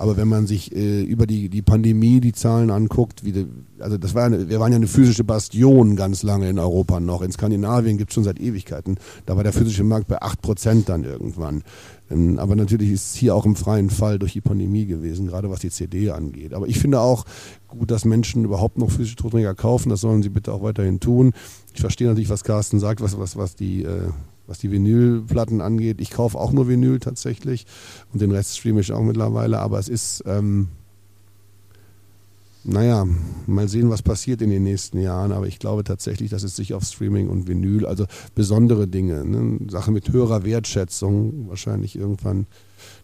Aber 0.00 0.16
wenn 0.16 0.28
man 0.28 0.46
sich 0.46 0.74
äh, 0.74 1.02
über 1.02 1.26
die, 1.26 1.50
die 1.50 1.60
Pandemie 1.60 2.22
die 2.22 2.32
Zahlen 2.32 2.70
anguckt, 2.70 3.22
wie 3.22 3.32
die, 3.32 3.46
also 3.80 3.98
das 3.98 4.14
war 4.14 4.24
eine, 4.24 4.48
wir 4.48 4.58
waren 4.58 4.72
ja 4.72 4.76
eine 4.76 4.86
physische 4.86 5.24
Bastion 5.24 5.94
ganz 5.94 6.22
lange 6.22 6.48
in 6.48 6.58
Europa 6.58 7.00
noch. 7.00 7.20
In 7.20 7.30
Skandinavien 7.30 7.98
gibt 7.98 8.10
es 8.10 8.14
schon 8.14 8.24
seit 8.24 8.40
Ewigkeiten. 8.40 8.96
Da 9.26 9.36
war 9.36 9.42
der 9.44 9.52
physische 9.52 9.84
Markt 9.84 10.08
bei 10.08 10.22
8% 10.22 10.86
dann 10.86 11.04
irgendwann. 11.04 11.64
Ähm, 12.10 12.38
aber 12.38 12.56
natürlich 12.56 12.92
ist 12.92 13.10
es 13.10 13.14
hier 13.14 13.34
auch 13.34 13.44
im 13.44 13.56
freien 13.56 13.90
Fall 13.90 14.18
durch 14.18 14.32
die 14.32 14.40
Pandemie 14.40 14.86
gewesen, 14.86 15.26
gerade 15.26 15.50
was 15.50 15.60
die 15.60 15.68
CD 15.68 16.08
angeht. 16.08 16.54
Aber 16.54 16.66
ich 16.66 16.78
finde 16.78 17.00
auch 17.00 17.26
gut, 17.68 17.90
dass 17.90 18.06
Menschen 18.06 18.46
überhaupt 18.46 18.78
noch 18.78 18.90
physische 18.90 19.16
Tonträger 19.16 19.54
kaufen. 19.54 19.90
Das 19.90 20.00
sollen 20.00 20.22
sie 20.22 20.30
bitte 20.30 20.54
auch 20.54 20.62
weiterhin 20.62 21.00
tun. 21.00 21.34
Ich 21.74 21.80
verstehe 21.82 22.08
natürlich, 22.08 22.30
was 22.30 22.42
Carsten 22.42 22.80
sagt, 22.80 23.02
was, 23.02 23.18
was, 23.18 23.36
was 23.36 23.54
die 23.54 23.82
äh, 23.82 24.08
was 24.50 24.58
die 24.58 24.72
Vinylplatten 24.72 25.60
angeht. 25.60 26.00
Ich 26.00 26.10
kaufe 26.10 26.36
auch 26.36 26.50
nur 26.50 26.68
Vinyl 26.68 26.98
tatsächlich 26.98 27.66
und 28.12 28.20
den 28.20 28.32
Rest 28.32 28.58
streame 28.58 28.80
ich 28.80 28.92
auch 28.92 29.02
mittlerweile, 29.02 29.60
aber 29.60 29.78
es 29.78 29.88
ist, 29.88 30.24
ähm, 30.26 30.68
naja, 32.64 33.06
mal 33.46 33.68
sehen, 33.68 33.88
was 33.90 34.02
passiert 34.02 34.42
in 34.42 34.50
den 34.50 34.64
nächsten 34.64 34.98
Jahren, 34.98 35.30
aber 35.30 35.46
ich 35.46 35.60
glaube 35.60 35.84
tatsächlich, 35.84 36.30
dass 36.30 36.42
es 36.42 36.56
sich 36.56 36.74
auf 36.74 36.82
Streaming 36.82 37.28
und 37.28 37.46
Vinyl, 37.46 37.86
also 37.86 38.06
besondere 38.34 38.88
Dinge, 38.88 39.24
ne, 39.24 39.70
Sache 39.70 39.92
mit 39.92 40.12
höherer 40.12 40.44
Wertschätzung 40.44 41.48
wahrscheinlich 41.48 41.94
irgendwann 41.94 42.46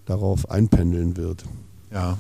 darauf 0.05 0.51
einpendeln 0.51 1.17
wird. 1.17 1.45
Ja. 1.93 2.19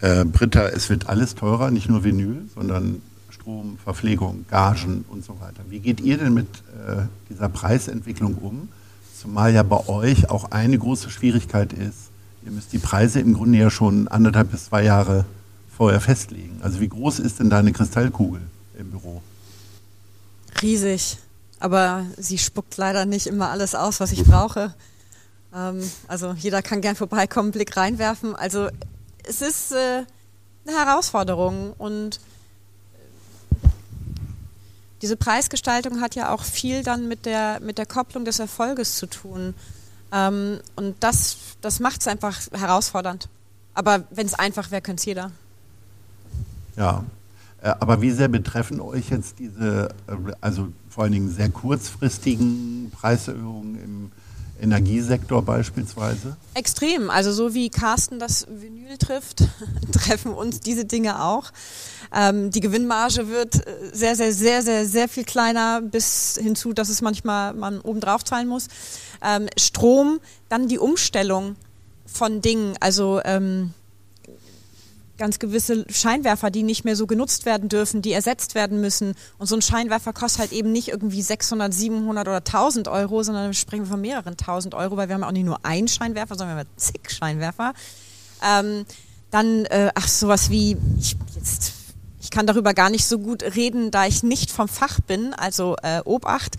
Äh, 0.00 0.24
Britta, 0.24 0.68
es 0.68 0.88
wird 0.88 1.08
alles 1.08 1.34
teurer, 1.34 1.70
nicht 1.70 1.90
nur 1.90 2.04
Vinyl, 2.04 2.46
sondern 2.54 3.02
Strom, 3.48 3.78
Verpflegung, 3.82 4.44
Gagen 4.50 5.06
und 5.08 5.24
so 5.24 5.40
weiter. 5.40 5.62
Wie 5.70 5.78
geht 5.78 6.00
ihr 6.00 6.18
denn 6.18 6.34
mit 6.34 6.48
äh, 6.86 7.06
dieser 7.30 7.48
Preisentwicklung 7.48 8.34
um? 8.34 8.68
Zumal 9.18 9.54
ja 9.54 9.62
bei 9.62 9.88
euch 9.88 10.28
auch 10.28 10.50
eine 10.50 10.78
große 10.78 11.08
Schwierigkeit 11.08 11.72
ist, 11.72 12.10
ihr 12.44 12.52
müsst 12.52 12.74
die 12.74 12.78
Preise 12.78 13.20
im 13.20 13.32
Grunde 13.32 13.58
ja 13.58 13.70
schon 13.70 14.06
anderthalb 14.06 14.50
bis 14.50 14.66
zwei 14.66 14.84
Jahre 14.84 15.24
vorher 15.74 16.02
festlegen. 16.02 16.60
Also 16.60 16.80
wie 16.80 16.88
groß 16.88 17.20
ist 17.20 17.40
denn 17.40 17.48
deine 17.48 17.72
Kristallkugel 17.72 18.42
im 18.78 18.90
Büro? 18.90 19.22
Riesig. 20.60 21.16
aber 21.58 22.04
sie 22.18 22.36
spuckt 22.36 22.76
leider 22.76 23.06
nicht 23.06 23.26
immer 23.26 23.48
alles 23.48 23.74
aus, 23.74 23.98
was 23.98 24.12
ich 24.12 24.24
brauche. 24.24 24.74
Ähm, 25.54 25.80
also 26.06 26.34
jeder 26.34 26.60
kann 26.60 26.82
gern 26.82 26.96
vorbeikommen, 26.96 27.52
Blick 27.52 27.78
reinwerfen. 27.78 28.36
Also 28.36 28.68
es 29.24 29.40
ist 29.40 29.72
äh, 29.72 30.04
eine 30.66 30.76
Herausforderung 30.76 31.72
und 31.78 32.20
diese 35.02 35.16
Preisgestaltung 35.16 36.00
hat 36.00 36.14
ja 36.14 36.32
auch 36.32 36.42
viel 36.42 36.82
dann 36.82 37.08
mit 37.08 37.26
der, 37.26 37.60
mit 37.60 37.78
der 37.78 37.86
Kopplung 37.86 38.24
des 38.24 38.38
Erfolges 38.38 38.96
zu 38.96 39.06
tun. 39.06 39.54
Ähm, 40.12 40.60
und 40.76 40.96
das, 41.00 41.36
das 41.60 41.80
macht 41.80 42.00
es 42.00 42.08
einfach 42.08 42.40
herausfordernd. 42.52 43.28
Aber 43.74 44.04
wenn 44.10 44.26
es 44.26 44.34
einfach 44.34 44.70
wäre, 44.70 44.82
könnte 44.82 45.00
es 45.00 45.04
jeder. 45.04 45.30
Ja, 46.76 47.04
äh, 47.62 47.68
aber 47.68 48.00
wie 48.00 48.10
sehr 48.10 48.28
betreffen 48.28 48.80
euch 48.80 49.10
jetzt 49.10 49.38
diese, 49.38 49.88
äh, 50.06 50.32
also 50.40 50.68
vor 50.88 51.04
allen 51.04 51.12
Dingen 51.12 51.30
sehr 51.30 51.50
kurzfristigen 51.50 52.90
Preiserhöhungen 52.90 53.82
im 53.82 54.12
Energiesektor 54.60 55.42
beispielsweise? 55.42 56.36
Extrem. 56.54 57.10
Also 57.10 57.32
so 57.32 57.54
wie 57.54 57.70
Carsten 57.70 58.18
das 58.18 58.46
Vinyl 58.48 58.96
trifft, 58.98 59.44
treffen 59.92 60.32
uns 60.32 60.60
diese 60.60 60.84
Dinge 60.84 61.22
auch. 61.22 61.52
Ähm, 62.14 62.50
die 62.50 62.60
Gewinnmarge 62.60 63.28
wird 63.28 63.66
äh, 63.66 63.90
sehr, 63.92 64.16
sehr, 64.16 64.32
sehr, 64.32 64.62
sehr, 64.62 64.86
sehr 64.86 65.08
viel 65.08 65.24
kleiner 65.24 65.80
bis 65.82 66.38
hinzu, 66.40 66.72
dass 66.72 66.88
es 66.88 67.02
manchmal 67.02 67.54
man 67.54 67.80
obendrauf 67.80 68.24
zahlen 68.24 68.48
muss. 68.48 68.68
Ähm, 69.22 69.48
Strom, 69.58 70.20
dann 70.48 70.68
die 70.68 70.78
Umstellung 70.78 71.56
von 72.06 72.40
Dingen. 72.40 72.74
Also 72.80 73.20
ähm, 73.24 73.74
ganz 75.18 75.38
gewisse 75.38 75.84
Scheinwerfer, 75.90 76.50
die 76.50 76.62
nicht 76.62 76.84
mehr 76.84 76.96
so 76.96 77.06
genutzt 77.06 77.44
werden 77.44 77.68
dürfen, 77.68 78.02
die 78.02 78.12
ersetzt 78.12 78.54
werden 78.54 78.80
müssen. 78.80 79.14
Und 79.38 79.46
so 79.46 79.56
ein 79.56 79.62
Scheinwerfer 79.62 80.12
kostet 80.12 80.40
halt 80.40 80.52
eben 80.52 80.72
nicht 80.72 80.88
irgendwie 80.88 81.20
600, 81.20 81.74
700 81.74 82.26
oder 82.26 82.38
1000 82.38 82.88
Euro, 82.88 83.22
sondern 83.22 83.48
wir 83.48 83.54
sprechen 83.54 83.86
von 83.86 84.00
mehreren 84.00 84.32
1000 84.32 84.74
Euro, 84.74 84.96
weil 84.96 85.08
wir 85.08 85.14
haben 85.14 85.24
auch 85.24 85.32
nicht 85.32 85.44
nur 85.44 85.64
einen 85.64 85.88
Scheinwerfer, 85.88 86.36
sondern 86.36 86.56
wir 86.56 86.60
haben 86.60 86.70
zig 86.76 87.10
Scheinwerfer. 87.10 87.74
Ähm, 88.42 88.86
dann, 89.30 89.66
äh, 89.66 89.90
ach, 89.94 90.08
sowas 90.08 90.50
wie, 90.50 90.76
ich, 90.98 91.16
jetzt, 91.34 91.72
ich 92.28 92.30
kann 92.30 92.46
darüber 92.46 92.74
gar 92.74 92.90
nicht 92.90 93.06
so 93.06 93.18
gut 93.18 93.42
reden, 93.42 93.90
da 93.90 94.04
ich 94.04 94.22
nicht 94.22 94.50
vom 94.50 94.68
Fach 94.68 95.00
bin, 95.00 95.32
also 95.32 95.76
äh, 95.82 96.02
Obacht. 96.04 96.56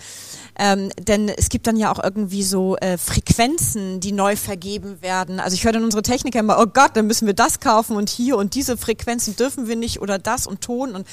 Ähm, 0.58 0.90
denn 1.00 1.30
es 1.30 1.50
gibt 1.50 1.68
dann 1.68 1.78
ja 1.78 1.92
auch 1.92 2.04
irgendwie 2.04 2.42
so 2.42 2.76
äh, 2.78 2.98
Frequenzen, 2.98 4.00
die 4.00 4.12
neu 4.12 4.36
vergeben 4.36 5.00
werden. 5.04 5.40
Also 5.40 5.54
ich 5.54 5.66
höre 5.66 5.74
dann 5.74 5.84
unsere 5.84 6.02
Techniker 6.02 6.40
immer, 6.40 6.58
oh 6.60 6.66
Gott, 6.66 6.96
dann 6.96 7.06
müssen 7.06 7.28
wir 7.28 7.36
das 7.36 7.60
kaufen 7.60 7.98
und 7.98 8.10
hier 8.10 8.36
und 8.38 8.56
diese 8.56 8.78
Frequenzen 8.78 9.36
dürfen 9.36 9.68
wir 9.68 9.76
nicht 9.76 10.02
oder 10.02 10.18
das 10.18 10.48
und 10.48 10.62
Ton 10.62 10.96
und 10.96 11.08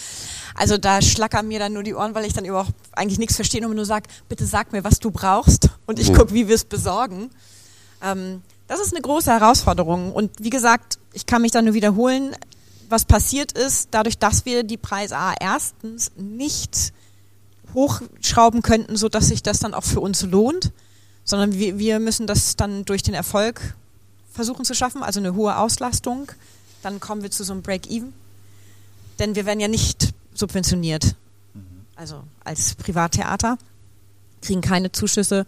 also 0.54 0.78
da 0.78 1.02
schlackern 1.02 1.46
mir 1.46 1.58
dann 1.58 1.74
nur 1.74 1.82
die 1.82 1.94
Ohren, 1.94 2.14
weil 2.14 2.24
ich 2.24 2.32
dann 2.32 2.46
überhaupt 2.46 2.72
eigentlich 2.92 3.18
nichts 3.18 3.36
verstehe 3.36 3.68
und 3.68 3.76
nur 3.76 3.84
sage, 3.84 4.08
bitte 4.30 4.46
sag 4.46 4.72
mir, 4.72 4.84
was 4.84 5.00
du 5.00 5.10
brauchst 5.10 5.68
und 5.84 5.98
ich 5.98 6.14
gucke, 6.14 6.32
wie 6.32 6.48
wir 6.48 6.54
es 6.54 6.64
besorgen. 6.64 7.28
Ähm, 8.02 8.40
das 8.68 8.80
ist 8.80 8.94
eine 8.94 9.02
große 9.02 9.30
Herausforderung 9.30 10.12
und 10.12 10.30
wie 10.40 10.50
gesagt, 10.50 10.98
ich 11.12 11.26
kann 11.26 11.42
mich 11.42 11.52
da 11.52 11.60
nur 11.60 11.74
wiederholen, 11.74 12.34
was 12.90 13.04
passiert 13.04 13.52
ist, 13.52 13.88
dadurch, 13.90 14.18
dass 14.18 14.44
wir 14.44 14.62
die 14.64 14.76
Preise 14.76 15.16
A 15.16 15.34
erstens 15.38 16.12
nicht 16.16 16.92
hochschrauben 17.74 18.62
könnten, 18.62 18.96
so 18.96 19.08
dass 19.08 19.28
sich 19.28 19.42
das 19.42 19.58
dann 19.58 19.74
auch 19.74 19.84
für 19.84 20.00
uns 20.00 20.22
lohnt, 20.22 20.72
sondern 21.24 21.52
wir, 21.54 21.78
wir 21.78 22.00
müssen 22.00 22.26
das 22.26 22.56
dann 22.56 22.84
durch 22.84 23.02
den 23.02 23.14
Erfolg 23.14 23.74
versuchen 24.32 24.64
zu 24.64 24.74
schaffen, 24.74 25.02
also 25.02 25.20
eine 25.20 25.34
hohe 25.34 25.56
Auslastung. 25.56 26.30
Dann 26.82 27.00
kommen 27.00 27.22
wir 27.22 27.30
zu 27.30 27.42
so 27.44 27.52
einem 27.52 27.62
Break-Even. 27.62 28.12
Denn 29.18 29.34
wir 29.34 29.46
werden 29.46 29.60
ja 29.60 29.68
nicht 29.68 30.12
subventioniert, 30.34 31.16
also 31.96 32.22
als 32.44 32.74
Privattheater, 32.74 33.56
kriegen 34.42 34.60
keine 34.60 34.92
Zuschüsse. 34.92 35.46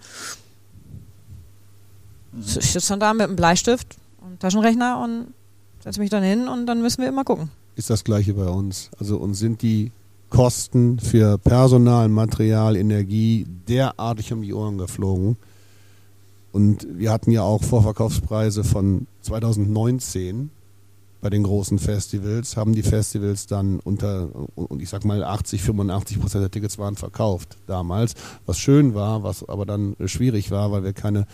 Ich 2.42 2.72
sitze 2.72 2.88
dann 2.88 3.00
da 3.00 3.12
mit 3.12 3.22
einem 3.22 3.36
Bleistift 3.36 3.96
und 4.20 4.40
Taschenrechner 4.40 4.98
und 5.00 5.34
setze 5.80 6.00
mich 6.00 6.10
dann 6.10 6.22
hin 6.22 6.48
und 6.48 6.66
dann 6.66 6.82
müssen 6.82 7.02
wir 7.02 7.08
immer 7.08 7.24
gucken. 7.24 7.50
Ist 7.76 7.90
das 7.90 8.04
gleiche 8.04 8.34
bei 8.34 8.48
uns. 8.48 8.90
Also 8.98 9.18
uns 9.18 9.38
sind 9.38 9.62
die 9.62 9.92
Kosten 10.30 10.98
für 10.98 11.38
Personal, 11.38 12.08
Material, 12.08 12.76
Energie 12.76 13.46
derartig 13.68 14.32
um 14.32 14.42
die 14.42 14.52
Ohren 14.52 14.78
geflogen. 14.78 15.36
Und 16.52 16.86
wir 16.90 17.12
hatten 17.12 17.30
ja 17.30 17.42
auch 17.42 17.62
Vorverkaufspreise 17.62 18.64
von 18.64 19.06
2019 19.22 20.50
bei 21.20 21.30
den 21.30 21.42
großen 21.42 21.78
Festivals, 21.78 22.56
haben 22.56 22.74
die 22.74 22.82
Festivals 22.82 23.46
dann 23.46 23.80
unter, 23.80 24.28
und 24.54 24.80
ich 24.80 24.88
sag 24.88 25.04
mal 25.04 25.24
80, 25.24 25.62
85 25.62 26.20
Prozent 26.20 26.42
der 26.42 26.50
Tickets 26.50 26.78
waren 26.78 26.96
verkauft 26.96 27.56
damals, 27.66 28.14
was 28.46 28.58
schön 28.58 28.94
war, 28.94 29.24
was 29.24 29.48
aber 29.48 29.66
dann 29.66 29.96
schwierig 30.06 30.50
war, 30.50 30.70
weil 30.70 30.84
wir 30.84 30.92
keine 30.92 31.26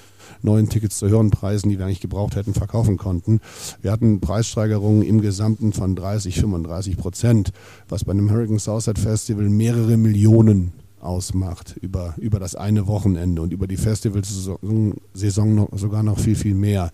neuen 0.44 0.68
Tickets 0.68 0.98
zu 0.98 1.08
höheren 1.08 1.30
Preisen, 1.30 1.68
die 1.68 1.78
wir 1.78 1.86
eigentlich 1.86 2.00
gebraucht 2.00 2.36
hätten, 2.36 2.54
verkaufen 2.54 2.96
konnten. 2.96 3.40
Wir 3.82 3.90
hatten 3.90 4.20
Preissteigerungen 4.20 5.02
im 5.02 5.20
Gesamten 5.20 5.72
von 5.72 5.96
30, 5.96 6.36
35 6.36 6.96
Prozent, 6.96 7.52
was 7.88 8.04
bei 8.04 8.12
einem 8.12 8.30
Hurricane 8.30 8.58
Southside 8.58 9.00
Festival 9.00 9.48
mehrere 9.48 9.96
Millionen 9.96 10.72
ausmacht 11.00 11.76
über, 11.80 12.14
über 12.18 12.38
das 12.38 12.54
eine 12.54 12.86
Wochenende 12.86 13.42
und 13.42 13.52
über 13.52 13.66
die 13.66 13.76
Festivalsaison 13.76 14.94
Saison 15.12 15.68
sogar 15.72 16.02
noch 16.02 16.18
viel, 16.18 16.36
viel 16.36 16.54
mehr. 16.54 16.90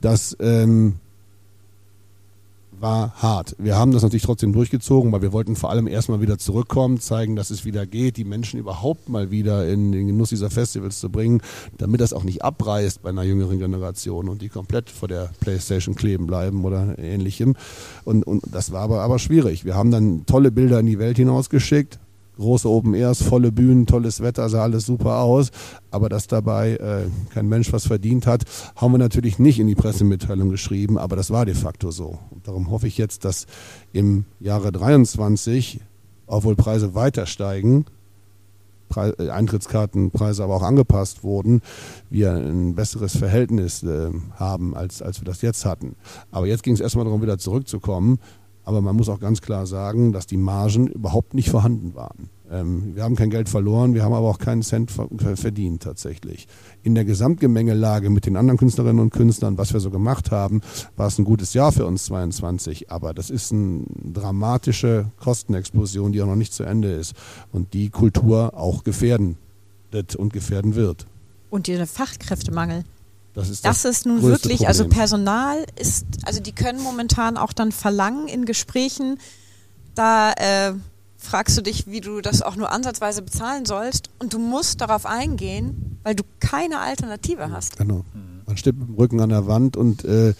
Das 0.00 0.36
ähm, 0.40 0.96
war 2.82 3.12
hart. 3.22 3.54
Wir 3.58 3.76
haben 3.76 3.92
das 3.92 4.02
natürlich 4.02 4.24
trotzdem 4.24 4.52
durchgezogen, 4.52 5.12
weil 5.12 5.22
wir 5.22 5.32
wollten 5.32 5.56
vor 5.56 5.70
allem 5.70 5.86
erstmal 5.86 6.20
wieder 6.20 6.36
zurückkommen, 6.36 7.00
zeigen, 7.00 7.36
dass 7.36 7.50
es 7.50 7.64
wieder 7.64 7.86
geht, 7.86 8.16
die 8.16 8.24
Menschen 8.24 8.58
überhaupt 8.58 9.08
mal 9.08 9.30
wieder 9.30 9.68
in 9.68 9.92
den 9.92 10.08
Genuss 10.08 10.30
dieser 10.30 10.50
Festivals 10.50 11.00
zu 11.00 11.10
bringen, 11.10 11.40
damit 11.78 12.00
das 12.00 12.12
auch 12.12 12.24
nicht 12.24 12.44
abreißt 12.44 13.02
bei 13.02 13.10
einer 13.10 13.22
jüngeren 13.22 13.58
Generation 13.58 14.28
und 14.28 14.42
die 14.42 14.48
komplett 14.48 14.90
vor 14.90 15.08
der 15.08 15.30
Playstation 15.40 15.94
kleben 15.94 16.26
bleiben 16.26 16.64
oder 16.64 16.98
ähnlichem. 16.98 17.54
Und, 18.04 18.26
und 18.26 18.42
das 18.50 18.72
war 18.72 18.82
aber, 18.82 19.00
aber 19.02 19.18
schwierig. 19.18 19.64
Wir 19.64 19.74
haben 19.74 19.90
dann 19.90 20.26
tolle 20.26 20.50
Bilder 20.50 20.80
in 20.80 20.86
die 20.86 20.98
Welt 20.98 21.16
hinausgeschickt, 21.16 21.98
große 22.36 22.68
Open 22.68 22.94
Airs, 22.94 23.22
volle 23.22 23.52
Bühnen, 23.52 23.86
tolles 23.86 24.20
Wetter, 24.20 24.48
sah 24.48 24.62
alles 24.62 24.86
super 24.86 25.18
aus. 25.18 25.50
Aber 25.90 26.08
dass 26.08 26.26
dabei 26.26 26.76
äh, 26.76 27.04
kein 27.32 27.48
Mensch 27.48 27.72
was 27.72 27.86
verdient 27.86 28.26
hat, 28.26 28.44
haben 28.76 28.92
wir 28.92 28.98
natürlich 28.98 29.38
nicht 29.38 29.58
in 29.58 29.66
die 29.66 29.74
Pressemitteilung 29.74 30.50
geschrieben, 30.50 30.98
aber 30.98 31.16
das 31.16 31.30
war 31.30 31.44
de 31.44 31.54
facto 31.54 31.90
so. 31.90 32.18
Und 32.30 32.46
darum 32.46 32.70
hoffe 32.70 32.86
ich 32.86 32.98
jetzt, 32.98 33.24
dass 33.24 33.46
im 33.92 34.24
Jahre 34.40 34.72
23, 34.72 35.80
obwohl 36.26 36.56
Preise 36.56 36.94
weiter 36.94 37.26
steigen, 37.26 37.84
äh, 38.96 39.28
Eintrittskartenpreise 39.30 40.44
aber 40.44 40.56
auch 40.56 40.62
angepasst 40.62 41.24
wurden, 41.24 41.62
wir 42.10 42.32
ein 42.32 42.74
besseres 42.74 43.16
Verhältnis 43.16 43.82
äh, 43.82 44.10
haben, 44.34 44.76
als, 44.76 45.02
als 45.02 45.20
wir 45.20 45.24
das 45.24 45.42
jetzt 45.42 45.64
hatten. 45.64 45.96
Aber 46.30 46.46
jetzt 46.46 46.62
ging 46.62 46.74
es 46.74 46.80
erstmal 46.80 47.04
darum, 47.04 47.22
wieder 47.22 47.38
zurückzukommen. 47.38 48.18
Aber 48.64 48.80
man 48.80 48.96
muss 48.96 49.08
auch 49.08 49.20
ganz 49.20 49.40
klar 49.40 49.66
sagen, 49.66 50.12
dass 50.12 50.26
die 50.26 50.36
Margen 50.36 50.86
überhaupt 50.86 51.34
nicht 51.34 51.50
vorhanden 51.50 51.94
waren. 51.94 52.30
Ähm, 52.50 52.94
wir 52.94 53.02
haben 53.02 53.16
kein 53.16 53.30
Geld 53.30 53.48
verloren, 53.48 53.94
wir 53.94 54.04
haben 54.04 54.12
aber 54.12 54.28
auch 54.28 54.38
keinen 54.38 54.62
Cent 54.62 54.92
verdient 54.92 55.82
tatsächlich. 55.82 56.46
In 56.82 56.94
der 56.94 57.04
Gesamtgemengelage 57.04 58.10
mit 58.10 58.26
den 58.26 58.36
anderen 58.36 58.58
Künstlerinnen 58.58 59.00
und 59.00 59.10
Künstlern, 59.10 59.58
was 59.58 59.72
wir 59.72 59.80
so 59.80 59.90
gemacht 59.90 60.30
haben, 60.30 60.60
war 60.96 61.06
es 61.06 61.18
ein 61.18 61.24
gutes 61.24 61.54
Jahr 61.54 61.72
für 61.72 61.86
uns 61.86 62.04
22. 62.04 62.90
Aber 62.90 63.14
das 63.14 63.30
ist 63.30 63.52
eine 63.52 63.84
dramatische 64.12 65.06
Kostenexplosion, 65.18 66.12
die 66.12 66.20
auch 66.20 66.26
noch 66.26 66.36
nicht 66.36 66.52
zu 66.52 66.64
Ende 66.64 66.92
ist 66.92 67.14
und 67.52 67.72
die 67.72 67.88
Kultur 67.90 68.52
auch 68.54 68.84
gefährden 68.84 69.38
und 70.16 70.32
gefährden 70.32 70.74
wird. 70.74 71.06
Und 71.50 71.66
der 71.66 71.86
Fachkräftemangel. 71.86 72.84
Das 73.34 73.48
ist, 73.48 73.64
das, 73.64 73.82
das 73.82 73.98
ist 73.98 74.06
nun 74.06 74.22
wirklich, 74.22 74.68
also 74.68 74.84
Problem. 74.84 75.00
also 75.00 75.16
Personal 75.16 75.66
ist, 75.80 76.04
also 76.24 76.40
die 76.40 76.52
können 76.52 76.82
momentan 76.82 77.36
auch 77.36 77.52
dann 77.52 77.72
verlangen 77.72 78.28
in 78.28 78.44
Gesprächen, 78.44 79.18
da 79.94 80.32
äh, 80.32 80.74
fragst 81.16 81.56
du 81.56 81.62
dich, 81.62 81.86
wie 81.86 82.00
du 82.00 82.20
das 82.20 82.42
auch 82.42 82.56
nur 82.56 82.72
ansatzweise 82.72 83.22
bezahlen 83.22 83.64
sollst 83.64 84.10
und 84.18 84.34
du 84.34 84.38
musst 84.38 84.80
darauf 84.80 85.06
eingehen, 85.06 85.98
weil 86.02 86.14
du 86.14 86.24
keine 86.40 86.80
Alternative 86.80 87.50
hast. 87.50 87.78
Genau. 87.78 88.04
Man 88.46 88.56
steht 88.56 88.76
mit 88.76 88.88
dem 88.88 88.94
Rücken 88.96 89.20
an 89.20 89.30
der 89.30 89.46
Wand 89.46 89.76
und 89.76 90.04
äh, 90.04 90.34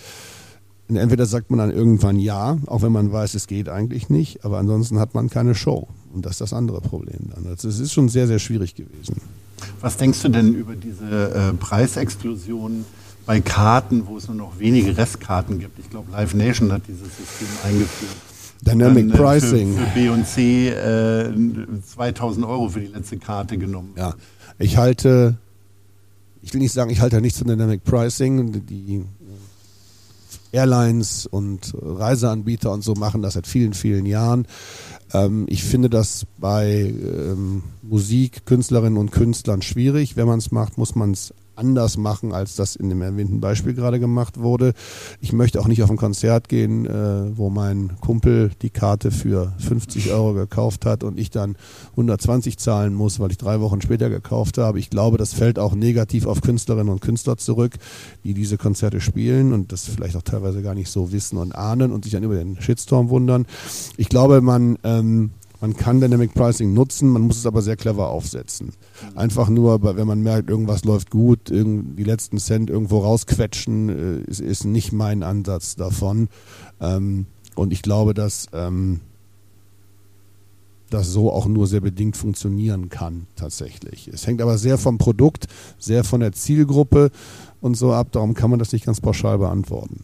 entweder 0.88 1.24
sagt 1.24 1.50
man 1.50 1.58
dann 1.58 1.70
irgendwann 1.70 2.18
ja, 2.18 2.58
auch 2.66 2.82
wenn 2.82 2.92
man 2.92 3.10
weiß, 3.12 3.34
es 3.34 3.46
geht 3.46 3.68
eigentlich 3.68 4.10
nicht, 4.10 4.44
aber 4.44 4.58
ansonsten 4.58 4.98
hat 4.98 5.14
man 5.14 5.30
keine 5.30 5.54
Show. 5.54 5.88
Und 6.12 6.26
das 6.26 6.32
ist 6.32 6.40
das 6.42 6.52
andere 6.52 6.80
Problem 6.80 7.30
dann. 7.34 7.46
Also 7.46 7.68
es 7.68 7.78
ist 7.78 7.92
schon 7.92 8.08
sehr, 8.08 8.26
sehr 8.26 8.38
schwierig 8.38 8.74
gewesen. 8.74 9.16
Was 9.80 9.96
denkst 9.96 10.22
du 10.22 10.28
denn 10.28 10.54
über 10.54 10.74
diese 10.74 11.30
äh, 11.34 11.52
Preisexplosion 11.54 12.84
bei 13.26 13.40
Karten, 13.40 14.06
wo 14.06 14.16
es 14.16 14.28
nur 14.28 14.36
noch 14.36 14.58
wenige 14.58 14.96
Restkarten 14.96 15.58
gibt? 15.58 15.78
Ich 15.78 15.90
glaube, 15.90 16.10
Live 16.12 16.34
Nation 16.34 16.72
hat 16.72 16.82
dieses 16.88 17.08
System 17.16 17.48
eingeführt. 17.64 18.12
Dynamic 18.62 19.08
Dann, 19.10 19.18
äh, 19.18 19.22
Pricing. 19.22 19.76
Für, 19.76 19.86
für 19.86 19.90
B 19.94 20.08
und 20.08 20.26
C 20.26 20.68
äh, 20.68 21.32
2000 21.94 22.46
Euro 22.46 22.68
für 22.68 22.80
die 22.80 22.86
letzte 22.86 23.18
Karte 23.18 23.58
genommen. 23.58 23.92
Ja, 23.96 24.14
ich 24.58 24.76
halte, 24.76 25.36
ich 26.42 26.54
will 26.54 26.60
nicht 26.60 26.72
sagen, 26.72 26.90
ich 26.90 27.00
halte 27.00 27.20
nichts 27.20 27.38
von 27.38 27.48
Dynamic 27.48 27.82
Pricing. 27.84 28.64
Die 28.66 29.04
Airlines 30.52 31.26
und 31.26 31.74
Reiseanbieter 31.80 32.70
und 32.70 32.84
so 32.84 32.94
machen 32.94 33.22
das 33.22 33.34
seit 33.34 33.46
vielen, 33.46 33.72
vielen 33.72 34.06
Jahren. 34.06 34.46
Ähm, 35.12 35.46
ich 35.48 35.64
finde 35.64 35.90
das 35.90 36.26
bei 36.38 36.92
ähm, 36.92 37.62
Musik, 37.82 38.46
Künstlerinnen 38.46 38.98
und 38.98 39.12
Künstlern 39.12 39.62
schwierig. 39.62 40.16
Wenn 40.16 40.26
man 40.26 40.38
es 40.38 40.52
macht, 40.52 40.78
muss 40.78 40.94
man 40.94 41.12
es 41.12 41.34
anders 41.56 41.96
machen, 41.96 42.32
als 42.32 42.56
das 42.56 42.76
in 42.76 42.88
dem 42.88 43.02
erwähnten 43.02 43.40
Beispiel 43.40 43.74
gerade 43.74 44.00
gemacht 44.00 44.40
wurde. 44.40 44.72
Ich 45.20 45.32
möchte 45.32 45.60
auch 45.60 45.68
nicht 45.68 45.82
auf 45.82 45.90
ein 45.90 45.96
Konzert 45.96 46.48
gehen, 46.48 46.86
äh, 46.86 47.36
wo 47.36 47.50
mein 47.50 47.92
Kumpel 48.00 48.50
die 48.62 48.70
Karte 48.70 49.10
für 49.10 49.52
50 49.58 50.12
Euro 50.12 50.34
gekauft 50.34 50.86
hat 50.86 51.04
und 51.04 51.18
ich 51.18 51.30
dann 51.30 51.56
120 51.92 52.58
zahlen 52.58 52.94
muss, 52.94 53.20
weil 53.20 53.30
ich 53.30 53.38
drei 53.38 53.60
Wochen 53.60 53.80
später 53.80 54.10
gekauft 54.10 54.58
habe. 54.58 54.78
Ich 54.78 54.90
glaube, 54.90 55.18
das 55.18 55.34
fällt 55.34 55.58
auch 55.58 55.74
negativ 55.74 56.26
auf 56.26 56.40
Künstlerinnen 56.40 56.92
und 56.92 57.00
Künstler 57.00 57.36
zurück, 57.36 57.74
die 58.24 58.34
diese 58.34 58.58
Konzerte 58.58 59.00
spielen 59.00 59.52
und 59.52 59.72
das 59.72 59.86
vielleicht 59.86 60.16
auch 60.16 60.22
teilweise 60.22 60.62
gar 60.62 60.74
nicht 60.74 60.90
so 60.90 61.12
wissen 61.12 61.38
und 61.38 61.54
ahnen 61.54 61.92
und 61.92 62.04
sich 62.04 62.12
dann 62.12 62.22
über 62.22 62.34
den 62.34 62.60
Shitstorm 62.60 63.08
wundern. 63.08 63.46
Ich 63.96 64.08
glaube, 64.08 64.40
man 64.40 64.78
ähm, 64.84 65.30
man 65.62 65.76
kann 65.76 66.00
Dynamic 66.00 66.34
Pricing 66.34 66.74
nutzen, 66.74 67.08
man 67.08 67.22
muss 67.22 67.36
es 67.36 67.46
aber 67.46 67.62
sehr 67.62 67.76
clever 67.76 68.08
aufsetzen. 68.08 68.72
Einfach 69.14 69.48
nur, 69.48 69.80
wenn 69.96 70.08
man 70.08 70.20
merkt, 70.20 70.50
irgendwas 70.50 70.84
läuft 70.84 71.10
gut, 71.10 71.50
die 71.50 72.04
letzten 72.04 72.38
Cent 72.38 72.68
irgendwo 72.68 72.98
rausquetschen, 72.98 73.88
äh, 73.88 74.30
ist, 74.30 74.64
nicht 74.64 74.92
mein 74.92 75.22
Ansatz 75.22 75.76
davon. 75.76 76.28
Ähm, 76.80 77.26
und 77.54 77.72
ich 77.72 77.82
glaube, 77.82 78.12
dass 78.12 78.48
ähm, 78.52 79.02
das 80.90 81.12
so 81.12 81.30
auch 81.30 81.46
nur 81.46 81.68
sehr 81.68 81.80
bedingt 81.80 82.16
funktionieren 82.16 82.88
kann, 82.88 83.28
tatsächlich. 83.36 84.08
Es 84.08 84.26
hängt 84.26 84.42
aber 84.42 84.58
sehr 84.58 84.78
vom 84.78 84.98
Produkt, 84.98 85.46
sehr 85.78 86.02
von 86.02 86.20
der 86.20 86.32
Zielgruppe 86.32 87.12
und 87.60 87.76
so 87.76 87.92
ab. 87.92 88.08
Darum 88.10 88.34
kann 88.34 88.50
man 88.50 88.58
das 88.58 88.72
nicht 88.72 88.84
ganz 88.84 89.00
pauschal 89.00 89.38
beantworten. 89.38 90.02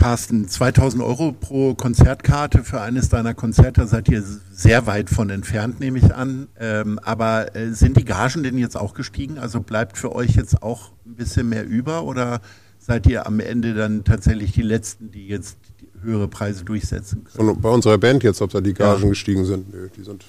Carsten, 0.00 0.48
2000 0.48 1.02
Euro 1.02 1.30
pro 1.30 1.74
Konzertkarte 1.74 2.64
für 2.64 2.80
eines 2.80 3.10
deiner 3.10 3.34
Konzerte 3.34 3.86
seid 3.86 4.08
ihr 4.08 4.24
sehr 4.50 4.86
weit 4.86 5.10
von 5.10 5.28
entfernt, 5.28 5.78
nehme 5.78 5.98
ich 5.98 6.14
an. 6.14 6.48
Ähm, 6.58 6.98
aber 7.02 7.54
äh, 7.54 7.72
sind 7.72 7.98
die 7.98 8.06
Gagen 8.06 8.42
denn 8.42 8.56
jetzt 8.56 8.78
auch 8.78 8.94
gestiegen? 8.94 9.38
Also 9.38 9.60
bleibt 9.60 9.98
für 9.98 10.14
euch 10.14 10.36
jetzt 10.36 10.62
auch 10.62 10.92
ein 11.04 11.16
bisschen 11.16 11.50
mehr 11.50 11.66
über 11.66 12.04
oder 12.04 12.40
seid 12.78 13.06
ihr 13.08 13.26
am 13.26 13.40
Ende 13.40 13.74
dann 13.74 14.02
tatsächlich 14.02 14.52
die 14.52 14.62
Letzten, 14.62 15.10
die 15.10 15.28
jetzt 15.28 15.58
höhere 16.02 16.28
Preise 16.28 16.64
durchsetzen 16.64 17.24
können? 17.24 17.50
Von, 17.50 17.60
bei 17.60 17.68
unserer 17.68 17.98
Band 17.98 18.22
jetzt, 18.22 18.40
ob 18.40 18.50
da 18.50 18.62
die 18.62 18.72
Gagen 18.72 19.02
ja. 19.02 19.08
gestiegen 19.10 19.44
sind? 19.44 19.70
Nö, 19.70 19.90
die 19.94 20.02
sind, 20.02 20.24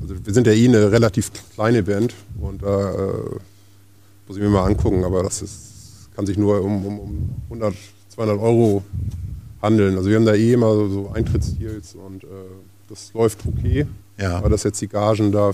also 0.00 0.14
wir 0.24 0.32
sind 0.32 0.46
ja 0.46 0.52
eh 0.52 0.68
eine 0.68 0.92
relativ 0.92 1.32
kleine 1.54 1.82
Band 1.82 2.14
und 2.40 2.62
da 2.62 2.92
äh, 2.92 3.12
muss 4.28 4.36
ich 4.36 4.42
mir 4.42 4.48
mal 4.48 4.64
angucken, 4.64 5.02
aber 5.02 5.24
das 5.24 5.42
ist, 5.42 6.08
kann 6.14 6.24
sich 6.24 6.38
nur 6.38 6.62
um, 6.62 6.86
um, 6.86 6.98
um 7.00 7.30
100 7.50 7.74
200 8.14 8.38
Euro 8.38 8.82
handeln. 9.60 9.96
Also 9.96 10.10
wir 10.10 10.16
haben 10.16 10.26
da 10.26 10.34
eh 10.34 10.52
immer 10.52 10.74
so, 10.74 10.88
so 10.88 11.10
Eintrittsdeals 11.12 11.94
und 11.94 12.24
äh, 12.24 12.26
das 12.88 13.12
läuft 13.14 13.40
okay. 13.46 13.86
Ja. 14.18 14.38
Aber 14.38 14.50
dass 14.50 14.64
jetzt 14.64 14.80
die 14.80 14.88
Gagen 14.88 15.32
da 15.32 15.52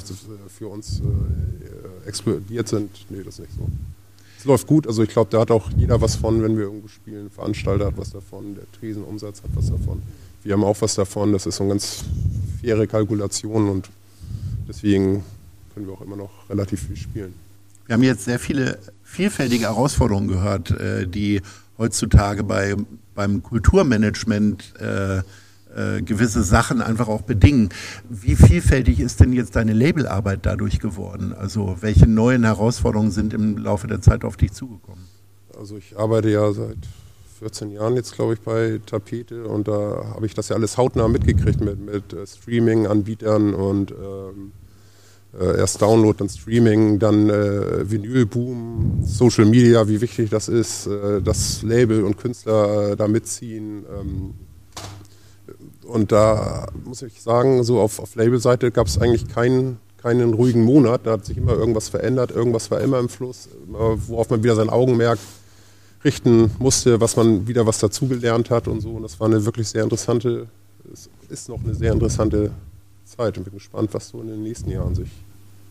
für 0.49 0.69
uns 0.69 1.01
äh, 1.01 2.09
explodiert 2.09 2.69
sind, 2.69 2.91
nee, 3.11 3.23
das 3.25 3.35
ist 3.35 3.41
nicht 3.41 3.53
so. 3.57 3.67
Es 4.39 4.45
läuft 4.45 4.67
gut, 4.67 4.87
also 4.87 5.03
ich 5.03 5.09
glaube, 5.09 5.31
da 5.31 5.41
hat 5.41 5.51
auch 5.51 5.71
jeder 5.77 6.01
was 6.01 6.17
von, 6.17 6.43
wenn 6.43 6.57
wir 6.57 6.65
irgendwo 6.65 6.89
spielen. 6.89 7.31
Veranstalter 7.31 7.87
hat 7.87 7.97
was 7.97 8.11
davon, 8.11 8.55
der 8.55 8.65
Tresenumsatz 8.79 9.43
hat 9.43 9.51
was 9.55 9.69
davon. 9.69 10.03
Wir 10.45 10.53
haben 10.53 10.65
auch 10.65 10.77
was 10.81 10.95
davon, 10.95 11.33
das 11.33 11.47
ist 11.47 11.57
so 11.57 11.65
eine 11.65 11.73
ganz 11.73 12.05
faire 12.61 12.87
Kalkulation 12.87 13.69
und 13.69 13.91
deswegen 14.69 15.25
können 15.75 15.87
wir 15.87 15.95
auch 15.95 16.03
immer 16.03 16.17
noch 16.17 16.31
relativ 16.49 16.87
viel 16.87 16.97
spielen. 16.97 17.35
Wir 17.87 17.95
haben 17.95 18.03
jetzt 18.03 18.25
sehr 18.25 18.39
viele 18.39 18.79
vielfältige 19.03 19.65
Herausforderungen 19.65 20.29
gehört, 20.29 20.71
äh, 20.71 21.07
die 21.07 21.41
heutzutage 21.79 22.45
bei, 22.45 22.75
beim 23.15 23.43
Kulturmanagement 23.43 24.75
äh, 24.81 25.23
äh, 25.79 26.03
gewisse 26.03 26.43
Sachen 26.43 26.81
einfach 26.81 27.09
auch 27.09 27.23
bedingen. 27.23 27.69
Wie 28.09 28.37
vielfältig 28.37 29.01
ist 29.01 29.21
denn 29.21 29.33
jetzt 29.33 29.55
deine 29.55 29.73
Labelarbeit 29.73 30.41
dadurch 30.43 30.81
geworden? 30.81 31.33
Also 31.33 31.77
welche 31.81 32.07
neuen 32.07 32.45
Herausforderungen 32.45 33.11
sind 33.11 33.33
im 33.33 33.57
Laufe 33.59 33.87
der 33.87 34.01
Zeit 34.01 34.25
auf 34.25 34.37
dich 34.37 34.53
zugekommen? 34.53 35.05
Also 35.59 35.77
ich 35.77 35.99
arbeite 35.99 36.31
ja 36.31 36.53
seit 36.53 36.79
14 37.39 37.71
Jahren 37.71 37.95
jetzt, 37.97 38.15
glaube 38.15 38.35
ich, 38.35 38.41
bei 38.41 38.81
Tapete 38.87 39.45
und 39.47 39.69
da 39.69 40.13
habe 40.15 40.27
ich 40.27 40.35
das 40.35 40.49
ja 40.49 40.57
alles 40.57 40.77
hautnah 40.77 41.07
mitgekriegt 41.07 41.61
mit, 41.61 41.79
mit 41.79 42.13
äh, 42.13 42.27
Streaming-Anbietern 42.27 43.55
und 43.55 43.93
ähm, 43.93 44.53
äh, 45.39 45.59
erst 45.59 45.83
Download, 45.83 46.17
dann 46.19 46.29
Streaming, 46.29 46.99
dann 46.99 47.29
äh, 47.29 47.91
Vinylboom, 47.91 49.03
Social 49.03 49.45
Media, 49.45 49.89
wie 49.89 50.01
wichtig 50.01 50.31
das 50.31 50.49
ist, 50.49 50.87
äh, 50.87 51.21
das 51.21 51.63
Label 51.63 52.05
und 52.05 52.17
Künstler 52.17 52.93
äh, 52.93 52.97
da 52.97 53.09
mitziehen. 53.09 53.85
Ähm, 54.01 54.35
und 55.85 56.13
da 56.13 56.67
muss 56.85 57.03
ich 57.03 57.23
sagen, 57.23 57.65
so 57.65 57.81
auf, 57.81 57.99
auf 57.99 58.15
Labelseite 58.15 58.71
gab 58.71 58.87
es 58.87 58.99
eigentlich 58.99 59.29
keinen, 59.29 59.79
keinen 59.97 60.35
ruhigen 60.35 60.63
Monat. 60.63 61.03
Da 61.05 61.13
hat 61.13 61.25
sich 61.25 61.37
immer 61.37 61.53
irgendwas 61.53 61.89
verändert, 61.89 62.31
irgendwas 62.31 62.71
war 62.71 62.81
immer 62.81 62.99
im 62.99 63.09
Fluss, 63.09 63.49
worauf 63.67 64.29
man 64.29 64.43
wieder 64.43 64.55
sein 64.55 64.69
Augenmerk 64.69 65.19
richten 66.05 66.51
musste, 66.59 67.01
was 67.01 67.17
man 67.17 67.49
wieder 67.49 67.67
was 67.67 67.79
dazugelernt 67.79 68.51
hat 68.51 68.69
und 68.69 68.81
so. 68.81 68.91
Und 68.91 69.03
das 69.03 69.19
war 69.19 69.29
eine 69.29 69.45
wirklich 69.45 69.69
sehr 69.69 69.83
interessante, 69.83 70.47
es 70.93 71.09
ist 71.29 71.49
noch 71.49 71.63
eine 71.65 71.75
sehr 71.75 71.93
interessante 71.93 72.51
Zeit 73.19 73.37
und 73.37 73.45
bin 73.45 73.55
gespannt, 73.55 73.91
was 73.93 74.09
so 74.09 74.21
in 74.23 74.29
den 74.29 74.43
nächsten 74.43 74.71
Jahren 74.71 74.95
sich, 74.95 75.11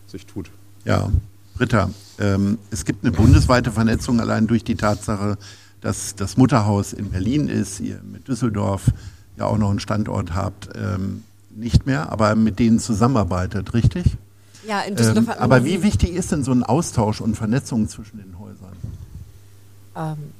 sich 0.06 0.26
tut. 0.26 0.50
Ja, 0.84 1.10
Britta, 1.56 1.90
ähm, 2.18 2.58
es 2.70 2.84
gibt 2.84 3.04
eine 3.04 3.12
bundesweite 3.12 3.72
Vernetzung 3.72 4.20
allein 4.20 4.46
durch 4.46 4.64
die 4.64 4.76
Tatsache, 4.76 5.38
dass 5.80 6.14
das 6.14 6.36
Mutterhaus 6.36 6.92
in 6.92 7.10
Berlin 7.10 7.48
ist, 7.48 7.80
ihr 7.80 8.00
mit 8.04 8.28
Düsseldorf 8.28 8.90
ja 9.36 9.46
auch 9.46 9.58
noch 9.58 9.70
einen 9.70 9.80
Standort 9.80 10.34
habt, 10.34 10.68
ähm, 10.76 11.24
nicht 11.50 11.86
mehr, 11.86 12.12
aber 12.12 12.34
mit 12.36 12.58
denen 12.58 12.78
zusammenarbeitet, 12.78 13.74
richtig? 13.74 14.16
Ja, 14.66 14.82
in 14.82 14.96
Düsseldorf. 14.96 15.28
Ähm, 15.28 15.42
aber 15.42 15.64
wie 15.64 15.82
wichtig 15.82 16.12
ist 16.12 16.30
denn 16.30 16.44
so 16.44 16.52
ein 16.52 16.62
Austausch 16.62 17.20
und 17.20 17.34
Vernetzung 17.34 17.88
zwischen 17.88 18.18
den 18.18 18.38
Häusern? 18.38 18.76
Ähm, 19.96 20.32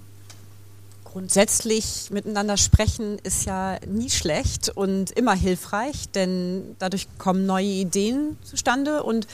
grundsätzlich 1.12 2.11
miteinander 2.11 2.56
sprechen 2.56 3.18
ist 3.22 3.46
ja 3.46 3.78
nie 3.86 4.11
schlecht 4.11 4.68
und 4.68 5.11
immer 5.12 5.34
hilfreich, 5.34 6.11
denn 6.11 6.76
dadurch 6.78 7.09
kommen 7.18 7.46
neue 7.46 7.64
Ideen 7.64 8.36
zustande 8.42 9.02
und 9.02 9.26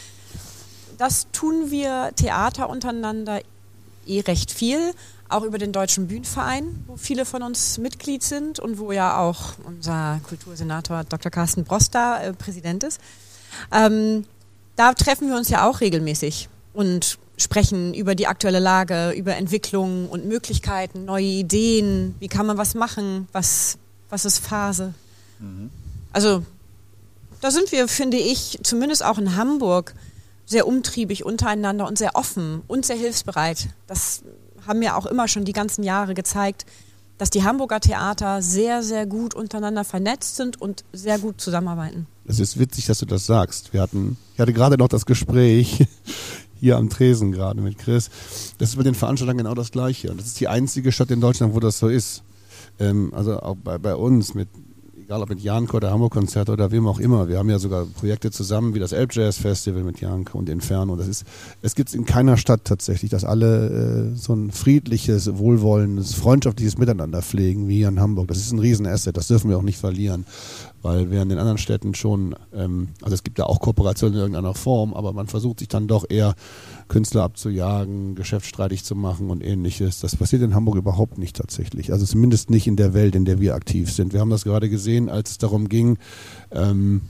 das 0.98 1.26
tun 1.32 1.70
wir 1.70 2.12
Theater 2.14 2.70
untereinander 2.70 3.40
eh 4.06 4.20
recht 4.20 4.52
viel, 4.52 4.92
auch 5.28 5.42
über 5.42 5.58
den 5.58 5.72
Deutschen 5.72 6.06
Bühnenverein, 6.06 6.84
wo 6.86 6.96
viele 6.96 7.24
von 7.24 7.42
uns 7.42 7.78
Mitglied 7.78 8.22
sind 8.22 8.60
und 8.60 8.78
wo 8.78 8.92
ja 8.92 9.18
auch 9.18 9.54
unser 9.64 10.20
Kultursenator 10.28 11.02
Dr. 11.04 11.30
Carsten 11.30 11.64
Broster 11.64 12.22
äh, 12.22 12.32
Präsident 12.32 12.84
ist. 12.84 13.00
Ähm, 13.72 14.24
da 14.76 14.92
treffen 14.92 15.28
wir 15.28 15.36
uns 15.36 15.48
ja 15.48 15.68
auch 15.68 15.80
regelmäßig 15.80 16.48
und 16.72 17.18
sprechen 17.36 17.94
über 17.94 18.14
die 18.14 18.26
aktuelle 18.26 18.60
Lage, 18.60 19.12
über 19.12 19.36
Entwicklungen 19.36 20.08
und 20.08 20.26
Möglichkeiten, 20.26 21.04
neue 21.04 21.24
Ideen, 21.24 22.14
wie 22.20 22.28
kann 22.28 22.46
man 22.46 22.58
was 22.58 22.74
machen, 22.74 23.28
was, 23.32 23.78
was 24.08 24.24
ist 24.24 24.38
Phase. 24.38 24.94
Mhm. 25.40 25.70
Also 26.12 26.44
da 27.40 27.50
sind 27.50 27.72
wir, 27.72 27.88
finde 27.88 28.16
ich, 28.16 28.58
zumindest 28.62 29.04
auch 29.04 29.18
in 29.18 29.36
Hamburg 29.36 29.94
sehr 30.46 30.66
umtriebig 30.66 31.24
untereinander 31.24 31.86
und 31.86 31.98
sehr 31.98 32.16
offen 32.16 32.62
und 32.68 32.86
sehr 32.86 32.96
hilfsbereit. 32.96 33.68
Das 33.86 34.22
haben 34.66 34.78
mir 34.78 34.96
auch 34.96 35.06
immer 35.06 35.28
schon 35.28 35.44
die 35.44 35.52
ganzen 35.52 35.82
Jahre 35.82 36.14
gezeigt, 36.14 36.64
dass 37.18 37.30
die 37.30 37.44
Hamburger 37.44 37.80
Theater 37.80 38.42
sehr, 38.42 38.82
sehr 38.82 39.06
gut 39.06 39.34
untereinander 39.34 39.84
vernetzt 39.84 40.36
sind 40.36 40.60
und 40.60 40.84
sehr 40.92 41.18
gut 41.18 41.40
zusammenarbeiten. 41.40 42.06
Es 42.26 42.40
ist 42.40 42.58
witzig, 42.58 42.86
dass 42.86 42.98
du 42.98 43.06
das 43.06 43.26
sagst. 43.26 43.72
Wir 43.72 43.82
hatten, 43.82 44.16
ich 44.34 44.40
hatte 44.40 44.52
gerade 44.52 44.78
noch 44.78 44.88
das 44.88 45.06
Gespräch 45.06 45.86
hier 46.64 46.78
am 46.78 46.88
Tresen 46.88 47.30
gerade 47.30 47.60
mit 47.60 47.76
Chris. 47.76 48.08
Das 48.56 48.70
ist 48.70 48.76
bei 48.76 48.82
den 48.82 48.94
Veranstaltungen 48.94 49.36
genau 49.36 49.54
das 49.54 49.70
Gleiche. 49.70 50.10
Und 50.10 50.18
das 50.18 50.28
ist 50.28 50.40
die 50.40 50.48
einzige 50.48 50.92
Stadt 50.92 51.10
in 51.10 51.20
Deutschland, 51.20 51.54
wo 51.54 51.60
das 51.60 51.78
so 51.78 51.88
ist. 51.88 52.22
Ähm, 52.80 53.12
also 53.14 53.38
auch 53.38 53.56
bei, 53.56 53.76
bei 53.76 53.94
uns 53.94 54.34
mit 54.34 54.48
egal 55.04 55.20
ob 55.20 55.28
mit 55.28 55.40
Janko 55.40 55.76
oder 55.76 55.90
Hamburg-Konzert 55.90 56.48
oder 56.48 56.70
wem 56.70 56.86
auch 56.86 56.98
immer. 56.98 57.28
Wir 57.28 57.36
haben 57.36 57.50
ja 57.50 57.58
sogar 57.58 57.84
Projekte 57.84 58.30
zusammen 58.30 58.74
wie 58.74 58.78
das 58.78 58.92
Elb 58.92 59.14
Jazz 59.14 59.36
Festival 59.36 59.82
mit 59.82 60.00
Janko 60.00 60.38
und 60.38 60.48
Inferno. 60.48 60.96
Das 60.96 61.06
ist, 61.06 61.24
es 61.60 61.74
gibt 61.74 61.90
es 61.90 61.94
in 61.94 62.06
keiner 62.06 62.38
Stadt 62.38 62.64
tatsächlich, 62.64 63.10
dass 63.10 63.24
alle 63.24 64.12
äh, 64.14 64.16
so 64.16 64.32
ein 64.32 64.50
friedliches, 64.50 65.36
wohlwollendes, 65.36 66.14
freundschaftliches 66.14 66.78
Miteinander 66.78 67.20
pflegen 67.20 67.68
wie 67.68 67.76
hier 67.76 67.88
in 67.88 68.00
Hamburg. 68.00 68.28
Das 68.28 68.38
ist 68.38 68.52
ein 68.52 68.58
Riesenasset, 68.58 69.14
das 69.14 69.28
dürfen 69.28 69.50
wir 69.50 69.58
auch 69.58 69.62
nicht 69.62 69.78
verlieren. 69.78 70.24
Weil 70.84 71.10
während 71.10 71.32
in 71.32 71.38
anderen 71.38 71.56
Städten 71.56 71.94
schon, 71.94 72.36
ähm, 72.52 72.88
also 73.00 73.14
es 73.14 73.22
gibt 73.22 73.38
ja 73.38 73.46
auch 73.46 73.58
Kooperationen 73.58 74.16
in 74.16 74.20
irgendeiner 74.20 74.52
Form, 74.52 74.92
aber 74.92 75.14
man 75.14 75.28
versucht 75.28 75.60
sich 75.60 75.68
dann 75.68 75.88
doch 75.88 76.04
eher 76.06 76.34
Künstler 76.88 77.22
abzujagen, 77.22 78.14
geschäftsstreitig 78.14 78.84
zu 78.84 78.94
machen 78.94 79.30
und 79.30 79.42
ähnliches. 79.42 80.00
Das 80.00 80.14
passiert 80.14 80.42
in 80.42 80.54
Hamburg 80.54 80.76
überhaupt 80.76 81.16
nicht 81.16 81.36
tatsächlich. 81.36 81.90
Also 81.90 82.04
zumindest 82.04 82.50
nicht 82.50 82.66
in 82.66 82.76
der 82.76 82.92
Welt, 82.92 83.14
in 83.14 83.24
der 83.24 83.40
wir 83.40 83.54
aktiv 83.54 83.90
sind. 83.90 84.12
Wir 84.12 84.20
haben 84.20 84.28
das 84.28 84.44
gerade 84.44 84.68
gesehen, 84.68 85.08
als 85.08 85.30
es 85.30 85.38
darum 85.38 85.70
ging, 85.70 85.96
ähm, 86.50 87.00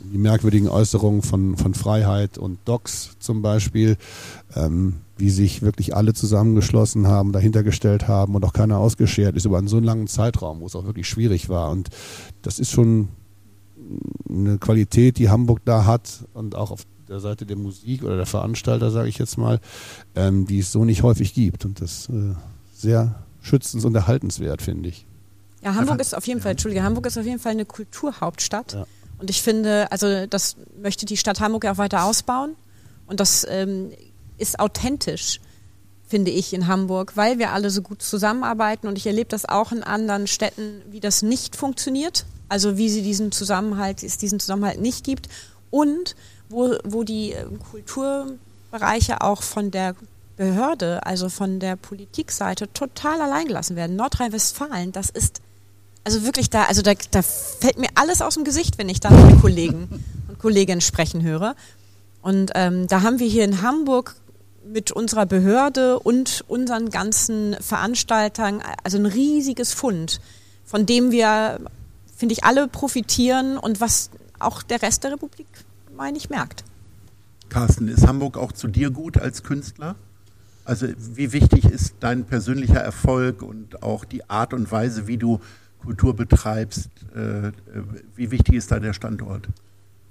die 0.00 0.18
merkwürdigen 0.18 0.68
Äußerungen 0.68 1.22
von, 1.22 1.56
von 1.56 1.72
Freiheit 1.72 2.36
und 2.36 2.58
Docs 2.66 3.16
zum 3.20 3.40
Beispiel. 3.40 3.96
Ähm, 4.54 4.96
wie 5.16 5.30
sich 5.30 5.62
wirklich 5.62 5.94
alle 5.94 6.12
zusammengeschlossen 6.12 7.06
haben, 7.06 7.32
dahinter 7.32 7.62
gestellt 7.62 8.08
haben 8.08 8.34
und 8.34 8.44
auch 8.44 8.52
keiner 8.52 8.78
ausgeschert 8.78 9.36
ist 9.36 9.44
über 9.44 9.58
einen 9.58 9.68
so 9.68 9.78
langen 9.78 10.06
Zeitraum, 10.06 10.60
wo 10.60 10.66
es 10.66 10.74
auch 10.74 10.84
wirklich 10.84 11.08
schwierig 11.08 11.48
war. 11.48 11.70
Und 11.70 11.90
das 12.42 12.58
ist 12.58 12.70
schon 12.70 13.08
eine 14.28 14.58
Qualität, 14.58 15.18
die 15.18 15.30
Hamburg 15.30 15.60
da 15.64 15.84
hat 15.84 16.24
und 16.32 16.54
auch 16.54 16.70
auf 16.70 16.82
der 17.08 17.20
Seite 17.20 17.46
der 17.46 17.56
Musik 17.56 18.02
oder 18.02 18.16
der 18.16 18.26
Veranstalter, 18.26 18.90
sage 18.90 19.08
ich 19.08 19.18
jetzt 19.18 19.36
mal, 19.38 19.60
ähm, 20.14 20.46
die 20.46 20.60
es 20.60 20.72
so 20.72 20.84
nicht 20.84 21.02
häufig 21.02 21.34
gibt. 21.34 21.64
Und 21.64 21.80
das 21.80 22.08
äh, 22.08 22.34
sehr 22.74 23.14
schützens- 23.42 23.84
und 23.84 23.94
erhaltenswert, 23.94 24.62
finde 24.62 24.88
ich. 24.88 25.06
Ja, 25.62 25.74
Hamburg 25.74 26.00
ist 26.00 26.14
auf 26.14 26.26
jeden 26.26 26.40
Fall, 26.40 26.52
Entschuldige, 26.52 26.82
Hamburg 26.82 27.06
ist 27.06 27.18
auf 27.18 27.24
jeden 27.24 27.38
Fall 27.38 27.52
eine 27.52 27.64
Kulturhauptstadt. 27.64 28.72
Ja. 28.74 28.86
Und 29.18 29.30
ich 29.30 29.42
finde, 29.42 29.90
also 29.92 30.26
das 30.26 30.56
möchte 30.82 31.06
die 31.06 31.16
Stadt 31.16 31.40
Hamburg 31.40 31.64
ja 31.64 31.72
auch 31.72 31.78
weiter 31.78 32.04
ausbauen. 32.04 32.56
Und 33.06 33.20
das 33.20 33.46
ähm, 33.48 33.90
ist 34.38 34.58
authentisch, 34.58 35.40
finde 36.06 36.30
ich, 36.30 36.52
in 36.52 36.66
Hamburg, 36.66 37.16
weil 37.16 37.38
wir 37.38 37.52
alle 37.52 37.70
so 37.70 37.82
gut 37.82 38.02
zusammenarbeiten. 38.02 38.86
Und 38.86 38.98
ich 38.98 39.06
erlebe 39.06 39.28
das 39.28 39.48
auch 39.48 39.72
in 39.72 39.82
anderen 39.82 40.26
Städten, 40.26 40.82
wie 40.90 41.00
das 41.00 41.22
nicht 41.22 41.56
funktioniert. 41.56 42.26
Also 42.48 42.76
wie 42.76 42.88
sie 42.88 43.02
diesen 43.02 43.32
Zusammenhalt, 43.32 44.02
es 44.02 44.18
diesen 44.18 44.38
Zusammenhalt 44.38 44.80
nicht 44.80 45.04
gibt. 45.04 45.28
Und 45.70 46.14
wo, 46.48 46.74
wo 46.84 47.02
die 47.04 47.32
äh, 47.32 47.46
Kulturbereiche 47.70 49.22
auch 49.22 49.42
von 49.42 49.70
der 49.70 49.94
Behörde, 50.36 51.06
also 51.06 51.28
von 51.28 51.60
der 51.60 51.76
Politikseite, 51.76 52.72
total 52.72 53.20
alleingelassen 53.20 53.76
werden. 53.76 53.96
Nordrhein-Westfalen, 53.96 54.92
das 54.92 55.10
ist 55.10 55.40
also 56.04 56.24
wirklich 56.24 56.50
da, 56.50 56.64
also 56.64 56.82
da, 56.82 56.92
da 57.10 57.22
fällt 57.22 57.78
mir 57.78 57.88
alles 57.94 58.20
aus 58.20 58.34
dem 58.34 58.44
Gesicht, 58.44 58.76
wenn 58.78 58.88
ich 58.88 59.00
da 59.00 59.10
mit 59.10 59.40
Kollegen 59.40 59.88
und 60.28 60.38
Kolleginnen 60.38 60.82
sprechen 60.82 61.22
höre. 61.22 61.56
Und 62.20 62.52
ähm, 62.54 62.86
da 62.88 63.02
haben 63.02 63.18
wir 63.18 63.26
hier 63.26 63.44
in 63.44 63.62
Hamburg 63.62 64.16
mit 64.66 64.92
unserer 64.92 65.26
Behörde 65.26 65.98
und 65.98 66.44
unseren 66.48 66.90
ganzen 66.90 67.56
Veranstaltern 67.60 68.62
also 68.82 68.98
ein 68.98 69.06
riesiges 69.06 69.72
Fund, 69.72 70.20
von 70.64 70.86
dem 70.86 71.10
wir, 71.10 71.60
finde 72.16 72.32
ich, 72.32 72.44
alle 72.44 72.68
profitieren 72.68 73.58
und 73.58 73.80
was 73.80 74.10
auch 74.38 74.62
der 74.62 74.82
Rest 74.82 75.04
der 75.04 75.12
Republik, 75.12 75.46
meine 75.96 76.16
ich, 76.16 76.30
merkt. 76.30 76.64
Carsten, 77.48 77.88
ist 77.88 78.06
Hamburg 78.06 78.36
auch 78.36 78.52
zu 78.52 78.68
dir 78.68 78.90
gut 78.90 79.18
als 79.18 79.42
Künstler? 79.42 79.96
Also 80.64 80.88
wie 80.96 81.32
wichtig 81.32 81.66
ist 81.66 81.94
dein 82.00 82.24
persönlicher 82.24 82.80
Erfolg 82.80 83.42
und 83.42 83.82
auch 83.82 84.04
die 84.04 84.28
Art 84.30 84.54
und 84.54 84.70
Weise, 84.72 85.06
wie 85.06 85.18
du 85.18 85.40
Kultur 85.78 86.16
betreibst? 86.16 86.88
Äh, 87.14 87.52
wie 88.16 88.30
wichtig 88.30 88.54
ist 88.54 88.70
da 88.70 88.80
der 88.80 88.94
Standort? 88.94 89.48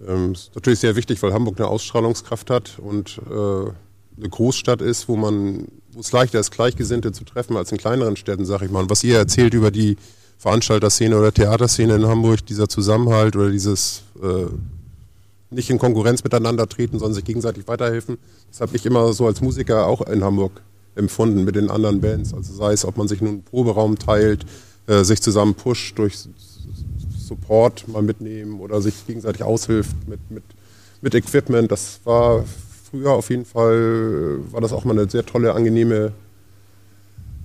Ähm, 0.08 0.34
ist 0.34 0.54
natürlich 0.54 0.80
sehr 0.80 0.96
wichtig, 0.96 1.22
weil 1.24 1.34
Hamburg 1.34 1.60
eine 1.60 1.68
Ausstrahlungskraft 1.68 2.50
hat 2.52 2.78
und 2.80 3.20
äh, 3.30 3.72
eine 4.18 4.30
Großstadt 4.30 4.82
ist, 4.82 5.08
wo 5.08 5.16
man, 5.16 5.68
wo 5.92 6.00
es 6.00 6.12
leichter 6.12 6.40
ist, 6.40 6.52
Gleichgesinnte 6.52 7.12
zu 7.12 7.24
treffen 7.24 7.58
als 7.58 7.72
in 7.72 7.78
kleineren 7.78 8.16
Städten, 8.16 8.46
sag 8.46 8.62
ich 8.62 8.72
mal. 8.72 8.82
Und 8.82 8.90
was 8.90 9.04
ihr 9.04 9.18
erzählt 9.18 9.54
über 9.54 9.72
die 9.72 9.98
Veranstalterszene 10.38 11.18
oder 11.18 11.34
Theaterszene 11.34 11.96
in 11.96 12.06
Hamburg, 12.06 12.46
dieser 12.46 12.68
Zusammenhalt 12.68 13.36
oder 13.36 13.50
dieses 13.50 14.04
äh, 14.22 14.46
nicht 15.50 15.70
in 15.70 15.78
Konkurrenz 15.78 16.24
miteinander 16.24 16.68
treten, 16.68 17.00
sondern 17.00 17.14
sich 17.14 17.26
gegenseitig 17.26 17.68
weiterhelfen, 17.68 18.18
das 18.50 18.62
habe 18.62 18.76
ich 18.76 18.86
immer 18.86 19.14
so 19.14 19.28
als 19.28 19.42
Musiker 19.42 19.88
auch 19.88 20.02
in 20.02 20.24
Hamburg 20.24 20.62
empfunden 20.96 21.44
mit 21.44 21.56
den 21.56 21.70
anderen 21.70 22.02
Bands. 22.02 22.34
Also 22.34 22.54
sei 22.54 22.74
es, 22.74 22.86
ob 22.86 22.98
man 22.98 23.08
sich 23.08 23.22
nun 23.22 23.30
einen 23.30 23.44
Proberaum 23.44 23.98
teilt, 23.98 24.46
äh, 24.88 25.04
sich 25.04 25.22
zusammen 25.22 25.56
pusht 25.56 25.98
durch 25.98 26.18
Support 27.18 27.88
mal 27.88 28.02
mitnehmen 28.02 28.60
oder 28.60 28.82
sich 28.82 29.08
gegenseitig 29.08 29.44
aushilft 29.44 29.96
mit, 30.08 30.20
mit, 30.30 30.44
mit 31.02 31.16
Equipment. 31.16 31.72
Das 31.72 32.00
war 32.04 32.44
früher 32.94 33.12
auf 33.12 33.32
jeden 33.32 33.46
Fall, 33.46 34.38
war 34.52 34.62
das 34.62 34.72
auch 34.72 34.86
mal 34.86 34.92
eine 34.92 35.10
sehr 35.10 35.26
tolle, 35.26 35.56
angenehme 35.56 36.12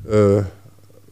äh, 0.07 0.42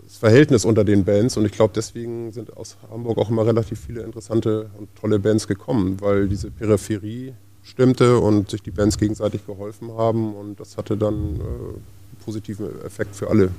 Verhältnis 0.07 0.66
unter 0.66 0.84
den 0.84 1.05
Bands 1.05 1.39
und 1.39 1.47
ich 1.47 1.53
glaube, 1.53 1.72
deswegen 1.74 2.32
sind 2.32 2.55
aus 2.57 2.76
Hamburg 2.91 3.16
auch 3.16 3.30
immer 3.30 3.47
relativ 3.47 3.80
viele 3.80 4.03
interessante 4.03 4.70
und 4.78 4.95
tolle 4.95 5.18
Bands 5.18 5.49
gekommen, 5.49 5.97
weil 6.01 6.28
diese 6.28 6.51
Peripherie 6.51 7.32
stimmte 7.62 8.18
und 8.18 8.51
sich 8.51 8.62
die 8.62 8.70
Bands 8.70 8.99
gegenseitig 8.99 9.47
geholfen 9.47 9.93
haben 9.97 10.34
und 10.34 10.61
das 10.61 10.76
hatte 10.76 10.99
dann 10.99 11.14
äh, 11.14 11.43
einen 11.43 11.84
positiven 12.22 12.66
Effekt 12.84 13.16
für 13.16 13.30
alle. 13.30 13.51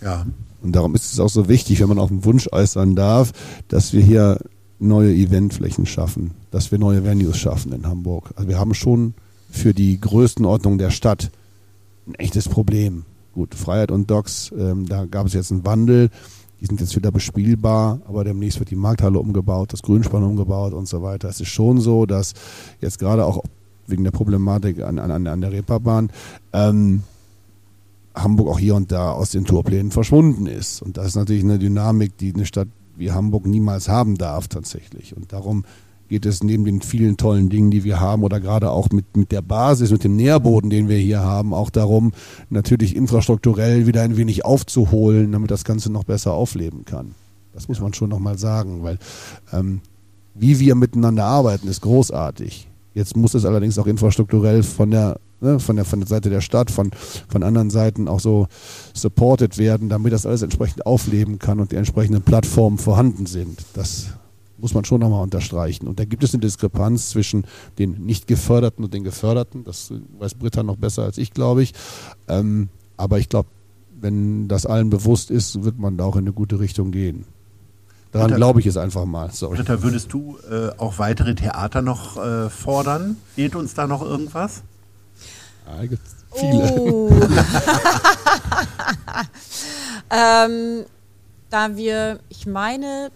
Ja. 0.00 0.26
Und 0.62 0.72
darum 0.72 0.94
ist 0.94 1.12
es 1.12 1.20
auch 1.20 1.28
so 1.28 1.48
wichtig, 1.48 1.80
wenn 1.80 1.88
man 1.88 1.98
auf 1.98 2.08
den 2.08 2.24
Wunsch 2.24 2.48
äußern 2.50 2.96
darf, 2.96 3.32
dass 3.68 3.92
wir 3.92 4.00
hier 4.00 4.38
neue 4.78 5.12
Eventflächen 5.12 5.84
schaffen, 5.84 6.30
dass 6.50 6.72
wir 6.72 6.78
neue 6.78 7.04
Venues 7.04 7.36
schaffen 7.36 7.72
in 7.72 7.86
Hamburg. 7.86 8.30
Also 8.36 8.48
wir 8.48 8.58
haben 8.58 8.72
schon 8.74 9.14
für 9.52 9.74
die 9.74 10.00
Größenordnung 10.00 10.78
der 10.78 10.90
Stadt 10.90 11.30
ein 12.06 12.14
echtes 12.14 12.48
Problem. 12.48 13.04
Gut, 13.32 13.54
Freiheit 13.54 13.90
und 13.90 14.10
Docks, 14.10 14.52
ähm, 14.58 14.86
da 14.88 15.04
gab 15.04 15.26
es 15.26 15.34
jetzt 15.34 15.52
einen 15.52 15.64
Wandel. 15.64 16.10
Die 16.60 16.66
sind 16.66 16.80
jetzt 16.80 16.96
wieder 16.96 17.10
bespielbar, 17.10 18.00
aber 18.06 18.24
demnächst 18.24 18.58
wird 18.58 18.70
die 18.70 18.76
Markthalle 18.76 19.18
umgebaut, 19.18 19.72
das 19.72 19.82
Grünspann 19.82 20.22
umgebaut 20.22 20.72
und 20.72 20.88
so 20.88 21.02
weiter. 21.02 21.28
Es 21.28 21.40
ist 21.40 21.48
schon 21.48 21.80
so, 21.80 22.06
dass 22.06 22.34
jetzt 22.80 22.98
gerade 22.98 23.24
auch 23.24 23.42
wegen 23.86 24.04
der 24.04 24.10
Problematik 24.10 24.80
an, 24.82 24.98
an, 24.98 25.26
an 25.26 25.40
der 25.40 25.52
Reeperbahn 25.52 26.10
ähm, 26.52 27.02
Hamburg 28.14 28.48
auch 28.48 28.58
hier 28.58 28.74
und 28.74 28.92
da 28.92 29.12
aus 29.12 29.30
den 29.30 29.44
Tourplänen 29.44 29.90
verschwunden 29.90 30.46
ist. 30.46 30.82
Und 30.82 30.96
das 30.96 31.08
ist 31.08 31.16
natürlich 31.16 31.44
eine 31.44 31.58
Dynamik, 31.58 32.16
die 32.16 32.32
eine 32.34 32.46
Stadt 32.46 32.68
wie 32.96 33.10
Hamburg 33.10 33.46
niemals 33.46 33.88
haben 33.88 34.16
darf 34.16 34.48
tatsächlich. 34.48 35.16
Und 35.16 35.32
darum 35.32 35.64
geht 36.12 36.26
es 36.26 36.44
neben 36.44 36.66
den 36.66 36.82
vielen 36.82 37.16
tollen 37.16 37.48
Dingen, 37.48 37.70
die 37.70 37.84
wir 37.84 37.98
haben 37.98 38.22
oder 38.22 38.38
gerade 38.38 38.70
auch 38.70 38.90
mit, 38.90 39.16
mit 39.16 39.32
der 39.32 39.40
Basis, 39.40 39.90
mit 39.90 40.04
dem 40.04 40.14
Nährboden, 40.14 40.68
den 40.68 40.90
wir 40.90 40.98
hier 40.98 41.20
haben, 41.20 41.54
auch 41.54 41.70
darum, 41.70 42.12
natürlich 42.50 42.94
infrastrukturell 42.94 43.86
wieder 43.86 44.02
ein 44.02 44.18
wenig 44.18 44.44
aufzuholen, 44.44 45.32
damit 45.32 45.50
das 45.50 45.64
Ganze 45.64 45.90
noch 45.90 46.04
besser 46.04 46.34
aufleben 46.34 46.84
kann. 46.84 47.14
Das 47.54 47.66
muss 47.66 47.80
man 47.80 47.94
schon 47.94 48.10
nochmal 48.10 48.36
sagen, 48.36 48.82
weil 48.82 48.98
ähm, 49.54 49.80
wie 50.34 50.60
wir 50.60 50.74
miteinander 50.74 51.24
arbeiten, 51.24 51.66
ist 51.66 51.80
großartig. 51.80 52.68
Jetzt 52.92 53.16
muss 53.16 53.32
es 53.32 53.46
allerdings 53.46 53.78
auch 53.78 53.86
infrastrukturell 53.86 54.62
von 54.62 54.90
der 54.90 55.18
ne, 55.40 55.60
von, 55.60 55.76
der, 55.76 55.86
von 55.86 56.00
der 56.00 56.08
Seite 56.08 56.28
der 56.28 56.42
Stadt, 56.42 56.70
von, 56.70 56.90
von 57.26 57.42
anderen 57.42 57.70
Seiten 57.70 58.06
auch 58.06 58.20
so 58.20 58.48
supported 58.92 59.56
werden, 59.56 59.88
damit 59.88 60.12
das 60.12 60.26
alles 60.26 60.42
entsprechend 60.42 60.84
aufleben 60.84 61.38
kann 61.38 61.58
und 61.58 61.72
die 61.72 61.76
entsprechenden 61.76 62.20
Plattformen 62.20 62.76
vorhanden 62.76 63.24
sind. 63.24 63.64
Das 63.72 64.08
muss 64.62 64.74
man 64.74 64.84
schon 64.84 65.00
nochmal 65.00 65.22
unterstreichen. 65.22 65.88
Und 65.88 65.98
da 65.98 66.04
gibt 66.04 66.22
es 66.22 66.32
eine 66.32 66.40
Diskrepanz 66.40 67.10
zwischen 67.10 67.44
den 67.78 68.04
nicht 68.04 68.28
geförderten 68.28 68.84
und 68.84 68.94
den 68.94 69.02
geförderten. 69.02 69.64
Das 69.64 69.92
weiß 70.18 70.34
Britta 70.34 70.62
noch 70.62 70.76
besser 70.76 71.02
als 71.02 71.18
ich, 71.18 71.32
glaube 71.32 71.64
ich. 71.64 71.74
Ähm, 72.28 72.68
aber 72.96 73.18
ich 73.18 73.28
glaube, 73.28 73.48
wenn 74.00 74.46
das 74.46 74.64
allen 74.64 74.88
bewusst 74.88 75.32
ist, 75.32 75.64
wird 75.64 75.78
man 75.78 75.96
da 75.96 76.04
auch 76.04 76.14
in 76.14 76.22
eine 76.22 76.32
gute 76.32 76.60
Richtung 76.60 76.92
gehen. 76.92 77.24
Daran 78.12 78.34
glaube 78.34 78.60
ich 78.60 78.66
es 78.66 78.76
einfach 78.76 79.04
mal. 79.04 79.32
Sorry. 79.32 79.56
Britta, 79.56 79.82
würdest 79.82 80.12
du 80.12 80.38
äh, 80.48 80.68
auch 80.78 80.98
weitere 80.98 81.34
Theater 81.34 81.82
noch 81.82 82.22
äh, 82.22 82.48
fordern? 82.48 83.16
Fehlt 83.34 83.56
uns 83.56 83.74
da 83.74 83.86
noch 83.88 84.02
irgendwas? 84.02 84.62
Ja, 85.66 85.96
viele. 86.34 86.72
Oh. 86.78 87.10
ähm, 90.10 90.84
da 91.50 91.76
wir, 91.76 92.20
ich 92.28 92.46
meine, 92.46 93.10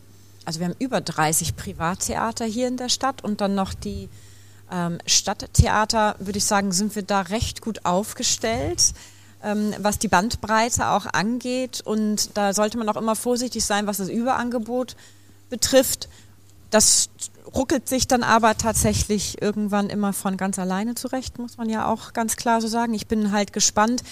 also 0.47 0.61
wir 0.61 0.69
haben 0.69 0.77
über 0.79 1.01
30 1.01 1.57
Privattheater 1.57 2.45
hier 2.45 2.69
in 2.69 2.77
der 2.77 2.89
Stadt 2.89 3.23
und 3.23 3.41
dann 3.41 3.55
noch 3.55 3.75
die 3.75 4.09
ähm, 4.71 4.99
Stadttheater, 5.05 6.17
würde 6.19 6.39
ich 6.39 6.45
sagen, 6.45 6.73
sind 6.73 6.95
wir 6.95 7.03
da 7.03 7.23
recht 7.23 7.61
gut 7.61 7.85
aufgestellt, 7.85 8.95
ähm, 9.43 9.75
was 9.81 9.99
die 9.99 10.09
Bandbreite 10.09 10.89
auch 10.89 11.07
angeht. 11.07 11.81
Und 11.85 12.37
da 12.37 12.55
sollte 12.55 12.79
man 12.79 12.89
auch 12.89 12.97
immer 12.97 13.17
vorsichtig 13.17 13.65
sein, 13.65 13.87
was 13.87 13.99
das 13.99 14.09
Überangebot 14.09 14.97
betrifft. 15.51 16.09
Das 16.71 17.11
ruckelt 17.55 17.89
sich 17.89 18.07
dann 18.07 18.23
aber 18.23 18.57
tatsächlich 18.57 19.43
irgendwann 19.43 19.91
immer 19.91 20.13
von 20.13 20.37
ganz 20.37 20.59
alleine 20.59 20.95
zurecht, 20.95 21.39
muss 21.39 21.59
man 21.59 21.69
ja 21.69 21.87
auch 21.87 22.13
ganz 22.13 22.37
klar 22.37 22.61
so 22.61 22.69
sagen. 22.69 22.95
Ich 22.95 23.07
bin 23.07 23.33
halt 23.33 23.53
gespannt. 23.53 24.03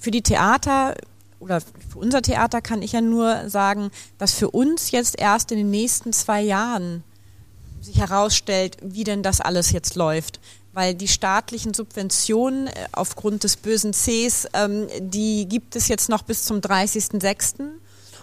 Für 0.00 0.10
die 0.10 0.22
Theater 0.22 0.94
oder 1.40 1.60
für 1.60 1.98
unser 1.98 2.22
Theater 2.22 2.60
kann 2.60 2.82
ich 2.82 2.92
ja 2.92 3.00
nur 3.00 3.48
sagen, 3.48 3.90
dass 4.18 4.32
für 4.32 4.50
uns 4.50 4.90
jetzt 4.90 5.18
erst 5.18 5.52
in 5.52 5.58
den 5.58 5.70
nächsten 5.70 6.12
zwei 6.12 6.40
Jahren 6.40 7.02
sich 7.80 7.98
herausstellt, 7.98 8.78
wie 8.82 9.04
denn 9.04 9.22
das 9.22 9.40
alles 9.40 9.70
jetzt 9.72 9.94
läuft. 9.94 10.40
Weil 10.72 10.94
die 10.94 11.06
staatlichen 11.06 11.72
Subventionen 11.72 12.66
äh, 12.66 12.72
aufgrund 12.92 13.44
des 13.44 13.56
bösen 13.56 13.92
Cs, 13.92 14.48
ähm, 14.54 14.88
die 14.98 15.46
gibt 15.46 15.76
es 15.76 15.88
jetzt 15.88 16.08
noch 16.08 16.22
bis 16.22 16.44
zum 16.44 16.58
30.06. 16.58 17.68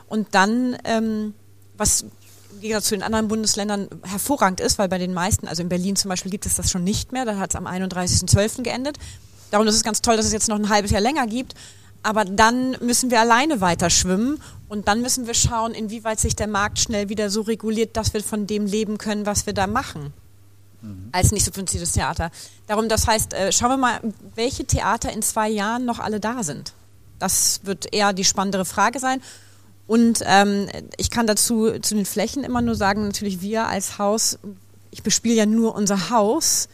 Und 0.07 0.27
dann, 0.31 0.77
ähm, 0.83 1.33
was 1.77 2.05
Gegensatz 2.61 2.85
zu 2.85 2.95
den 2.95 3.03
anderen 3.03 3.27
Bundesländern 3.27 3.89
hervorragend 4.03 4.61
ist, 4.61 4.79
weil 4.79 4.87
bei 4.87 4.97
den 4.97 5.13
meisten, 5.13 5.47
also 5.47 5.61
in 5.61 5.69
Berlin 5.69 5.95
zum 5.95 6.09
Beispiel 6.09 6.31
gibt 6.31 6.45
es 6.45 6.55
das 6.55 6.71
schon 6.71 6.83
nicht 6.83 7.11
mehr, 7.11 7.25
da 7.25 7.37
hat 7.37 7.51
es 7.51 7.55
am 7.55 7.67
31.12. 7.67 8.63
geendet. 8.63 8.97
Darum 9.49 9.67
ist 9.67 9.75
es 9.75 9.83
ganz 9.83 10.01
toll, 10.01 10.15
dass 10.15 10.25
es 10.25 10.31
jetzt 10.31 10.47
noch 10.47 10.55
ein 10.55 10.69
halbes 10.69 10.91
Jahr 10.91 11.01
länger 11.01 11.27
gibt. 11.27 11.55
Aber 12.03 12.25
dann 12.25 12.77
müssen 12.81 13.11
wir 13.11 13.19
alleine 13.19 13.61
weiter 13.61 13.89
schwimmen 13.89 14.41
und 14.67 14.87
dann 14.87 15.01
müssen 15.01 15.27
wir 15.27 15.33
schauen, 15.33 15.73
inwieweit 15.73 16.19
sich 16.19 16.35
der 16.35 16.47
Markt 16.47 16.79
schnell 16.79 17.09
wieder 17.09 17.29
so 17.29 17.41
reguliert, 17.41 17.95
dass 17.95 18.13
wir 18.13 18.23
von 18.23 18.47
dem 18.47 18.65
leben 18.65 18.97
können, 18.97 19.25
was 19.25 19.45
wir 19.45 19.53
da 19.53 19.67
machen. 19.67 20.13
als 21.11 21.31
nicht 21.31 21.45
subventioniertes 21.45 21.93
Theater. 21.93 22.31
Darum, 22.67 22.89
das 22.89 23.05
heißt, 23.05 23.33
äh, 23.33 23.51
schauen 23.51 23.69
wir 23.69 23.77
mal, 23.77 23.99
welche 24.33 24.65
Theater 24.65 25.11
in 25.11 25.21
zwei 25.21 25.47
Jahren 25.49 25.85
noch 25.85 25.99
alle 25.99 26.19
da 26.19 26.41
sind. 26.43 26.73
Das 27.19 27.61
wird 27.63 27.93
eher 27.93 28.13
die 28.13 28.23
spannendere 28.23 28.65
Frage 28.65 28.99
sein. 28.99 29.21
Und 29.85 30.23
ähm, 30.25 30.67
ich 30.97 31.11
kann 31.11 31.27
dazu 31.27 31.79
zu 31.79 31.95
den 31.95 32.05
Flächen 32.05 32.43
immer 32.43 32.61
nur 32.61 32.75
sagen, 32.75 33.03
natürlich 33.03 33.41
wir 33.41 33.67
als 33.67 33.99
Haus, 33.99 34.39
ich 34.89 35.03
bespiele 35.03 35.35
ja 35.35 35.45
nur 35.45 35.75
unser 35.75 36.09
Haus, 36.09 36.67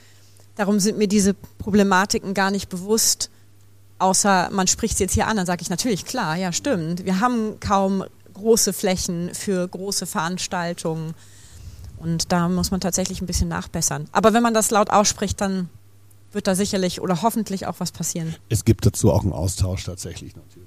darum 0.56 0.80
sind 0.80 0.98
mir 0.98 1.08
diese 1.08 1.34
Problematiken 1.34 2.34
gar 2.34 2.52
nicht 2.52 2.70
bewusst, 2.70 3.30
außer 4.00 4.50
man 4.52 4.68
spricht 4.68 4.94
es 4.94 5.00
jetzt 5.00 5.14
hier 5.14 5.28
an, 5.28 5.38
dann 5.38 5.46
sage 5.46 5.62
ich 5.62 5.70
natürlich, 5.70 6.06
klar, 6.06 6.36
ja 6.36 6.52
stimmt, 6.52 7.06
wir 7.06 7.20
haben 7.20 7.60
kaum 7.60 8.04
große 8.34 8.74
Flächen 8.74 9.34
für 9.34 9.68
große 9.68 10.06
Veranstaltungen 10.06 11.14
und 11.98 12.32
da 12.32 12.48
muss 12.48 12.72
man 12.72 12.80
tatsächlich 12.80 13.22
ein 13.22 13.26
bisschen 13.26 13.48
nachbessern. 13.48 14.08
Aber 14.12 14.34
wenn 14.34 14.44
man 14.44 14.54
das 14.54 14.70
laut 14.72 14.92
ausspricht, 14.92 15.42
dann 15.42 15.70
wird 16.32 16.48
da 16.48 16.56
sicherlich 16.56 17.02
oder 17.02 17.22
hoffentlich 17.22 17.66
auch 17.66 17.80
was 17.80 17.92
passieren. 17.92 18.36
Es 18.50 18.66
gibt 18.66 18.86
dazu 18.86 19.12
auch 19.12 19.24
einen 19.24 19.34
Austausch 19.34 19.86
tatsächlich 19.86 20.36
natürlich. 20.36 20.67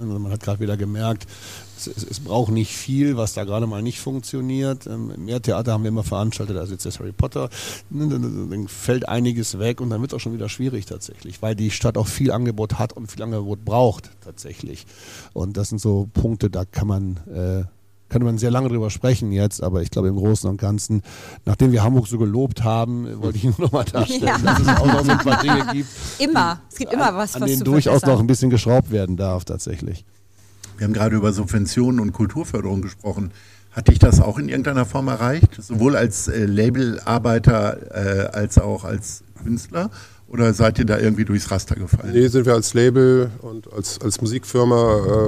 Ne, 0.00 0.18
man 0.18 0.32
hat 0.32 0.42
gerade 0.42 0.60
wieder 0.60 0.76
gemerkt, 0.76 1.26
es, 1.76 1.86
es, 1.86 2.04
es, 2.04 2.20
braucht 2.20 2.52
nicht 2.52 2.74
viel, 2.74 3.16
was 3.16 3.34
da 3.34 3.44
gerade 3.44 3.66
mal 3.66 3.82
nicht 3.82 4.00
funktioniert. 4.00 4.86
Ähm, 4.86 5.12
mehr 5.24 5.40
Theater 5.40 5.72
haben 5.72 5.84
wir 5.84 5.88
immer 5.88 6.04
veranstaltet 6.04 6.56
als 6.56 6.70
jetzt 6.70 6.86
das 6.86 6.98
Harry 6.98 7.12
Potter. 7.12 7.50
Ne, 7.90 8.08
dann 8.08 8.68
fällt 8.68 9.08
einiges 9.08 9.58
weg 9.58 9.80
und 9.80 9.90
dann 9.90 10.00
wird 10.00 10.12
es 10.12 10.16
auch 10.16 10.20
schon 10.20 10.34
wieder 10.34 10.48
schwierig 10.48 10.86
tatsächlich, 10.86 11.42
weil 11.42 11.54
die 11.54 11.70
Stadt 11.70 11.96
auch 11.96 12.06
viel 12.06 12.32
Angebot 12.32 12.78
hat 12.78 12.92
und 12.92 13.10
viel 13.10 13.22
Angebot 13.22 13.64
braucht 13.64 14.10
tatsächlich. 14.24 14.86
Und 15.32 15.56
das 15.56 15.68
sind 15.68 15.80
so 15.80 16.08
Punkte, 16.12 16.50
da 16.50 16.64
kann 16.64 16.88
man 16.88 17.16
äh, 17.28 17.64
könnte 18.08 18.24
man 18.24 18.38
sehr 18.38 18.50
lange 18.50 18.68
drüber 18.68 18.90
sprechen 18.90 19.32
jetzt, 19.32 19.62
aber 19.62 19.82
ich 19.82 19.90
glaube 19.90 20.08
im 20.08 20.16
Großen 20.16 20.48
und 20.48 20.58
Ganzen, 20.58 21.02
nachdem 21.44 21.72
wir 21.72 21.82
Hamburg 21.82 22.06
so 22.06 22.18
gelobt 22.18 22.64
haben, 22.64 23.22
wollte 23.22 23.38
ich 23.38 23.44
nur 23.44 23.54
noch 23.58 23.72
mal 23.72 23.84
darstellen, 23.84 24.22
ja. 24.24 24.38
dass 24.38 24.60
es 24.60 24.68
auch 24.68 24.86
noch 24.86 25.04
so 25.04 25.10
ein 25.10 25.18
paar 25.18 25.42
Dinge 25.42 25.66
gibt. 25.72 25.88
Immer. 26.18 26.60
Es 26.70 26.78
gibt 26.78 26.92
immer 26.92 27.14
was, 27.14 27.34
an, 27.34 27.42
an 27.42 27.48
was 27.48 27.50
denen 27.50 27.64
durchaus 27.64 28.02
noch 28.02 28.20
ein 28.20 28.26
bisschen 28.26 28.50
geschraubt 28.50 28.90
werden 28.90 29.16
darf 29.16 29.44
tatsächlich. 29.44 30.04
Wir 30.76 30.86
haben 30.86 30.94
gerade 30.94 31.16
über 31.16 31.32
Subventionen 31.32 32.00
und 32.00 32.12
Kulturförderung 32.12 32.82
gesprochen. 32.82 33.32
Hat 33.72 33.88
dich 33.88 33.98
das 33.98 34.20
auch 34.20 34.38
in 34.38 34.48
irgendeiner 34.48 34.86
Form 34.86 35.08
erreicht? 35.08 35.60
Sowohl 35.60 35.96
als 35.96 36.28
äh, 36.28 36.46
Labelarbeiter 36.46 38.26
äh, 38.26 38.28
als 38.28 38.58
auch 38.58 38.84
als 38.84 39.22
Künstler? 39.42 39.90
Oder 40.28 40.52
seid 40.52 40.78
ihr 40.78 40.84
da 40.84 40.98
irgendwie 40.98 41.24
durchs 41.24 41.50
Raster 41.50 41.74
gefallen? 41.74 42.12
Nee, 42.12 42.28
sind 42.28 42.44
wir 42.44 42.52
als 42.52 42.74
Label 42.74 43.30
und 43.40 43.72
als, 43.72 43.98
als 44.00 44.20
Musikfirma 44.20 44.76
äh, 44.76 45.26